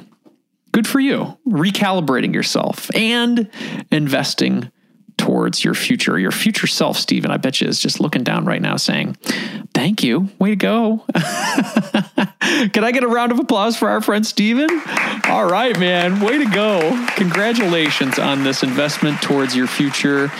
good 0.72 0.86
for 0.86 1.00
you. 1.00 1.36
Recalibrating 1.46 2.32
yourself 2.32 2.88
and 2.94 3.50
investing 3.92 4.70
towards 5.18 5.64
your 5.64 5.74
future, 5.74 6.18
your 6.18 6.30
future 6.30 6.66
self, 6.66 6.96
Steven. 6.96 7.30
I 7.30 7.36
bet 7.36 7.60
you 7.60 7.68
is 7.68 7.78
just 7.78 8.00
looking 8.00 8.24
down 8.24 8.46
right 8.46 8.62
now 8.62 8.76
saying, 8.76 9.18
Thank 9.74 10.02
you. 10.02 10.30
Way 10.38 10.50
to 10.50 10.56
go. 10.56 11.04
Can 12.72 12.84
I 12.84 12.92
get 12.92 13.04
a 13.04 13.08
round 13.08 13.32
of 13.32 13.38
applause 13.38 13.76
for 13.76 13.88
our 13.88 14.00
friend 14.00 14.26
Steven? 14.26 14.68
All 15.28 15.46
right, 15.46 15.78
man. 15.78 16.20
Way 16.20 16.38
to 16.38 16.50
go. 16.50 17.06
Congratulations 17.16 18.18
on 18.18 18.44
this 18.44 18.62
investment 18.62 19.22
towards 19.22 19.56
your 19.56 19.66
future 19.66 20.30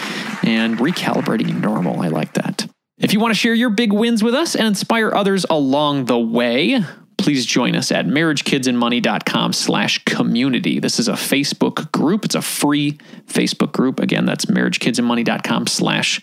and 0.42 0.76
recalibrating 0.78 1.60
normal. 1.60 2.00
I 2.00 2.08
like 2.08 2.34
that. 2.34 2.66
If 2.98 3.12
you 3.12 3.20
want 3.20 3.32
to 3.32 3.38
share 3.38 3.54
your 3.54 3.70
big 3.70 3.92
wins 3.92 4.22
with 4.22 4.34
us 4.34 4.54
and 4.54 4.66
inspire 4.66 5.12
others 5.12 5.44
along 5.48 6.04
the 6.04 6.18
way, 6.18 6.84
please 7.16 7.46
join 7.46 7.74
us 7.74 7.90
at 7.90 8.06
marriagekidsandmoney.com 8.06 9.52
slash 9.52 10.04
community. 10.04 10.78
This 10.78 10.98
is 10.98 11.08
a 11.08 11.14
Facebook 11.14 11.90
group. 11.90 12.24
It's 12.24 12.34
a 12.34 12.42
free 12.42 12.98
Facebook 13.26 13.72
group. 13.72 13.98
Again, 13.98 14.26
that's 14.26 14.44
marriagekidsandmoney.com 14.44 15.66
slash 15.66 16.20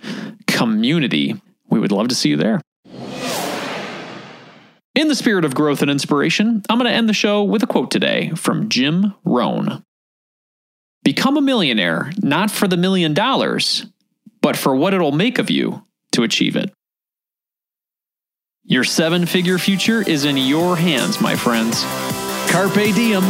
community. 0.47 1.41
We 1.69 1.79
would 1.79 1.91
love 1.91 2.09
to 2.09 2.15
see 2.15 2.29
you 2.29 2.37
there. 2.37 2.61
In 4.93 5.07
the 5.07 5.15
spirit 5.15 5.45
of 5.45 5.55
growth 5.55 5.81
and 5.81 5.89
inspiration, 5.89 6.63
I'm 6.69 6.77
going 6.77 6.89
to 6.89 6.95
end 6.95 7.07
the 7.07 7.13
show 7.13 7.43
with 7.43 7.63
a 7.63 7.67
quote 7.67 7.91
today 7.91 8.31
from 8.35 8.67
Jim 8.67 9.13
Rohn. 9.23 9.83
Become 11.03 11.37
a 11.37 11.41
millionaire, 11.41 12.11
not 12.17 12.51
for 12.51 12.67
the 12.67 12.75
million 12.75 13.13
dollars, 13.13 13.85
but 14.41 14.57
for 14.57 14.75
what 14.75 14.93
it'll 14.93 15.13
make 15.13 15.39
of 15.39 15.49
you 15.49 15.85
to 16.11 16.23
achieve 16.23 16.57
it. 16.57 16.73
Your 18.63 18.83
seven 18.83 19.25
figure 19.25 19.57
future 19.57 20.01
is 20.07 20.25
in 20.25 20.35
your 20.35 20.75
hands, 20.75 21.21
my 21.21 21.37
friends. 21.37 21.83
Carpe 22.51 22.93
diem. 22.93 23.23